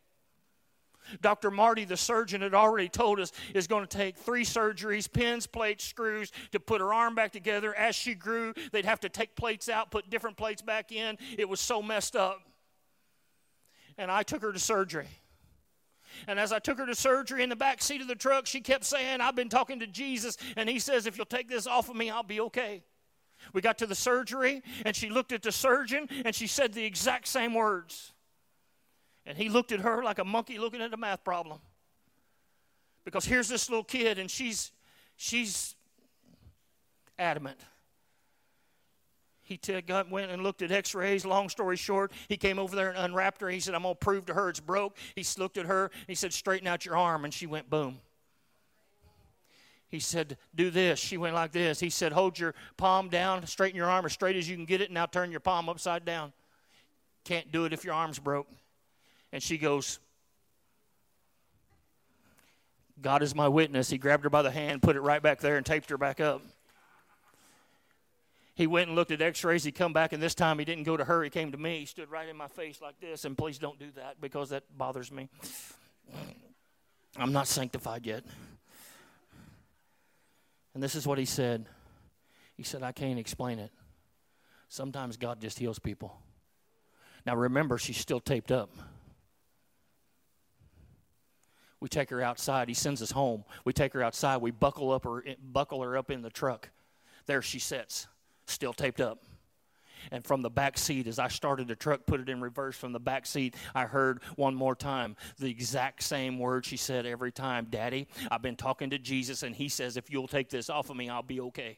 Dr. 1.21 1.52
Marty, 1.52 1.84
the 1.84 1.97
surgeon, 1.97 2.41
had 2.41 2.54
already 2.54 2.88
told 2.88 3.19
us 3.19 3.32
is 3.54 3.67
going 3.67 3.86
to 3.86 3.97
take 3.97 4.15
three 4.15 4.45
surgeries 4.45 5.12
pins, 5.12 5.47
plates, 5.47 5.84
screws 5.84 6.32
to 6.52 6.60
put 6.60 6.80
her 6.80 6.93
arm 6.93 7.15
back 7.15 7.32
together. 7.32 7.74
As 7.76 7.95
she 7.95 8.13
grew, 8.13 8.54
they'd 8.71 8.86
have 8.86 9.00
to 9.02 9.10
take 9.10 9.36
plates 9.36 9.67
out, 9.67 9.91
put 9.91 10.10
different 10.10 10.38
plates 10.38 10.62
back 10.62 10.91
in. 10.91 11.17
It 11.38 11.50
was 11.50 11.60
so 11.60 11.82
messed 11.82 12.15
up. 12.15 12.41
And 13.97 14.12
I 14.12 14.23
took 14.23 14.41
her 14.41 14.51
to 14.51 14.60
surgery. 14.60 15.08
And 16.27 16.39
as 16.39 16.51
I 16.51 16.60
took 16.60 16.77
her 16.77 16.86
to 16.86 16.95
surgery 16.95 17.43
in 17.43 17.49
the 17.49 17.56
back 17.56 17.82
seat 17.82 18.01
of 18.01 18.08
the 18.08 18.15
truck, 18.15 18.45
she 18.45 18.62
kept 18.62 18.84
saying, 18.84 19.21
I've 19.21 19.36
been 19.36 19.49
talking 19.49 19.80
to 19.80 19.88
Jesus, 19.88 20.38
and 20.58 20.69
he 20.69 20.80
says, 20.80 21.06
If 21.06 21.17
you'll 21.17 21.25
take 21.25 21.49
this 21.49 21.67
off 21.67 21.89
of 21.89 21.95
me, 21.95 22.10
I'll 22.10 22.23
be 22.23 22.41
okay. 22.41 22.84
We 23.54 23.62
got 23.62 23.77
to 23.80 23.88
the 23.88 23.95
surgery, 23.95 24.62
and 24.86 24.95
she 24.95 25.10
looked 25.10 25.32
at 25.32 25.41
the 25.41 25.51
surgeon, 25.51 26.08
and 26.25 26.36
she 26.36 26.47
said 26.47 26.73
the 26.73 26.84
exact 26.84 27.27
same 27.27 27.54
words. 27.54 28.13
And 29.25 29.38
he 29.38 29.49
looked 29.49 29.71
at 29.71 29.80
her 29.80 30.04
like 30.04 30.19
a 30.19 30.25
monkey 30.25 30.58
looking 30.58 30.82
at 30.82 30.93
a 30.93 30.97
math 30.97 31.23
problem. 31.23 31.60
Because 33.04 33.25
here's 33.25 33.47
this 33.47 33.69
little 33.69 33.84
kid, 33.84 34.19
and 34.19 34.30
she's 34.30 34.71
she's 35.15 35.75
adamant. 37.17 37.60
He 39.43 39.58
took, 39.58 39.86
went 40.10 40.32
and 40.32 40.43
looked 40.43 40.62
at 40.62 40.71
x 40.71 40.95
rays. 40.95 41.25
Long 41.25 41.49
story 41.49 41.75
short, 41.75 42.12
he 42.27 42.38
came 42.38 42.60
over 42.60 42.75
there 42.75 42.89
and 42.89 42.97
unwrapped 42.97 43.41
her. 43.41 43.49
He 43.49 43.60
said, 43.60 43.75
I'm 43.75 43.84
going 43.84 43.95
to 43.95 43.99
prove 43.99 44.25
to 44.27 44.34
her 44.34 44.49
it's 44.49 44.60
broke. 44.60 44.97
He 45.15 45.25
looked 45.38 45.58
at 45.58 45.65
her. 45.65 45.91
He 46.08 46.15
said, 46.15 46.32
Straighten 46.32 46.67
out 46.67 46.86
your 46.86 46.95
arm. 46.95 47.25
And 47.25 47.34
she 47.34 47.47
went, 47.47 47.69
Boom. 47.69 47.99
He 49.89 49.99
said, 49.99 50.38
Do 50.56 50.69
this. 50.69 50.99
She 50.99 51.17
went 51.17 51.36
like 51.36 51.51
this. 51.51 51.80
He 51.80 51.89
said, 51.89 52.13
Hold 52.13 52.39
your 52.39 52.56
palm 52.77 53.10
down, 53.10 53.45
straighten 53.45 53.75
your 53.75 53.89
arm 53.89 54.06
as 54.06 54.13
straight 54.13 54.38
as 54.38 54.47
you 54.49 54.56
can 54.56 54.65
get 54.65 54.80
it, 54.80 54.89
now 54.89 55.06
turn 55.06 55.32
your 55.32 55.41
palm 55.41 55.67
upside 55.67 56.06
down. 56.06 56.32
Can't 57.25 57.51
do 57.51 57.65
it 57.65 57.73
if 57.73 57.84
your 57.84 57.93
arm's 57.93 58.17
broke. 58.17 58.47
And 59.34 59.43
she 59.43 59.58
goes, 59.58 59.99
God 63.01 63.21
is 63.21 63.36
my 63.36 63.47
witness. 63.47 63.89
He 63.89 63.97
grabbed 63.97 64.23
her 64.23 64.30
by 64.30 64.43
the 64.43 64.51
hand, 64.51 64.82
put 64.82 64.95
it 64.95 65.01
right 65.01 65.21
back 65.21 65.39
there, 65.39 65.58
and 65.58 65.65
taped 65.65 65.89
her 65.89 65.97
back 65.97 66.19
up. 66.19 66.41
He 68.54 68.68
went 68.68 68.88
and 68.88 68.96
looked 68.96 69.12
at 69.12 69.22
x 69.22 69.44
rays. 69.44 69.64
He 69.64 69.72
come 69.72 69.94
back, 69.94 70.14
and 70.14 70.22
this 70.22 70.36
time 70.36 70.60
he 70.60 70.66
didn't 70.66 70.84
go 70.84 70.98
to 70.98 71.06
her. 71.06 71.24
He 71.24 71.30
came 71.30 71.52
to 71.52 71.58
me. 71.58 71.80
He 71.80 71.86
stood 71.86 72.12
right 72.12 72.28
in 72.28 72.36
my 72.36 72.48
face 72.48 72.82
like 72.82 73.00
this. 73.00 73.26
And 73.26 73.38
please 73.38 73.58
don't 73.58 73.80
do 73.80 73.92
that 73.96 74.20
because 74.20 74.50
that 74.50 74.64
bothers 74.78 75.12
me. 75.12 75.30
I'm 77.18 77.32
not 77.32 77.48
sanctified 77.48 78.06
yet. 78.06 78.24
And 80.74 80.82
this 80.82 80.96
is 80.96 81.06
what 81.06 81.18
he 81.18 81.26
said 81.26 81.66
He 82.56 82.64
said, 82.64 82.84
I 82.84 82.92
can't 82.92 83.20
explain 83.20 83.60
it. 83.60 83.72
Sometimes 84.70 85.18
God 85.18 85.42
just 85.42 85.60
heals 85.60 85.80
people. 85.80 86.18
Now 87.26 87.36
remember, 87.36 87.78
she's 87.78 87.98
still 87.98 88.20
taped 88.20 88.52
up. 88.52 88.70
We 91.80 91.90
take 91.90 92.10
her 92.12 92.22
outside. 92.22 92.68
He 92.68 92.74
sends 92.76 93.02
us 93.02 93.12
home. 93.12 93.44
We 93.66 93.74
take 93.74 93.94
her 93.94 94.04
outside. 94.04 94.38
We 94.38 94.52
buckle 94.52 94.92
up 94.92 95.04
her, 95.04 95.24
buckle 95.42 95.82
her 95.82 95.98
up 95.98 96.12
in 96.12 96.22
the 96.22 96.30
truck. 96.30 96.70
There 97.26 97.42
she 97.42 97.60
sits, 97.60 98.08
still 98.52 98.74
taped 98.74 99.02
up. 99.02 99.24
And 100.12 100.26
from 100.26 100.42
the 100.42 100.50
back 100.50 100.78
seat, 100.78 101.06
as 101.06 101.20
I 101.20 101.28
started 101.28 101.68
the 101.68 101.76
truck, 101.76 102.06
put 102.08 102.20
it 102.20 102.30
in 102.30 102.42
reverse 102.42 102.76
from 102.76 102.92
the 102.92 103.00
back 103.00 103.26
seat, 103.26 103.56
I 103.76 103.86
heard 103.86 104.24
one 104.36 104.56
more 104.56 104.76
time 104.76 105.16
the 105.38 105.50
exact 105.50 106.02
same 106.02 106.40
word 106.40 106.66
she 106.66 106.78
said 106.78 107.06
every 107.06 107.32
time 107.32 107.68
Daddy, 107.70 108.08
I've 108.32 108.42
been 108.42 108.56
talking 108.56 108.90
to 108.90 108.98
Jesus, 108.98 109.44
and 109.44 109.56
he 109.56 109.70
says, 109.70 109.98
if 109.98 110.10
you'll 110.10 110.28
take 110.28 110.50
this 110.50 110.70
off 110.70 110.90
of 110.90 110.96
me, 110.96 111.10
I'll 111.10 111.22
be 111.22 111.40
okay. 111.42 111.78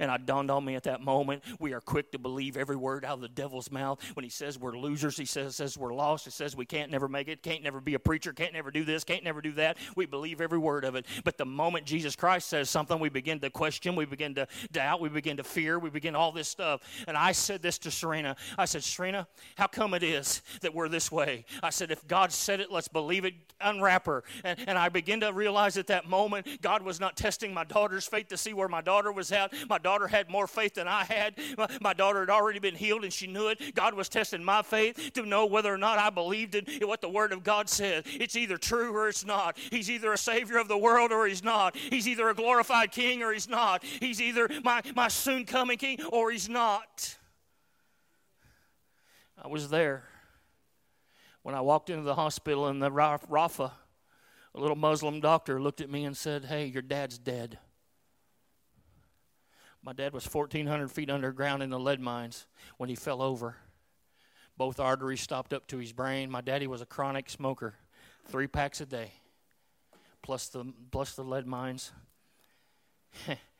And 0.00 0.10
it 0.10 0.26
dawned 0.26 0.50
on 0.50 0.64
me 0.64 0.74
at 0.74 0.84
that 0.84 1.00
moment, 1.00 1.42
we 1.58 1.72
are 1.72 1.80
quick 1.80 2.12
to 2.12 2.18
believe 2.18 2.56
every 2.56 2.76
word 2.76 3.04
out 3.04 3.14
of 3.14 3.20
the 3.20 3.28
devil's 3.28 3.70
mouth. 3.70 4.00
When 4.14 4.24
he 4.24 4.30
says 4.30 4.58
we're 4.58 4.76
losers, 4.76 5.16
he 5.16 5.24
says, 5.24 5.56
says 5.56 5.76
we're 5.76 5.94
lost. 5.94 6.24
He 6.24 6.30
says 6.30 6.56
we 6.56 6.66
can't 6.66 6.90
never 6.90 7.08
make 7.08 7.28
it, 7.28 7.42
can't 7.42 7.62
never 7.62 7.80
be 7.80 7.94
a 7.94 7.98
preacher, 7.98 8.32
can't 8.32 8.52
never 8.52 8.70
do 8.70 8.84
this, 8.84 9.04
can't 9.04 9.24
never 9.24 9.40
do 9.40 9.52
that. 9.52 9.76
We 9.96 10.06
believe 10.06 10.40
every 10.40 10.58
word 10.58 10.84
of 10.84 10.94
it. 10.94 11.06
But 11.24 11.38
the 11.38 11.46
moment 11.46 11.86
Jesus 11.86 12.16
Christ 12.16 12.48
says 12.48 12.70
something, 12.70 12.98
we 12.98 13.08
begin 13.08 13.40
to 13.40 13.50
question, 13.50 13.96
we 13.96 14.04
begin 14.04 14.34
to 14.36 14.46
doubt, 14.72 15.00
we 15.00 15.08
begin 15.08 15.36
to 15.36 15.44
fear, 15.44 15.78
we 15.78 15.90
begin 15.90 16.14
all 16.14 16.32
this 16.32 16.48
stuff. 16.48 16.82
And 17.06 17.16
I 17.16 17.32
said 17.32 17.62
this 17.62 17.78
to 17.78 17.90
Serena. 17.90 18.36
I 18.58 18.64
said, 18.64 18.84
Serena, 18.84 19.26
how 19.56 19.66
come 19.66 19.94
it 19.94 20.02
is 20.02 20.42
that 20.60 20.74
we're 20.74 20.88
this 20.88 21.10
way? 21.10 21.44
I 21.62 21.70
said, 21.70 21.90
if 21.90 22.06
God 22.06 22.32
said 22.32 22.60
it, 22.60 22.70
let's 22.70 22.88
believe 22.88 23.24
it, 23.24 23.34
unwrap 23.60 24.06
her. 24.06 24.24
And, 24.42 24.58
and 24.66 24.78
I 24.78 24.88
begin 24.88 25.20
to 25.20 25.32
realize 25.32 25.76
at 25.76 25.86
that 25.88 26.08
moment, 26.08 26.46
God 26.62 26.82
was 26.82 27.00
not 27.00 27.16
testing 27.16 27.54
my 27.54 27.64
daughter's 27.64 28.06
faith 28.06 28.28
to 28.28 28.36
see 28.36 28.52
where 28.52 28.68
my 28.68 28.80
daughter 28.80 29.12
was 29.12 29.32
at. 29.32 29.52
My 29.68 29.73
daughter 29.78 30.06
had 30.06 30.30
more 30.30 30.46
faith 30.46 30.74
than 30.74 30.88
I 30.88 31.04
had. 31.04 31.34
My, 31.56 31.68
my, 31.80 31.92
daughter 31.94 32.20
had 32.20 32.30
already 32.30 32.58
been 32.58 32.74
healed 32.74 33.04
and 33.04 33.12
she 33.12 33.26
knew 33.26 33.48
it. 33.48 33.74
God 33.74 33.94
was 33.94 34.08
testing 34.08 34.42
my 34.42 34.62
faith 34.62 35.12
to 35.14 35.24
know 35.24 35.46
whether 35.46 35.72
or 35.72 35.78
not 35.78 35.98
I 35.98 36.10
believed 36.10 36.54
in 36.54 36.86
what 36.86 37.00
the 37.00 37.08
Word 37.08 37.32
of 37.32 37.44
God 37.44 37.68
said. 37.68 38.04
It's 38.06 38.36
either 38.36 38.56
true 38.56 38.94
or 38.94 39.08
it's 39.08 39.24
not. 39.24 39.56
He's 39.58 39.90
either 39.90 40.12
a 40.12 40.18
Savior 40.18 40.58
of 40.58 40.68
the 40.68 40.78
world 40.78 41.12
or 41.12 41.26
He's 41.26 41.44
not. 41.44 41.76
He's 41.76 42.08
either 42.08 42.28
a 42.28 42.34
glorified 42.34 42.92
King 42.92 43.22
or 43.22 43.32
He's 43.32 43.48
not. 43.48 43.84
He's 43.84 44.20
either 44.20 44.48
my, 44.62 44.82
my 44.94 45.08
soon 45.08 45.44
coming 45.44 45.78
King 45.78 46.02
or 46.04 46.30
He's 46.30 46.48
not. 46.48 47.16
I 49.42 49.48
was 49.48 49.68
there 49.68 50.04
when 51.44 51.54
I 51.54 51.60
walked 51.60 51.90
into 51.90 52.02
the 52.02 52.14
hospital 52.14 52.68
and 52.68 52.82
the 52.82 52.90
Rafa, 52.90 53.72
a 54.54 54.60
little 54.60 54.76
Muslim 54.76 55.20
doctor, 55.20 55.60
looked 55.60 55.82
at 55.82 55.90
me 55.90 56.06
and 56.06 56.16
said, 56.16 56.46
Hey, 56.46 56.64
your 56.64 56.82
dad's 56.82 57.18
dead. 57.18 57.58
My 59.84 59.92
dad 59.92 60.14
was 60.14 60.24
1,400 60.24 60.90
feet 60.90 61.10
underground 61.10 61.62
in 61.62 61.68
the 61.68 61.78
lead 61.78 62.00
mines 62.00 62.46
when 62.78 62.88
he 62.88 62.94
fell 62.94 63.20
over. 63.20 63.56
Both 64.56 64.80
arteries 64.80 65.20
stopped 65.20 65.52
up 65.52 65.66
to 65.68 65.78
his 65.78 65.92
brain. 65.92 66.30
My 66.30 66.40
daddy 66.40 66.66
was 66.66 66.80
a 66.80 66.86
chronic 66.86 67.28
smoker, 67.28 67.74
three 68.26 68.46
packs 68.46 68.80
a 68.80 68.86
day, 68.86 69.12
plus 70.22 70.48
the, 70.48 70.72
plus 70.90 71.14
the 71.14 71.22
lead 71.24 71.46
mines. 71.46 71.92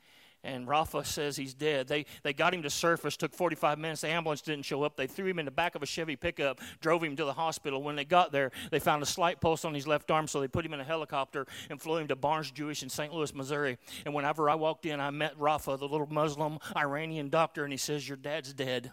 and 0.44 0.68
Rafa 0.68 1.04
says 1.04 1.36
he's 1.36 1.54
dead. 1.54 1.88
They, 1.88 2.06
they 2.22 2.32
got 2.32 2.54
him 2.54 2.62
to 2.62 2.70
surface, 2.70 3.16
took 3.16 3.34
45 3.34 3.78
minutes. 3.78 4.02
The 4.02 4.08
ambulance 4.08 4.42
didn't 4.42 4.64
show 4.64 4.82
up. 4.82 4.96
They 4.96 5.06
threw 5.06 5.26
him 5.26 5.38
in 5.38 5.44
the 5.44 5.50
back 5.50 5.74
of 5.74 5.82
a 5.82 5.86
Chevy 5.86 6.16
pickup, 6.16 6.60
drove 6.80 7.02
him 7.02 7.16
to 7.16 7.24
the 7.24 7.32
hospital. 7.32 7.82
When 7.82 7.96
they 7.96 8.04
got 8.04 8.32
there, 8.32 8.50
they 8.70 8.78
found 8.78 9.02
a 9.02 9.06
slight 9.06 9.40
pulse 9.40 9.64
on 9.64 9.74
his 9.74 9.86
left 9.86 10.10
arm, 10.10 10.28
so 10.28 10.40
they 10.40 10.48
put 10.48 10.64
him 10.64 10.74
in 10.74 10.80
a 10.80 10.84
helicopter 10.84 11.46
and 11.70 11.80
flew 11.80 11.98
him 11.98 12.08
to 12.08 12.16
Barnes 12.16 12.50
Jewish 12.50 12.82
in 12.82 12.88
St. 12.88 13.12
Louis, 13.12 13.34
Missouri. 13.34 13.78
And 14.04 14.14
whenever 14.14 14.48
I 14.50 14.54
walked 14.54 14.86
in, 14.86 15.00
I 15.00 15.10
met 15.10 15.34
Rafa, 15.38 15.76
the 15.76 15.88
little 15.88 16.06
Muslim 16.06 16.58
Iranian 16.76 17.28
doctor, 17.28 17.64
and 17.64 17.72
he 17.72 17.78
says, 17.78 18.08
Your 18.08 18.16
dad's 18.16 18.52
dead. 18.52 18.92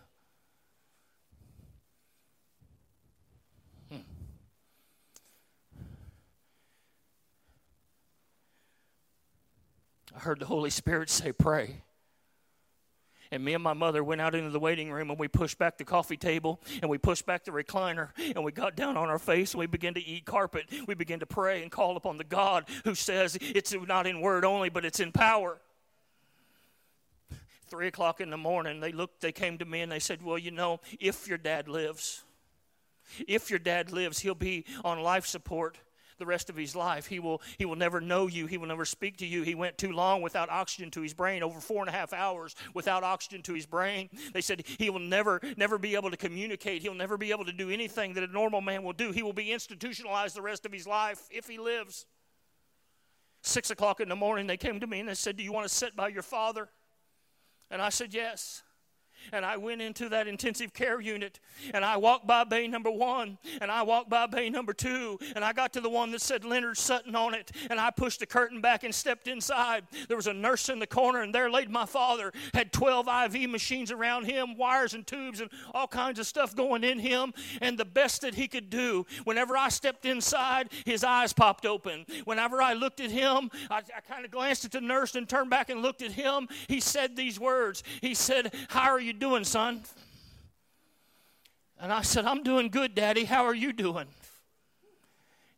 I 10.16 10.20
heard 10.20 10.40
the 10.40 10.46
Holy 10.46 10.70
Spirit 10.70 11.10
say, 11.10 11.32
Pray. 11.32 11.84
And 13.34 13.46
me 13.46 13.54
and 13.54 13.64
my 13.64 13.74
mother 13.74 14.04
went 14.04 14.20
out 14.20 14.36
into 14.36 14.50
the 14.50 14.60
waiting 14.60 14.92
room 14.92 15.10
and 15.10 15.18
we 15.18 15.30
pushed 15.30 15.58
back 15.58 15.78
the 15.78 15.86
coffee 15.86 16.18
table 16.18 16.60
and 16.82 16.92
we 16.92 16.98
pushed 16.98 17.26
back 17.26 17.46
the 17.46 17.52
recliner 17.52 18.10
and 18.36 18.44
we 18.44 18.52
got 18.52 18.76
down 18.76 18.98
on 18.98 19.08
our 19.08 19.20
face 19.20 19.54
and 19.54 19.60
we 19.60 19.68
began 19.68 19.94
to 19.94 20.06
eat 20.06 20.26
carpet. 20.26 20.66
We 20.86 20.96
began 20.96 21.20
to 21.22 21.26
pray 21.26 21.62
and 21.62 21.72
call 21.72 21.96
upon 21.96 22.18
the 22.18 22.26
God 22.26 22.66
who 22.84 22.94
says 22.94 23.38
it's 23.40 23.74
not 23.88 24.06
in 24.06 24.20
word 24.20 24.44
only, 24.44 24.68
but 24.68 24.84
it's 24.84 25.00
in 25.00 25.14
power. 25.14 25.62
Three 27.68 27.88
o'clock 27.88 28.20
in 28.20 28.30
the 28.30 28.38
morning, 28.38 28.82
they 28.82 28.92
looked, 28.92 29.22
they 29.22 29.32
came 29.32 29.58
to 29.60 29.66
me 29.66 29.80
and 29.80 29.90
they 29.90 30.00
said, 30.00 30.22
Well, 30.22 30.38
you 30.38 30.52
know, 30.52 30.82
if 31.00 31.26
your 31.30 31.38
dad 31.38 31.70
lives, 31.70 32.26
if 33.30 33.50
your 33.50 33.60
dad 33.60 33.94
lives, 33.94 34.20
he'll 34.20 34.36
be 34.36 34.66
on 34.84 35.02
life 35.02 35.26
support 35.26 35.78
the 36.22 36.26
rest 36.26 36.50
of 36.50 36.56
his 36.56 36.76
life. 36.76 37.08
He 37.08 37.20
will, 37.20 37.42
he 37.58 37.66
will 37.66 37.76
never 37.76 38.00
know 38.00 38.28
you. 38.28 38.46
He 38.46 38.58
will 38.58 38.68
never 38.68 38.86
speak 38.86 39.18
to 39.18 39.26
you. 39.26 39.42
He 39.42 39.56
went 39.56 39.78
too 39.78 39.92
long 39.92 40.22
without 40.22 40.50
oxygen 40.50 40.92
to 40.92 41.02
his 41.02 41.14
brain, 41.14 41.44
over 41.44 41.60
four 41.60 41.82
and 41.82 41.90
a 41.90 41.92
half 41.92 42.14
hours 42.14 42.56
without 42.74 43.04
oxygen 43.04 43.42
to 43.44 43.54
his 43.54 43.66
brain. 43.66 44.10
They 44.34 44.42
said 44.42 44.64
he 44.66 44.90
will 44.90 45.00
never, 45.00 45.42
never 45.58 45.78
be 45.78 45.96
able 45.96 46.12
to 46.12 46.18
communicate. 46.18 46.84
He'll 46.84 46.94
never 46.94 47.18
be 47.18 47.32
able 47.32 47.46
to 47.46 47.52
do 47.52 47.70
anything 47.70 48.14
that 48.14 48.24
a 48.24 48.32
normal 48.32 48.62
man 48.62 48.84
will 48.84 48.94
do. 48.94 49.12
He 49.12 49.24
will 49.24 49.34
be 49.34 49.52
institutionalized 49.52 50.36
the 50.36 50.42
rest 50.42 50.66
of 50.66 50.72
his 50.72 50.88
life 50.88 51.28
if 51.32 51.48
he 51.48 51.58
lives. 51.58 52.06
Six 53.42 53.72
o'clock 53.72 54.00
in 54.00 54.08
the 54.08 54.16
morning, 54.16 54.46
they 54.46 54.58
came 54.58 54.80
to 54.80 54.88
me 54.88 55.00
and 55.00 55.10
they 55.10 55.16
said, 55.16 55.36
Do 55.36 55.44
you 55.44 55.52
want 55.52 55.68
to 55.68 55.74
sit 55.74 55.96
by 55.96 56.10
your 56.10 56.22
father? 56.22 56.70
And 57.72 57.82
I 57.82 57.90
said, 57.90 58.14
Yes 58.14 58.62
and 59.32 59.46
I 59.46 59.58
went 59.58 59.82
into 59.82 60.10
that 60.10 60.28
intensive 60.28 60.74
care 60.74 61.00
unit 61.00 61.40
and 61.74 61.84
I 61.84 61.98
walked 61.98 62.28
by 62.28 62.44
bay 62.44 62.68
number 62.68 62.92
one 62.92 63.38
and 63.62 63.72
I 63.72 63.84
walked 63.84 64.10
by 64.10 64.28
bay 64.28 64.50
number 64.50 64.74
two 64.74 65.20
and 65.36 65.44
I 65.44 65.54
got 65.54 65.74
to 65.74 65.82
the 65.82 65.90
one 65.90 66.12
that 66.12 66.22
said 66.22 66.44
Leonard 66.44 66.78
Sutton 66.78 67.16
on 67.16 67.34
it 67.34 67.52
and 67.70 67.80
I 67.80 67.92
pushed 67.92 68.20
the 68.20 68.26
curtain 68.26 68.62
back 68.62 68.84
and 68.84 68.94
stepped 68.94 69.28
inside. 69.28 69.86
There 70.08 70.18
was 70.18 70.28
a 70.28 70.34
nurse 70.34 70.70
in 70.70 70.80
the 70.80 70.88
corner 70.88 71.22
and 71.22 71.34
there 71.34 71.50
laid 71.50 71.70
my 71.70 71.86
father, 71.86 72.32
had 72.54 72.72
12 72.72 73.08
IV 73.36 73.50
machines 73.50 73.92
around 73.92 74.26
him, 74.26 74.58
wires 74.58 74.94
and 74.94 75.06
tubes 75.06 75.42
and 75.42 75.50
all 75.74 75.88
kinds 75.88 76.20
of 76.20 76.28
stuff 76.28 76.56
going 76.56 76.84
in 76.84 77.00
him. 77.00 77.34
And 77.62 77.78
the 77.78 77.86
best 77.86 78.22
that 78.22 78.36
he 78.36 78.48
could 78.48 78.70
do, 78.70 79.06
whenever 79.24 79.58
I 79.58 79.70
stepped 79.70 80.06
inside, 80.06 80.70
his 80.86 81.04
eyes 81.04 81.34
popped 81.34 81.66
open. 81.66 82.06
Whenever 82.26 82.62
I 82.62 82.74
looked 82.74 83.00
at 83.00 83.12
him, 83.12 83.50
I, 83.70 83.78
I 83.78 84.02
kind 84.08 84.26
of 84.26 84.32
glanced 84.32 84.66
at 84.66 84.72
the 84.72 84.82
nurse 84.82 85.16
and 85.16 85.28
turned 85.28 85.50
back 85.50 85.70
and 85.70 85.82
looked 85.82 86.02
at 86.02 86.12
him. 86.12 86.48
He 86.68 86.80
said 86.80 87.16
these 87.16 87.40
words. 87.40 87.84
He 88.02 88.14
said, 88.14 88.54
How 88.70 88.92
are 88.92 89.00
you? 89.00 89.11
You 89.12 89.20
doing, 89.20 89.44
son? 89.44 89.82
And 91.80 91.92
I 91.92 92.02
said, 92.02 92.26
I'm 92.26 92.44
doing 92.44 92.70
good, 92.70 92.96
Daddy. 92.96 93.26
How 93.26 93.46
are 93.46 93.56
you 93.56 93.74
doing? 93.74 94.08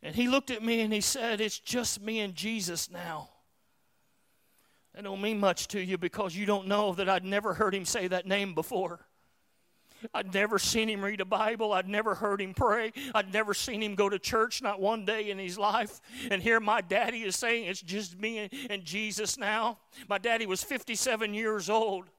And 0.02 0.14
he 0.14 0.26
looked 0.26 0.50
at 0.50 0.62
me 0.62 0.80
and 0.80 0.92
he 0.92 1.00
said, 1.00 1.40
It's 1.40 1.58
just 1.58 2.02
me 2.02 2.20
and 2.20 2.34
Jesus 2.34 2.90
now. 2.90 3.28
That 4.94 5.04
don't 5.04 5.20
mean 5.20 5.38
much 5.38 5.68
to 5.68 5.80
you 5.80 5.98
because 5.98 6.36
you 6.36 6.46
don't 6.46 6.66
know 6.66 6.94
that 6.94 7.08
I'd 7.08 7.24
never 7.24 7.54
heard 7.54 7.74
him 7.74 7.84
say 7.84 8.08
that 8.08 8.26
name 8.26 8.54
before. 8.54 9.00
I'd 10.12 10.34
never 10.34 10.58
seen 10.58 10.88
him 10.90 11.02
read 11.02 11.20
a 11.20 11.24
Bible. 11.24 11.72
I'd 11.72 11.88
never 11.88 12.14
heard 12.14 12.40
him 12.40 12.52
pray. 12.52 12.92
I'd 13.14 13.32
never 13.32 13.54
seen 13.54 13.82
him 13.82 13.94
go 13.94 14.08
to 14.08 14.18
church, 14.18 14.60
not 14.60 14.80
one 14.80 15.04
day 15.04 15.30
in 15.30 15.38
his 15.38 15.58
life. 15.58 16.00
And 16.30 16.42
here 16.42 16.60
my 16.60 16.80
daddy 16.80 17.22
is 17.22 17.36
saying, 17.36 17.66
It's 17.66 17.80
just 17.80 18.18
me 18.18 18.50
and 18.68 18.84
Jesus 18.84 19.38
now. 19.38 19.78
My 20.08 20.18
daddy 20.18 20.46
was 20.46 20.62
57 20.62 21.32
years 21.32 21.70
old. 21.70 22.10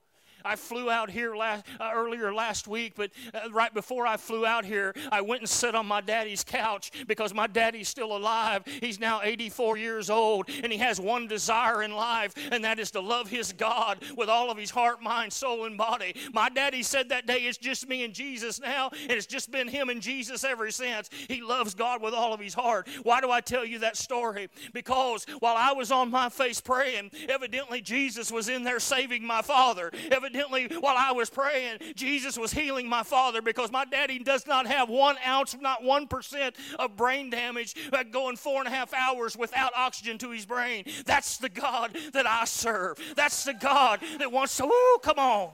I 0.46 0.56
flew 0.56 0.91
out 0.91 1.10
here 1.10 1.36
last, 1.36 1.66
uh, 1.80 1.91
earlier 1.93 2.34
last 2.34 2.68
week, 2.68 2.93
but 2.96 3.10
uh, 3.34 3.50
right 3.52 3.74
before 3.74 4.06
I 4.06 4.18
flew 4.18 4.46
out 4.46 4.64
here, 4.64 4.93
I 5.12 5.22
went 5.22 5.41
and 5.41 5.50
sat 5.50 5.74
on 5.74 5.88
my 5.88 6.02
daddy's 6.02 6.43
couch 6.43 6.91
because 7.08 7.34
my 7.34 7.48
daddy's 7.48 7.89
still 7.89 8.16
alive. 8.16 8.64
He's 8.66 9.00
now 9.00 9.22
84 9.24 9.78
years 9.78 10.10
old, 10.10 10.48
and 10.64 10.72
he 10.72 10.78
has 10.78 11.00
one 11.00 11.28
desire 11.28 11.82
in 11.82 11.91
life, 11.91 12.36
and 12.52 12.64
that 12.64 12.78
is 12.80 12.91
to 12.91 13.00
love 13.00 13.30
his 13.30 13.52
God 13.54 13.98
with 14.16 14.30
all 14.30 14.52
of 14.52 14.58
his 14.58 14.70
heart, 14.70 15.02
mind, 15.02 15.34
soul, 15.34 15.66
and 15.66 15.78
body. 15.78 16.16
My 16.32 16.50
daddy 16.50 16.84
said 16.84 17.10
that 17.10 17.26
day, 17.26 17.39
It's 17.39 17.58
just 17.58 17.89
me 17.89 18.04
and 18.04 18.14
Jesus 18.14 18.62
now, 18.62 18.91
and 19.02 19.12
it's 19.12 19.26
just 19.26 19.50
been 19.52 19.68
him 19.68 19.89
and 19.89 20.02
Jesus 20.02 20.43
ever 20.43 20.70
since. 20.70 21.10
He 21.28 21.41
loves 21.41 21.74
God 21.74 22.04
with 22.04 22.14
all 22.14 22.34
of 22.34 22.39
his 22.39 22.54
heart. 22.54 22.88
Why 23.02 23.20
do 23.20 23.32
I 23.32 23.41
tell 23.41 23.66
you 23.66 23.80
that 23.80 23.98
story? 23.98 24.50
Because 24.74 25.26
while 25.39 25.56
I 25.58 25.72
was 25.74 25.91
on 25.91 26.12
my 26.12 26.30
face 26.30 26.62
praying, 26.62 27.12
evidently 27.28 27.82
Jesus 27.82 28.32
was 28.32 28.48
in 28.48 28.64
there 28.64 28.80
saving 28.80 29.26
my 29.26 29.41
father. 29.41 29.91
Evidently, 30.12 30.35
evidently, 30.36 30.78
while 30.80 30.96
I 30.98 31.12
was 31.12 31.30
praying, 31.30 31.80
Jesus 31.96 32.38
was 32.38 32.52
healing 32.52 32.88
my 32.88 33.04
father 33.04 33.42
because 33.42 33.72
my 33.72 33.86
daddy 33.86 34.20
does 34.20 34.48
not 34.48 34.68
have 34.68 34.90
one 34.90 35.16
ounce, 35.26 35.56
not 35.60 35.84
one 35.84 36.08
percent 36.08 36.56
of 36.80 36.96
brain 36.96 37.30
damage, 37.30 37.76
going 38.12 38.36
four 38.36 38.60
and 38.60 38.68
a 38.68 38.72
half 38.72 38.94
hours 38.94 39.38
without 39.38 39.72
oxygen 39.76 40.18
to 40.20 40.32
his 40.32 40.46
brain. 40.46 40.86
That's 41.06 41.38
the 41.38 41.50
God 41.50 41.98
that 42.14 42.28
I 42.28 42.46
serve. 42.46 43.00
That's 43.16 43.44
the 43.44 43.54
God 43.54 44.00
that 44.20 44.32
wants 44.32 44.58
to, 44.58 44.66
woo, 44.66 44.98
come 45.02 45.20
on. 45.20 45.52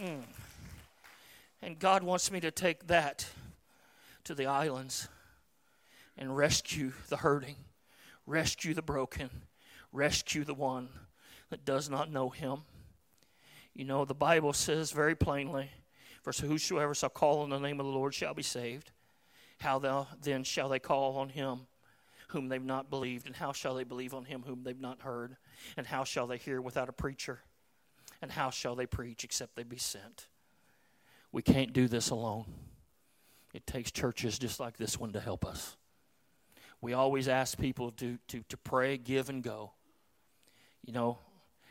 Mm. 0.00 0.22
And 1.62 1.78
God 1.78 2.02
wants 2.02 2.30
me 2.30 2.40
to 2.40 2.50
take 2.50 2.86
that 2.86 3.26
to 4.24 4.34
the 4.34 4.46
islands 4.46 5.08
and 6.16 6.36
rescue 6.36 6.92
the 7.08 7.18
hurting, 7.18 7.56
rescue 8.26 8.74
the 8.74 8.82
broken, 8.82 9.30
rescue 9.92 10.44
the 10.44 10.54
one 10.54 10.88
that 11.50 11.64
does 11.64 11.90
not 11.90 12.10
know 12.10 12.30
Him. 12.30 12.60
You 13.74 13.84
know, 13.84 14.04
the 14.04 14.14
Bible 14.14 14.52
says 14.52 14.90
very 14.90 15.14
plainly, 15.14 15.70
For 16.22 16.32
whosoever 16.32 16.94
shall 16.94 17.08
call 17.08 17.40
on 17.40 17.50
the 17.50 17.58
name 17.58 17.80
of 17.80 17.86
the 17.86 17.92
Lord 17.92 18.14
shall 18.14 18.34
be 18.34 18.42
saved. 18.42 18.90
How 19.60 19.78
then 20.22 20.44
shall 20.44 20.68
they 20.68 20.78
call 20.78 21.18
on 21.18 21.28
him 21.28 21.66
whom 22.28 22.48
they've 22.48 22.64
not 22.64 22.90
believed? 22.90 23.26
And 23.26 23.36
how 23.36 23.52
shall 23.52 23.74
they 23.74 23.84
believe 23.84 24.14
on 24.14 24.24
him 24.24 24.42
whom 24.46 24.62
they've 24.64 24.80
not 24.80 25.02
heard? 25.02 25.36
And 25.76 25.86
how 25.86 26.04
shall 26.04 26.26
they 26.26 26.38
hear 26.38 26.60
without 26.60 26.88
a 26.88 26.92
preacher? 26.92 27.40
And 28.22 28.32
how 28.32 28.50
shall 28.50 28.74
they 28.74 28.86
preach 28.86 29.24
except 29.24 29.56
they 29.56 29.62
be 29.62 29.76
sent? 29.76 30.28
We 31.32 31.42
can't 31.42 31.72
do 31.72 31.88
this 31.88 32.10
alone. 32.10 32.46
It 33.52 33.66
takes 33.66 33.90
churches 33.90 34.38
just 34.38 34.60
like 34.60 34.76
this 34.76 34.98
one 34.98 35.12
to 35.12 35.20
help 35.20 35.44
us. 35.44 35.76
We 36.80 36.92
always 36.94 37.28
ask 37.28 37.58
people 37.58 37.90
to, 37.92 38.18
to, 38.28 38.42
to 38.48 38.56
pray, 38.56 38.96
give, 38.96 39.28
and 39.28 39.42
go. 39.42 39.72
You 40.84 40.94
know, 40.94 41.18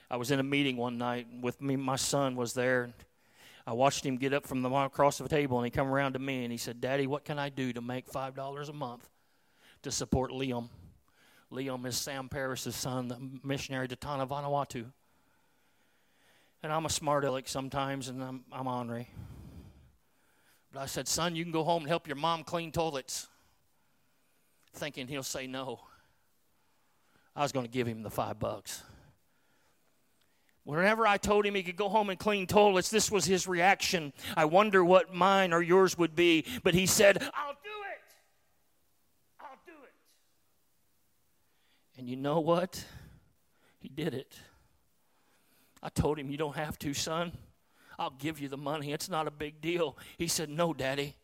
I 0.09 0.17
was 0.17 0.31
in 0.31 0.39
a 0.39 0.43
meeting 0.43 0.77
one 0.77 0.97
night 0.97 1.27
with 1.41 1.61
me. 1.61 1.75
My 1.75 1.95
son 1.95 2.35
was 2.35 2.53
there. 2.53 2.93
I 3.67 3.73
watched 3.73 4.05
him 4.05 4.17
get 4.17 4.33
up 4.33 4.47
from 4.47 4.61
the 4.61 4.69
across 4.69 5.19
the 5.19 5.29
table, 5.29 5.57
and 5.59 5.65
he 5.65 5.71
come 5.71 5.87
around 5.87 6.13
to 6.13 6.19
me 6.19 6.43
and 6.43 6.51
he 6.51 6.57
said, 6.57 6.81
"Daddy, 6.81 7.05
what 7.05 7.25
can 7.25 7.37
I 7.37 7.49
do 7.49 7.71
to 7.73 7.81
make 7.81 8.07
five 8.07 8.35
dollars 8.35 8.69
a 8.69 8.73
month 8.73 9.07
to 9.83 9.91
support 9.91 10.31
Liam?" 10.31 10.69
Liam 11.51 11.85
is 11.85 11.97
Sam 11.97 12.29
Paris's 12.29 12.75
son, 12.75 13.07
the 13.07 13.17
missionary 13.43 13.87
to 13.87 13.95
Tanna, 13.95 14.27
Vanuatu. 14.27 14.85
And 16.61 16.71
I'm 16.71 16.85
a 16.85 16.89
smart 16.89 17.23
aleck 17.25 17.47
sometimes, 17.47 18.09
and 18.09 18.23
I'm, 18.23 18.43
I'm 18.51 18.67
ornery. 18.67 19.07
But 20.71 20.81
I 20.81 20.85
said, 20.85 21.07
son, 21.07 21.35
you 21.35 21.43
can 21.43 21.51
go 21.51 21.63
home 21.63 21.83
and 21.83 21.89
help 21.89 22.07
your 22.07 22.17
mom 22.17 22.43
clean 22.43 22.71
toilets. 22.71 23.27
Thinking 24.73 25.07
he'll 25.07 25.23
say 25.23 25.47
no. 25.47 25.79
I 27.35 27.41
was 27.41 27.51
going 27.51 27.65
to 27.65 27.71
give 27.71 27.87
him 27.87 28.03
the 28.03 28.11
five 28.11 28.39
bucks. 28.39 28.83
Whenever 30.69 31.07
I 31.07 31.17
told 31.17 31.47
him 31.47 31.55
he 31.55 31.63
could 31.63 31.77
go 31.77 31.89
home 31.89 32.11
and 32.11 32.19
clean 32.19 32.45
toilets, 32.45 32.91
this 32.91 33.09
was 33.09 33.25
his 33.25 33.47
reaction. 33.47 34.13
I 34.37 34.45
wonder 34.45 34.85
what 34.85 35.11
mine 35.11 35.51
or 35.51 35.63
yours 35.63 35.97
would 35.97 36.15
be. 36.15 36.45
But 36.61 36.75
he 36.75 36.85
said, 36.85 37.17
I'll 37.17 37.53
do 37.53 37.79
it. 37.91 38.03
I'll 39.39 39.59
do 39.65 39.73
it. 39.83 39.93
And 41.97 42.07
you 42.07 42.15
know 42.15 42.39
what? 42.39 42.85
He 43.79 43.89
did 43.89 44.13
it. 44.13 44.35
I 45.81 45.89
told 45.89 46.19
him, 46.19 46.29
You 46.29 46.37
don't 46.37 46.55
have 46.55 46.77
to, 46.79 46.93
son. 46.93 47.31
I'll 47.97 48.11
give 48.11 48.39
you 48.39 48.47
the 48.47 48.55
money. 48.55 48.93
It's 48.93 49.09
not 49.09 49.27
a 49.27 49.31
big 49.31 49.61
deal. 49.61 49.97
He 50.19 50.27
said, 50.27 50.51
No, 50.51 50.71
Daddy. 50.75 51.15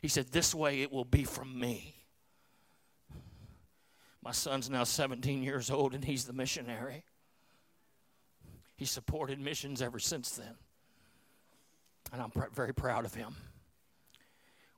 He 0.00 0.08
said, 0.08 0.28
This 0.28 0.54
way 0.54 0.80
it 0.80 0.90
will 0.90 1.04
be 1.04 1.24
from 1.24 1.60
me. 1.60 1.94
My 4.22 4.32
son's 4.32 4.70
now 4.70 4.84
17 4.84 5.42
years 5.42 5.70
old 5.70 5.94
and 5.94 6.02
he's 6.02 6.24
the 6.24 6.32
missionary. 6.32 7.04
He 8.76 8.84
supported 8.84 9.38
missions 9.40 9.80
ever 9.80 9.98
since 9.98 10.30
then. 10.30 10.54
And 12.12 12.20
I'm 12.20 12.30
pr- 12.30 12.50
very 12.52 12.74
proud 12.74 13.04
of 13.04 13.14
him. 13.14 13.34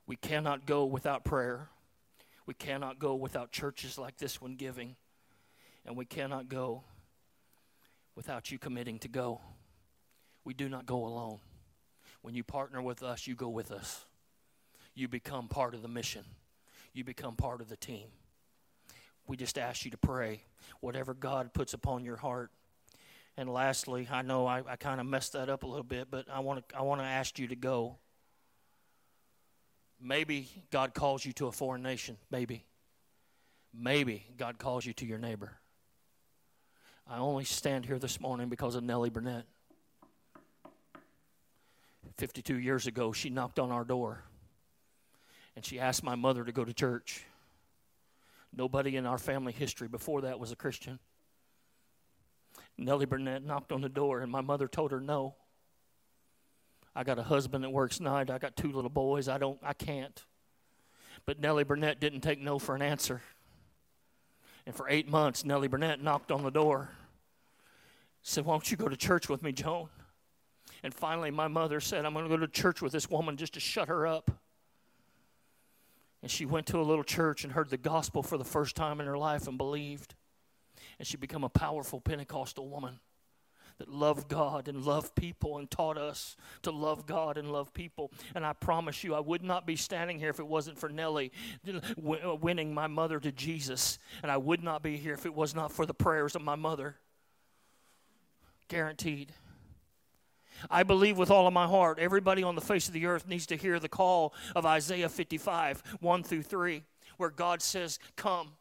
We 0.07 0.17
cannot 0.17 0.67
go 0.67 0.85
without 0.85 1.25
prayer. 1.25 1.69
We 2.47 2.55
cannot 2.55 2.99
go 2.99 3.15
without 3.15 3.51
churches 3.51 3.99
like 3.99 4.19
this 4.19 4.41
one 4.41 4.55
giving. 4.55 4.97
And 5.85 5.97
we 5.97 6.05
cannot 6.05 6.49
go 6.49 6.85
without 8.15 8.51
you 8.51 8.59
committing 8.59 8.99
to 9.01 9.09
go. 9.09 9.41
We 10.45 10.55
do 10.55 10.69
not 10.69 10.87
go 10.87 11.07
alone. 11.07 11.39
When 12.23 12.35
you 12.35 12.45
partner 12.45 12.83
with 12.83 13.03
us, 13.03 13.27
you 13.27 13.35
go 13.35 13.49
with 13.49 13.71
us. 13.71 14.05
You 14.95 15.09
become 15.09 15.49
part 15.49 15.75
of 15.75 15.83
the 15.83 15.89
mission, 15.89 16.25
you 16.93 17.05
become 17.05 17.37
part 17.37 17.61
of 17.61 17.69
the 17.69 17.77
team. 17.77 18.09
We 19.27 19.37
just 19.37 19.59
ask 19.59 19.85
you 19.85 19.91
to 19.91 19.99
pray 19.99 20.43
whatever 20.81 21.13
God 21.13 21.53
puts 21.53 21.75
upon 21.75 22.05
your 22.05 22.17
heart 22.17 22.51
and 23.37 23.53
lastly, 23.53 24.09
I 24.11 24.23
know 24.23 24.47
I, 24.47 24.63
I 24.67 24.77
kind 24.77 25.01
of 25.01 25.07
messed 25.07 25.35
that 25.35 25.49
up 25.49 25.63
a 25.63 25.67
little 25.67 25.85
bit, 25.85 26.09
but 26.11 26.27
I 26.31 26.41
want 26.41 26.69
to 26.69 26.77
I 26.77 26.83
want 26.83 27.01
to 27.01 27.07
ask 27.07 27.39
you 27.39 27.49
to 27.49 27.57
go. 27.57 27.97
Maybe 30.01 30.49
God 30.71 30.95
calls 30.95 31.25
you 31.25 31.33
to 31.35 31.47
a 31.47 31.53
foreign 31.53 31.83
nation. 31.83 32.17
Maybe. 32.31 32.65
Maybe 33.75 34.27
God 34.37 34.59
calls 34.59 34.87
you 34.87 34.93
to 34.95 35.07
your 35.07 35.19
neighbor. 35.19 35.53
I 37.09 37.19
only 37.19 37.45
stand 37.45 37.87
here 37.87 37.99
this 37.99 38.21
morning 38.21 38.49
because 38.49 38.75
of 38.75 38.83
Nellie 38.83 39.11
Burnett. 39.11 39.45
52 42.17 42.59
years 42.59 42.87
ago, 42.87 43.13
she 43.13 43.31
knocked 43.31 43.59
on 43.59 43.71
our 43.71 43.85
door 43.85 44.25
and 45.55 45.65
she 45.65 45.79
asked 45.79 46.03
my 46.03 46.15
mother 46.15 46.45
to 46.45 46.53
go 46.53 46.65
to 46.65 46.73
church. 46.73 47.25
Nobody 48.55 48.97
in 48.97 49.07
our 49.07 49.19
family 49.19 49.53
history 49.53 49.89
before 49.89 50.23
that 50.23 50.41
was 50.41 50.53
a 50.53 50.57
Christian. 50.57 50.99
Nellie 52.79 53.07
Burnett 53.07 53.45
knocked 53.45 53.73
on 53.73 53.81
the 53.81 53.89
door, 53.89 54.21
and 54.21 54.31
my 54.31 54.41
mother 54.41 54.69
told 54.69 54.93
her 54.93 55.01
no. 55.01 55.35
I 56.95 57.05
got 57.05 57.19
a 57.19 57.23
husband 57.23 57.65
that 57.65 57.71
works 57.71 58.01
night. 58.01 58.31
I 58.31 58.39
got 58.39 58.57
two 58.57 58.73
little 58.73 58.91
boys. 58.91 59.29
I 59.29 59.39
don't. 59.39 59.59
I 59.63 59.73
can't. 59.73 60.25
But 61.25 61.41
Nellie 61.41 61.65
Burnett 61.65 62.01
didn't 62.01 62.21
take 62.21 62.41
no 62.41 62.59
for 62.59 62.75
an 62.75 62.83
answer. 62.83 63.23
And 64.65 64.75
for 64.75 64.89
eight 64.89 65.09
months, 65.09 65.45
Nellie 65.45 65.69
Burnett 65.69 66.03
knocked 66.03 66.33
on 66.33 66.43
the 66.43 66.51
door. 66.51 66.91
Said, 68.23 68.45
"Why 68.45 68.55
don't 68.55 68.71
you 68.71 68.77
go 68.77 68.89
to 68.89 68.97
church 68.97 69.29
with 69.29 69.43
me, 69.43 69.53
Joan?" 69.53 69.89
And 70.83 70.93
finally, 70.95 71.31
my 71.31 71.49
mother 71.49 71.81
said, 71.81 72.05
"I'm 72.05 72.13
going 72.13 72.25
to 72.25 72.31
go 72.31 72.39
to 72.39 72.49
church 72.49 72.83
with 72.83 72.93
this 72.93 73.09
woman 73.09 73.37
just 73.37 73.55
to 73.55 73.61
shut 73.61 73.89
her 73.89 74.07
up." 74.07 74.31
And 76.23 76.31
she 76.31 76.47
went 76.47 76.67
to 76.69 76.81
a 76.81 76.83
little 76.83 77.05
church 77.05 77.45
and 77.45 77.53
heard 77.53 77.71
the 77.71 77.77
gospel 77.77 78.23
for 78.23 78.37
the 78.39 78.45
first 78.45 78.75
time 78.75 79.01
in 79.01 79.07
her 79.07 79.19
life 79.19 79.47
and 79.47 79.57
believed 79.57 80.15
and 80.99 81.07
she 81.07 81.17
become 81.17 81.45
a 81.45 81.49
powerful 81.49 82.01
Pentecostal 82.01 82.69
woman 82.69 83.01
that 83.79 83.89
loved 83.89 84.29
God 84.29 84.69
and 84.69 84.85
loved 84.85 85.15
people 85.15 85.59
and 85.59 85.71
taught 85.71 85.99
us 85.99 86.37
to 86.63 86.71
love 86.71 87.07
God 87.07 87.37
and 87.37 87.53
love 87.53 87.75
people. 87.75 88.11
And 88.35 88.45
I 88.45 88.55
promise 88.55 89.05
you, 89.05 89.15
I 89.15 89.21
would 89.21 89.43
not 89.43 89.67
be 89.67 89.77
standing 89.77 90.19
here 90.19 90.31
if 90.31 90.41
it 90.41 90.47
wasn't 90.47 90.79
for 90.79 90.89
Nellie 90.89 91.31
uh, 91.69 92.35
winning 92.37 92.73
my 92.73 92.87
mother 92.87 93.21
to 93.21 93.31
Jesus. 93.33 93.99
And 94.23 94.33
I 94.33 94.39
would 94.39 94.63
not 94.63 94.83
be 94.83 94.97
here 94.97 95.15
if 95.15 95.27
it 95.27 95.35
was 95.35 95.55
not 95.55 95.73
for 95.73 95.85
the 95.85 95.95
prayers 95.95 96.35
of 96.35 96.43
my 96.43 96.55
mother. 96.55 96.97
Guaranteed. 98.69 99.33
I 100.71 100.83
believe 100.83 101.19
with 101.19 101.31
all 101.31 101.47
of 101.47 101.53
my 101.53 101.67
heart, 101.67 101.99
everybody 101.99 102.43
on 102.43 102.55
the 102.55 102.63
face 102.63 102.89
of 102.89 102.95
the 102.95 103.05
earth 103.05 103.29
needs 103.29 103.47
to 103.47 103.57
hear 103.57 103.79
the 103.79 103.91
call 103.91 104.33
of 104.55 104.65
Isaiah 104.65 105.11
55, 105.11 105.83
1 106.01 106.23
through 106.23 106.43
3, 106.43 106.83
where 107.19 107.31
God 107.31 107.61
says, 107.61 107.99
Come. 108.17 108.53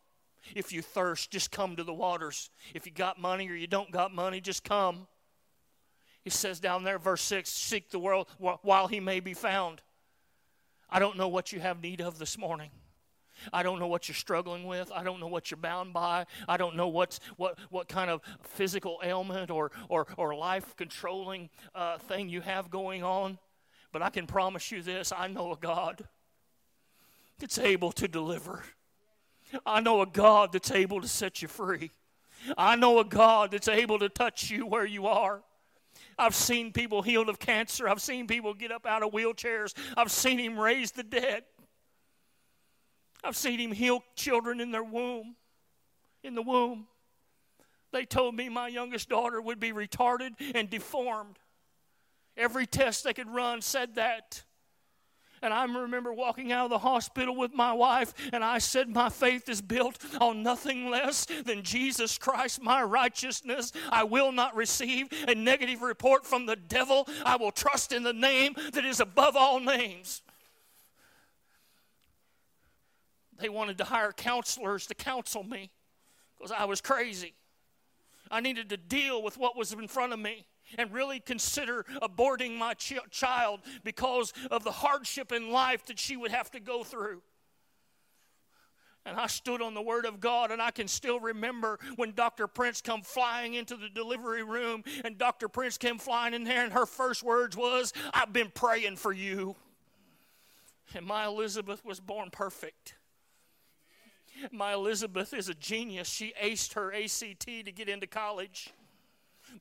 If 0.54 0.72
you 0.72 0.82
thirst, 0.82 1.32
just 1.32 1.52
come 1.52 1.76
to 1.76 1.84
the 1.84 1.94
waters. 1.94 2.50
If 2.74 2.86
you 2.86 2.92
got 2.92 3.20
money 3.20 3.50
or 3.50 3.56
you 3.56 3.68
don't 3.68 3.92
got 3.92 4.14
money, 4.14 4.42
just 4.42 4.64
come. 4.64 5.08
He 6.24 6.30
says 6.30 6.60
down 6.60 6.84
there, 6.84 7.00
verse 7.00 7.22
6 7.22 7.50
Seek 7.50 7.90
the 7.90 8.00
world 8.00 8.28
while 8.38 8.88
he 8.88 9.00
may 9.00 9.20
be 9.20 9.34
found. 9.34 9.82
I 10.90 11.00
don't 11.00 11.18
know 11.18 11.28
what 11.28 11.52
you 11.52 11.60
have 11.60 11.82
need 11.82 12.02
of 12.02 12.20
this 12.20 12.38
morning. 12.38 12.70
I 13.52 13.64
don't 13.64 13.80
know 13.80 13.88
what 13.88 14.08
you're 14.08 14.16
struggling 14.16 14.66
with. 14.66 14.92
I 14.94 15.04
don't 15.04 15.20
know 15.20 15.28
what 15.28 15.52
you're 15.52 15.58
bound 15.58 15.94
by. 15.94 16.26
I 16.48 16.58
don't 16.58 16.76
know 16.76 16.88
what's, 16.88 17.20
what, 17.38 17.60
what 17.70 17.88
kind 17.88 18.10
of 18.10 18.22
physical 18.42 19.00
ailment 19.04 19.52
or, 19.52 19.72
or, 19.90 20.08
or 20.18 20.36
life 20.36 20.76
controlling 20.78 21.50
uh, 21.74 21.98
thing 21.98 22.30
you 22.30 22.42
have 22.42 22.70
going 22.70 23.04
on. 23.04 23.38
But 23.92 24.02
I 24.02 24.10
can 24.10 24.28
promise 24.28 24.72
you 24.72 24.82
this 24.82 25.12
I 25.16 25.28
know 25.28 25.52
a 25.52 25.58
God 25.58 26.08
that's 27.40 27.58
able 27.58 27.92
to 27.94 28.08
deliver. 28.08 28.64
I 29.66 29.82
know 29.82 30.02
a 30.02 30.06
God 30.06 30.52
that's 30.52 30.72
able 30.72 31.02
to 31.02 31.08
set 31.08 31.42
you 31.42 31.48
free. 31.48 31.92
I 32.58 32.76
know 32.76 33.00
a 33.00 33.06
God 33.06 33.52
that's 33.52 33.68
able 33.68 34.00
to 34.00 34.10
touch 34.10 34.50
you 34.50 34.66
where 34.66 34.86
you 34.86 35.08
are. 35.08 35.42
I've 36.18 36.36
seen 36.36 36.72
people 36.72 37.02
healed 37.02 37.30
of 37.30 37.40
cancer. 37.40 37.90
I've 37.90 38.02
seen 38.02 38.28
people 38.28 38.54
get 38.54 38.72
up 38.72 38.86
out 38.86 39.04
of 39.04 39.12
wheelchairs. 39.12 39.74
I've 39.98 40.12
seen 40.12 40.40
him 40.40 40.58
raise 40.58 40.92
the 40.92 41.04
dead. 41.04 41.44
I've 43.24 43.36
seen 43.36 43.60
him 43.60 43.72
heal 43.72 44.04
children 44.16 44.62
in 44.62 44.72
their 44.72 44.84
womb. 44.84 45.36
In 46.24 46.36
the 46.36 46.42
womb. 46.42 46.88
They 47.92 48.06
told 48.06 48.36
me 48.36 48.50
my 48.50 48.68
youngest 48.68 49.10
daughter 49.10 49.42
would 49.42 49.60
be 49.60 49.72
retarded 49.72 50.32
and 50.54 50.70
deformed. 50.70 51.40
Every 52.38 52.66
test 52.66 53.04
they 53.04 53.14
could 53.14 53.30
run 53.30 53.62
said 53.62 53.96
that. 53.96 54.44
And 55.42 55.54
I 55.54 55.66
remember 55.66 56.14
walking 56.14 56.52
out 56.52 56.66
of 56.66 56.70
the 56.70 56.78
hospital 56.80 57.36
with 57.36 57.54
my 57.54 57.74
wife, 57.74 58.14
and 58.34 58.44
I 58.44 58.58
said, 58.60 58.90
My 58.90 59.10
faith 59.10 59.50
is 59.50 59.62
built 59.62 59.98
on 60.20 60.44
nothing 60.44 60.90
less 60.90 61.26
than 61.46 61.64
Jesus 61.64 62.18
Christ, 62.18 62.62
my 62.62 62.82
righteousness. 62.84 63.72
I 63.90 64.04
will 64.04 64.32
not 64.32 64.56
receive 64.56 65.10
a 65.28 65.36
negative 65.36 65.82
report 65.82 66.26
from 66.26 66.46
the 66.46 66.56
devil. 66.56 67.08
I 67.26 67.36
will 67.36 67.52
trust 67.52 67.92
in 67.92 68.04
the 68.04 68.14
name 68.14 68.56
that 68.74 68.86
is 68.86 69.00
above 69.00 69.36
all 69.36 69.60
names. 69.60 70.22
They 73.38 73.50
wanted 73.50 73.78
to 73.80 73.84
hire 73.84 74.14
counselors 74.14 74.88
to 74.88 74.96
counsel 74.96 75.44
me 75.44 75.72
because 76.38 76.52
I 76.52 76.66
was 76.66 76.82
crazy. 76.82 77.34
I 78.32 78.40
needed 78.40 78.70
to 78.70 78.78
deal 78.78 79.22
with 79.22 79.38
what 79.38 79.58
was 79.58 79.74
in 79.74 79.88
front 79.88 80.14
of 80.14 80.20
me 80.20 80.46
and 80.78 80.92
really 80.92 81.20
consider 81.20 81.86
aborting 82.02 82.58
my 82.58 82.74
ch- 82.74 83.00
child 83.12 83.62
because 83.84 84.34
of 84.52 84.64
the 84.64 84.72
hardship 84.72 85.32
in 85.32 85.52
life 85.52 85.86
that 85.86 86.00
she 86.00 86.18
would 86.18 86.32
have 86.32 86.52
to 86.52 86.60
go 86.60 86.84
through. 86.84 87.22
And 89.06 89.20
I 89.20 89.28
stood 89.28 89.62
on 89.62 89.76
the 89.76 89.82
word 89.84 90.06
of 90.06 90.20
God, 90.20 90.50
and 90.50 90.60
I 90.60 90.72
can 90.72 90.88
still 90.88 91.20
remember 91.20 91.78
when 91.96 92.14
Dr. 92.14 92.48
Prince 92.48 92.82
come 92.82 93.04
flying 93.04 93.54
into 93.54 93.76
the 93.76 93.88
delivery 93.88 94.42
room, 94.42 94.84
and 95.04 95.18
Dr. 95.18 95.48
Prince 95.48 95.78
came 95.78 96.00
flying 96.00 96.34
in 96.34 96.44
there, 96.44 96.64
and 96.64 96.74
her 96.74 96.88
first 96.88 97.22
words 97.22 97.56
was, 97.56 97.94
"I've 98.14 98.34
been 98.34 98.50
praying 98.50 98.96
for 98.98 99.14
you." 99.14 99.56
And 100.96 101.06
my 101.06 101.26
Elizabeth 101.26 101.86
was 101.86 102.00
born 102.00 102.32
perfect. 102.32 102.96
My 104.52 104.74
Elizabeth 104.74 105.34
is 105.34 105.50
a 105.50 105.54
genius. 105.54 106.10
She 106.10 106.34
aced 106.42 106.74
her 106.74 106.92
ACT 106.92 107.66
to 107.66 107.72
get 107.72 107.88
into 107.88 108.08
college. 108.08 108.72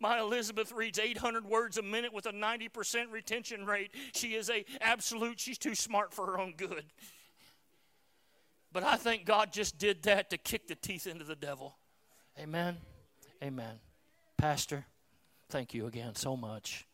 My 0.01 0.20
Elizabeth 0.20 0.72
reads 0.72 0.99
800 0.99 1.45
words 1.47 1.78
a 1.78 1.82
minute 1.82 2.12
with 2.12 2.26
a 2.26 2.32
90% 2.32 3.11
retention 3.11 3.66
rate. 3.66 3.95
She 4.14 4.34
is 4.34 4.51
a 4.51 4.64
absolute, 4.80 5.40
she's 5.40 5.59
too 5.59 5.74
smart 5.74 6.12
for 6.12 6.26
her 6.26 6.38
own 6.38 6.55
good. 6.57 6.84
But 8.72 8.82
I 8.82 8.97
think 8.97 9.24
God 9.24 9.53
just 9.53 9.78
did 9.78 10.03
that 10.03 10.30
to 10.30 10.38
kick 10.38 10.66
the 10.66 10.74
teeth 10.74 11.07
into 11.07 11.24
the 11.24 11.36
devil. 11.36 11.76
Amen. 12.38 12.76
Amen. 13.42 13.78
Pastor, 14.36 14.84
thank 15.49 15.74
you 15.74 15.86
again 15.86 16.16
so 16.16 16.36
much. 16.36 16.86